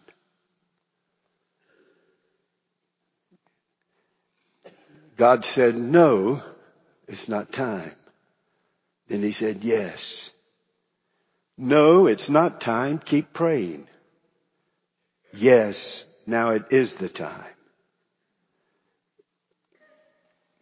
God 5.20 5.44
said, 5.44 5.74
no, 5.74 6.42
it's 7.06 7.28
not 7.28 7.52
time. 7.52 7.92
Then 9.06 9.20
he 9.20 9.32
said, 9.32 9.58
yes. 9.62 10.30
No, 11.58 12.06
it's 12.06 12.30
not 12.30 12.62
time. 12.62 12.98
Keep 12.98 13.34
praying. 13.34 13.86
Yes, 15.34 16.04
now 16.26 16.52
it 16.52 16.72
is 16.72 16.94
the 16.94 17.10
time. 17.10 17.52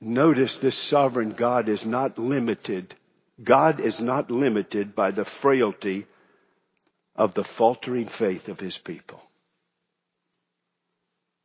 Notice 0.00 0.58
this 0.58 0.74
sovereign 0.74 1.34
God 1.34 1.68
is 1.68 1.86
not 1.86 2.18
limited. 2.18 2.92
God 3.40 3.78
is 3.78 4.00
not 4.00 4.28
limited 4.28 4.92
by 4.92 5.12
the 5.12 5.24
frailty 5.24 6.04
of 7.14 7.32
the 7.32 7.44
faltering 7.44 8.06
faith 8.06 8.48
of 8.48 8.58
his 8.58 8.76
people. 8.76 9.22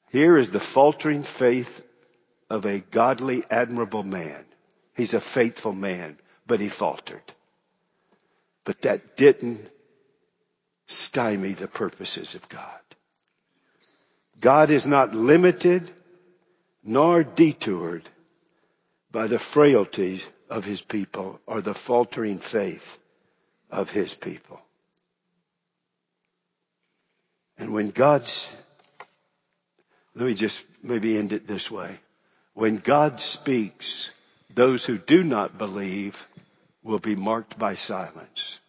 Here 0.09 0.35
is 0.35 0.49
the 0.49 0.59
faltering 0.59 1.21
faith 1.21 1.83
of 2.53 2.67
a 2.67 2.77
godly, 2.77 3.43
admirable 3.49 4.03
man. 4.03 4.45
He's 4.95 5.15
a 5.15 5.19
faithful 5.19 5.73
man, 5.73 6.19
but 6.45 6.59
he 6.59 6.69
faltered. 6.69 7.23
But 8.63 8.83
that 8.83 9.17
didn't 9.17 9.71
stymie 10.85 11.53
the 11.53 11.67
purposes 11.67 12.35
of 12.35 12.47
God. 12.49 12.79
God 14.39 14.69
is 14.69 14.85
not 14.85 15.15
limited 15.15 15.89
nor 16.83 17.23
detoured 17.23 18.07
by 19.11 19.25
the 19.25 19.39
frailties 19.39 20.29
of 20.47 20.63
his 20.63 20.83
people 20.83 21.39
or 21.47 21.59
the 21.59 21.73
faltering 21.73 22.37
faith 22.37 22.99
of 23.71 23.89
his 23.89 24.13
people. 24.13 24.61
And 27.57 27.73
when 27.73 27.89
God's, 27.89 28.63
let 30.13 30.27
me 30.27 30.35
just 30.35 30.63
maybe 30.83 31.17
end 31.17 31.33
it 31.33 31.47
this 31.47 31.71
way. 31.71 31.97
When 32.53 32.77
God 32.77 33.19
speaks, 33.19 34.11
those 34.53 34.85
who 34.85 34.97
do 34.97 35.23
not 35.23 35.57
believe 35.57 36.27
will 36.83 36.99
be 36.99 37.15
marked 37.15 37.57
by 37.57 37.75
silence. 37.75 38.59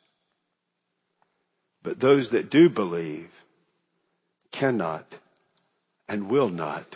But 1.82 2.00
those 2.00 2.30
that 2.30 2.50
do 2.50 2.70
believe 2.70 3.30
cannot 4.50 5.04
and 6.08 6.30
will 6.30 6.48
not 6.48 6.86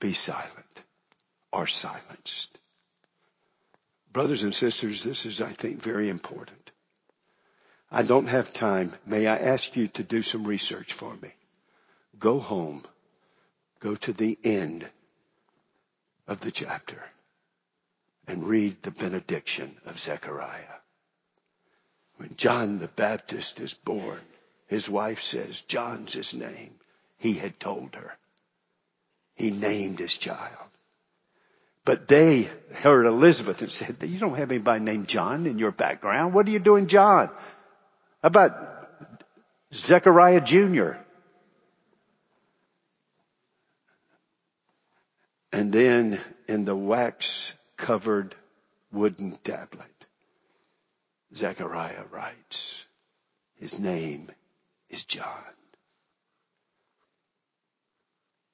be 0.00 0.12
silent 0.14 0.82
or 1.52 1.66
silenced. 1.66 2.58
Brothers 4.12 4.42
and 4.42 4.54
sisters, 4.54 5.04
this 5.04 5.26
is, 5.26 5.40
I 5.40 5.52
think, 5.52 5.80
very 5.80 6.08
important. 6.08 6.70
I 7.90 8.02
don't 8.02 8.26
have 8.26 8.52
time. 8.52 8.94
May 9.06 9.26
I 9.26 9.36
ask 9.36 9.76
you 9.76 9.86
to 9.88 10.02
do 10.02 10.22
some 10.22 10.44
research 10.44 10.92
for 10.92 11.14
me? 11.22 11.32
Go 12.18 12.40
home. 12.40 12.82
Go 13.80 13.94
to 13.94 14.12
the 14.12 14.36
end 14.42 14.88
of 16.28 16.40
the 16.40 16.52
chapter 16.52 17.02
and 18.28 18.44
read 18.46 18.80
the 18.82 18.90
benediction 18.90 19.74
of 19.86 19.98
Zechariah. 19.98 20.76
When 22.16 22.36
John 22.36 22.78
the 22.78 22.88
Baptist 22.88 23.58
is 23.60 23.74
born, 23.74 24.20
his 24.66 24.88
wife 24.88 25.22
says, 25.22 25.62
John's 25.62 26.12
his 26.12 26.34
name. 26.34 26.74
He 27.16 27.34
had 27.34 27.58
told 27.58 27.94
her. 27.94 28.16
He 29.34 29.50
named 29.50 29.98
his 29.98 30.16
child. 30.16 30.68
But 31.84 32.06
they 32.06 32.50
heard 32.74 33.06
Elizabeth 33.06 33.62
and 33.62 33.72
said, 33.72 33.96
you 34.02 34.18
don't 34.18 34.36
have 34.36 34.52
anybody 34.52 34.84
named 34.84 35.08
John 35.08 35.46
in 35.46 35.58
your 35.58 35.72
background. 35.72 36.34
What 36.34 36.46
are 36.46 36.50
you 36.50 36.58
doing, 36.58 36.86
John? 36.86 37.28
How 38.22 38.26
about 38.26 38.52
Zechariah 39.72 40.42
Jr.? 40.42 40.92
And 45.58 45.72
then 45.72 46.20
in 46.46 46.66
the 46.66 46.76
wax 46.76 47.52
covered 47.76 48.36
wooden 48.92 49.32
tablet, 49.42 49.90
Zechariah 51.34 52.04
writes, 52.12 52.84
his 53.56 53.80
name 53.80 54.30
is 54.88 55.04
John. 55.04 55.42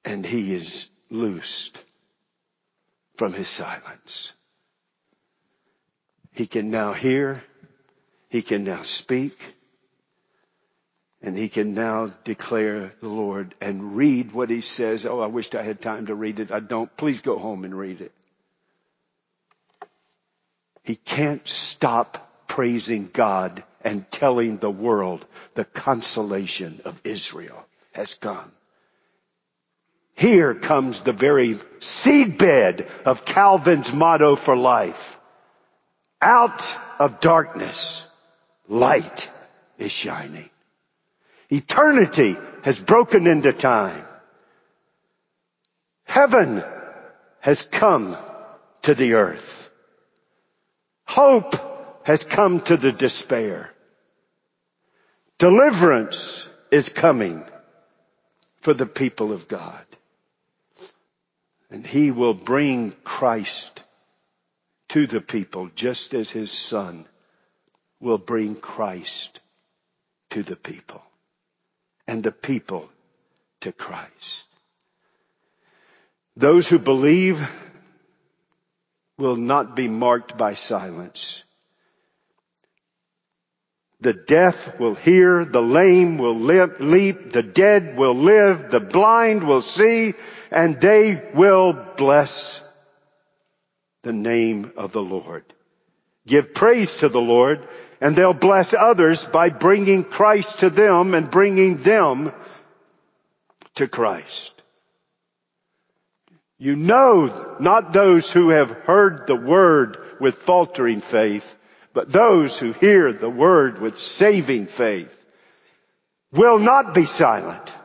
And 0.03 0.25
he 0.25 0.51
is 0.55 0.89
loosed 1.11 1.77
from 3.17 3.33
his 3.33 3.49
silence. 3.49 4.33
He 6.31 6.47
can 6.47 6.71
now 6.71 6.93
hear. 6.93 7.43
He 8.29 8.41
can 8.41 8.63
now 8.63 8.81
speak. 8.81 9.54
And 11.25 11.35
he 11.35 11.49
can 11.49 11.73
now 11.73 12.11
declare 12.23 12.93
the 13.01 13.09
Lord 13.09 13.55
and 13.59 13.97
read 13.97 14.31
what 14.31 14.51
he 14.51 14.61
says. 14.61 15.07
Oh, 15.07 15.21
I 15.21 15.25
wished 15.25 15.55
I 15.55 15.63
had 15.63 15.81
time 15.81 16.05
to 16.05 16.13
read 16.13 16.39
it. 16.39 16.51
I 16.51 16.59
don't. 16.59 16.95
Please 16.97 17.21
go 17.21 17.39
home 17.39 17.65
and 17.65 17.75
read 17.75 17.99
it. 17.99 18.11
He 20.83 20.95
can't 20.95 21.45
stop 21.47 22.47
praising 22.47 23.09
God 23.11 23.63
and 23.83 24.09
telling 24.11 24.57
the 24.57 24.69
world 24.69 25.25
the 25.55 25.65
consolation 25.65 26.79
of 26.85 27.01
Israel 27.03 27.65
has 27.93 28.13
come. 28.13 28.51
Here 30.13 30.53
comes 30.53 31.01
the 31.01 31.11
very 31.11 31.55
seedbed 31.79 32.87
of 33.03 33.25
Calvin's 33.25 33.91
motto 33.95 34.35
for 34.35 34.55
life. 34.55 35.19
Out 36.21 36.77
of 36.99 37.19
darkness, 37.19 38.07
light 38.67 39.27
is 39.79 39.91
shining. 39.91 40.51
Eternity 41.49 42.35
has 42.63 42.79
broken 42.79 43.27
into 43.27 43.53
time. 43.53 44.03
Heaven 46.05 46.63
has 47.39 47.61
come 47.61 48.17
to 48.83 48.95
the 48.95 49.13
earth. 49.13 49.69
Hope 51.07 51.55
has 52.05 52.23
come 52.23 52.61
to 52.61 52.77
the 52.77 52.91
despair. 52.91 53.71
Deliverance 55.37 56.49
is 56.71 56.89
coming 56.89 57.43
for 58.61 58.73
the 58.73 58.85
people 58.85 59.31
of 59.31 59.47
God. 59.47 59.85
And 61.69 61.85
he 61.85 62.11
will 62.11 62.33
bring 62.33 62.93
Christ 63.03 63.83
to 64.89 65.05
the 65.05 65.21
people 65.21 65.69
just 65.75 66.13
as 66.13 66.31
his 66.31 66.51
son 66.51 67.05
will 67.99 68.17
bring 68.17 68.55
Christ 68.55 69.39
to 70.31 70.41
the 70.41 70.55
people 70.55 71.03
and 72.07 72.23
the 72.23 72.31
people 72.31 72.89
to 73.61 73.71
Christ. 73.71 74.45
Those 76.35 76.67
who 76.67 76.79
believe 76.79 77.49
will 79.17 79.37
not 79.37 79.75
be 79.75 79.87
marked 79.87 80.37
by 80.37 80.53
silence. 80.53 81.43
The 84.01 84.13
deaf 84.13 84.77
will 84.79 84.95
hear, 84.95 85.45
the 85.45 85.61
lame 85.61 86.17
will 86.17 86.37
leap, 86.37 87.31
the 87.31 87.43
dead 87.43 87.97
will 87.97 88.13
live, 88.13 88.69
the 88.69 88.81
blind 88.81 89.47
will 89.47 89.61
see, 89.61 90.13
and 90.51 90.79
they 90.79 91.31
will 91.33 91.73
bless 91.73 92.61
the 94.03 94.13
name 94.13 94.71
of 94.75 94.91
the 94.91 95.01
Lord. 95.01 95.45
Give 96.27 96.53
praise 96.53 96.97
to 96.97 97.09
the 97.09 97.21
Lord 97.21 97.67
and 98.01 98.15
they'll 98.15 98.33
bless 98.33 98.73
others 98.73 99.25
by 99.25 99.49
bringing 99.49 100.03
Christ 100.03 100.59
to 100.59 100.69
them 100.69 101.13
and 101.13 101.29
bringing 101.29 101.77
them 101.77 102.33
to 103.75 103.87
Christ. 103.87 104.51
You 106.57 106.75
know 106.75 107.57
not 107.59 107.93
those 107.93 108.31
who 108.31 108.49
have 108.49 108.71
heard 108.71 109.27
the 109.27 109.35
word 109.35 109.97
with 110.19 110.35
faltering 110.35 111.01
faith, 111.01 111.55
but 111.93 112.11
those 112.11 112.57
who 112.57 112.71
hear 112.71 113.11
the 113.13 113.29
word 113.29 113.79
with 113.79 113.97
saving 113.97 114.65
faith 114.65 115.11
will 116.31 116.59
not 116.59 116.93
be 116.93 117.05
silent. 117.05 117.75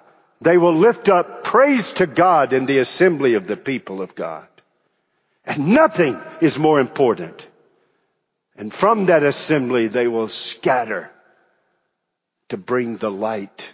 They 0.41 0.57
will 0.57 0.75
lift 0.75 1.09
up 1.09 1.45
praise 1.45 1.93
to 1.95 2.07
God 2.07 2.53
in 2.53 2.67
the 2.67 2.79
assembly 2.79 3.35
of 3.35 3.47
the 3.47 3.57
people 3.57 4.01
of 4.01 4.15
God. 4.15 4.47
And 5.45 5.75
nothing 5.75 6.21
is 6.41 6.59
more 6.59 6.81
important 6.81 7.50
and 8.61 8.71
from 8.71 9.07
that 9.07 9.23
assembly 9.23 9.87
they 9.89 10.07
will 10.07 10.29
scatter 10.29 11.11
to 12.51 12.59
bring 12.59 12.99
the 12.99 13.11
light 13.11 13.73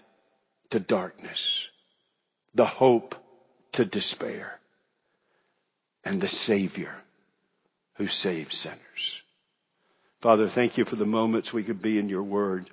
to 0.71 0.79
darkness, 0.79 1.73
the 2.55 2.65
hope 2.65 3.17
to 3.73 3.85
despair, 3.85 4.61
and 6.05 6.21
the 6.21 6.29
Savior 6.29 6.95
who 7.95 8.07
saves 8.07 8.55
sinners. 8.55 9.23
Father, 10.21 10.49
thank 10.49 10.79
you 10.79 10.85
for 10.85 10.95
the 10.95 11.05
moments 11.05 11.53
we 11.53 11.65
could 11.65 11.83
be 11.83 11.99
in 11.99 12.09
your 12.09 12.23
word. 12.23 12.71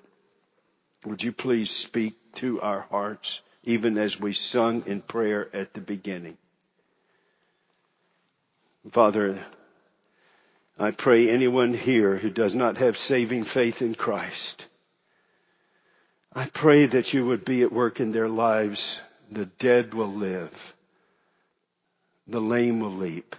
Would 1.05 1.24
you 1.24 1.32
please 1.32 1.72
speak 1.72 2.14
to 2.36 2.61
our 2.61 2.82
hearts, 2.91 3.41
even 3.64 3.97
as 3.97 4.20
we 4.20 4.34
sung 4.34 4.84
in 4.86 5.01
prayer 5.01 5.49
at 5.51 5.74
the 5.74 5.82
beginning? 5.82 6.38
Father, 8.91 9.43
I 10.78 10.91
pray 10.91 11.30
anyone 11.30 11.74
here 11.74 12.17
who 12.17 12.30
does 12.30 12.55
not 12.55 12.78
have 12.78 12.97
saving 12.97 13.43
faith 13.43 13.82
in 13.82 13.95
Christ, 13.95 14.65
I 16.36 16.47
pray 16.47 16.88
that 16.88 17.13
you 17.13 17.28
would 17.28 17.45
be 17.45 17.61
at 17.61 17.71
work 17.71 17.99
in 17.99 18.11
their 18.11 18.28
lives. 18.28 18.99
The 19.32 19.45
dead 19.45 19.93
will 19.93 20.11
live. 20.11 20.74
The 22.28 22.41
lame 22.41 22.80
will 22.80 22.91
leap. 22.91 23.36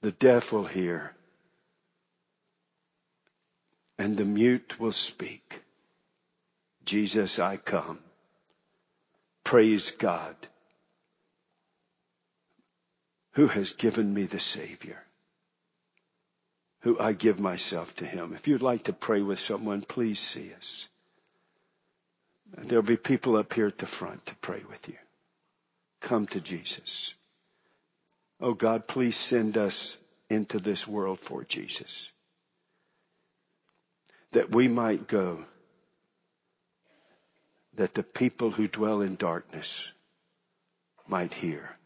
The 0.00 0.12
deaf 0.12 0.52
will 0.52 0.64
hear. 0.64 1.14
And 3.98 4.16
the 4.16 4.24
mute 4.24 4.80
will 4.80 4.92
speak. 4.92 5.60
Jesus, 6.84 7.38
I 7.38 7.58
come. 7.58 7.98
Praise 9.44 9.90
God 9.90 10.34
who 13.32 13.48
has 13.48 13.72
given 13.72 14.12
me 14.12 14.24
the 14.24 14.40
Savior 14.40 15.02
who 16.82 16.98
I 16.98 17.12
give 17.12 17.40
myself 17.40 17.94
to 17.96 18.04
him. 18.04 18.32
If 18.34 18.46
you'd 18.48 18.62
like 18.62 18.84
to 18.84 18.92
pray 18.92 19.22
with 19.22 19.38
someone, 19.38 19.82
please 19.82 20.18
see 20.18 20.52
us. 20.54 20.88
There'll 22.58 22.82
be 22.82 22.96
people 22.96 23.36
up 23.36 23.52
here 23.54 23.66
at 23.66 23.78
the 23.78 23.86
front 23.86 24.26
to 24.26 24.36
pray 24.36 24.62
with 24.68 24.88
you. 24.88 24.96
Come 26.00 26.26
to 26.28 26.40
Jesus. 26.40 27.14
Oh 28.40 28.54
God, 28.54 28.86
please 28.88 29.16
send 29.16 29.56
us 29.56 29.96
into 30.28 30.58
this 30.58 30.86
world 30.86 31.20
for 31.20 31.44
Jesus. 31.44 32.10
That 34.32 34.50
we 34.50 34.66
might 34.66 35.06
go. 35.06 35.44
That 37.74 37.94
the 37.94 38.02
people 38.02 38.50
who 38.50 38.66
dwell 38.66 39.00
in 39.02 39.14
darkness 39.14 39.90
might 41.06 41.32
hear. 41.32 41.76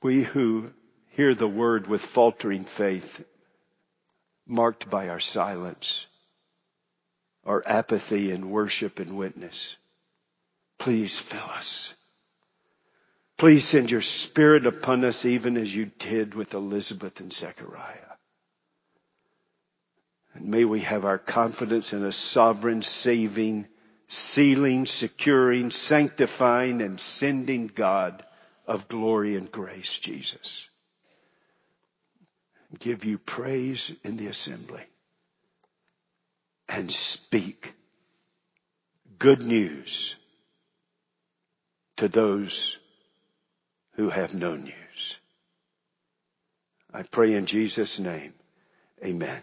We 0.00 0.22
who 0.22 0.72
hear 1.16 1.34
the 1.34 1.48
word 1.48 1.86
with 1.86 2.02
faltering 2.02 2.64
faith, 2.64 3.24
marked 4.46 4.90
by 4.90 5.08
our 5.08 5.18
silence, 5.18 6.06
our 7.42 7.62
apathy 7.64 8.30
in 8.30 8.50
worship 8.50 9.00
and 9.00 9.16
witness. 9.16 9.78
Please 10.78 11.18
fill 11.18 11.50
us. 11.56 11.94
Please 13.38 13.64
send 13.64 13.90
your 13.90 14.02
spirit 14.02 14.66
upon 14.66 15.06
us 15.06 15.24
even 15.24 15.56
as 15.56 15.74
you 15.74 15.86
did 15.98 16.34
with 16.34 16.52
Elizabeth 16.52 17.18
and 17.20 17.32
Zechariah. 17.32 18.12
And 20.34 20.48
may 20.48 20.66
we 20.66 20.80
have 20.80 21.06
our 21.06 21.18
confidence 21.18 21.94
in 21.94 22.04
a 22.04 22.12
sovereign, 22.12 22.82
saving, 22.82 23.66
sealing, 24.06 24.84
securing, 24.84 25.70
sanctifying, 25.70 26.82
and 26.82 27.00
sending 27.00 27.68
God 27.68 28.22
of 28.66 28.88
glory 28.88 29.34
and 29.34 29.50
grace, 29.50 29.98
Jesus 29.98 30.68
give 32.78 33.04
you 33.04 33.18
praise 33.18 33.92
in 34.04 34.16
the 34.16 34.26
assembly 34.26 34.82
and 36.68 36.90
speak 36.90 37.74
good 39.18 39.42
news 39.42 40.16
to 41.96 42.08
those 42.08 42.78
who 43.92 44.10
have 44.10 44.34
no 44.34 44.56
news. 44.56 45.20
I 46.92 47.02
pray 47.02 47.34
in 47.34 47.46
Jesus' 47.46 47.98
name. 47.98 48.34
Amen. 49.04 49.40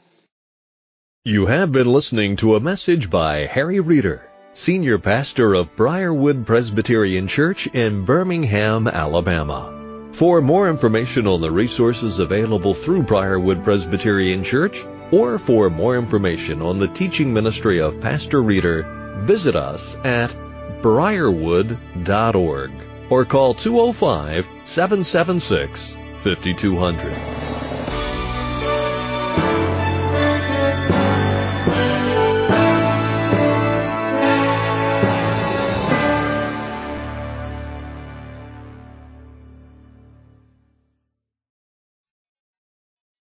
You 1.23 1.45
have 1.45 1.71
been 1.71 1.87
listening 1.87 2.35
to 2.37 2.55
a 2.55 2.59
message 2.59 3.09
by 3.09 3.45
Harry 3.45 3.79
Reeder, 3.79 4.21
Senior 4.53 4.99
Pastor 4.99 5.53
of 5.53 5.75
Briarwood 5.75 6.45
Presbyterian 6.45 7.27
Church 7.27 7.67
in 7.67 8.05
Birmingham, 8.05 8.87
Alabama. 8.87 9.82
For 10.13 10.41
more 10.41 10.69
information 10.69 11.25
on 11.25 11.41
the 11.41 11.51
resources 11.51 12.19
available 12.19 12.75
through 12.75 13.03
Briarwood 13.03 13.63
Presbyterian 13.63 14.43
Church, 14.43 14.85
Or 15.11 15.37
for 15.37 15.69
more 15.69 15.97
information 15.97 16.61
on 16.61 16.79
the 16.79 16.87
teaching 16.87 17.33
ministry 17.33 17.79
of 17.81 17.99
Pastor 17.99 18.41
Reeder, 18.41 18.83
visit 19.21 19.55
us 19.55 19.95
at 20.03 20.35
briarwood.org 20.81 22.71
or 23.09 23.25
call 23.25 23.53
205 23.53 24.47
776 24.65 25.95
5200. 26.23 27.42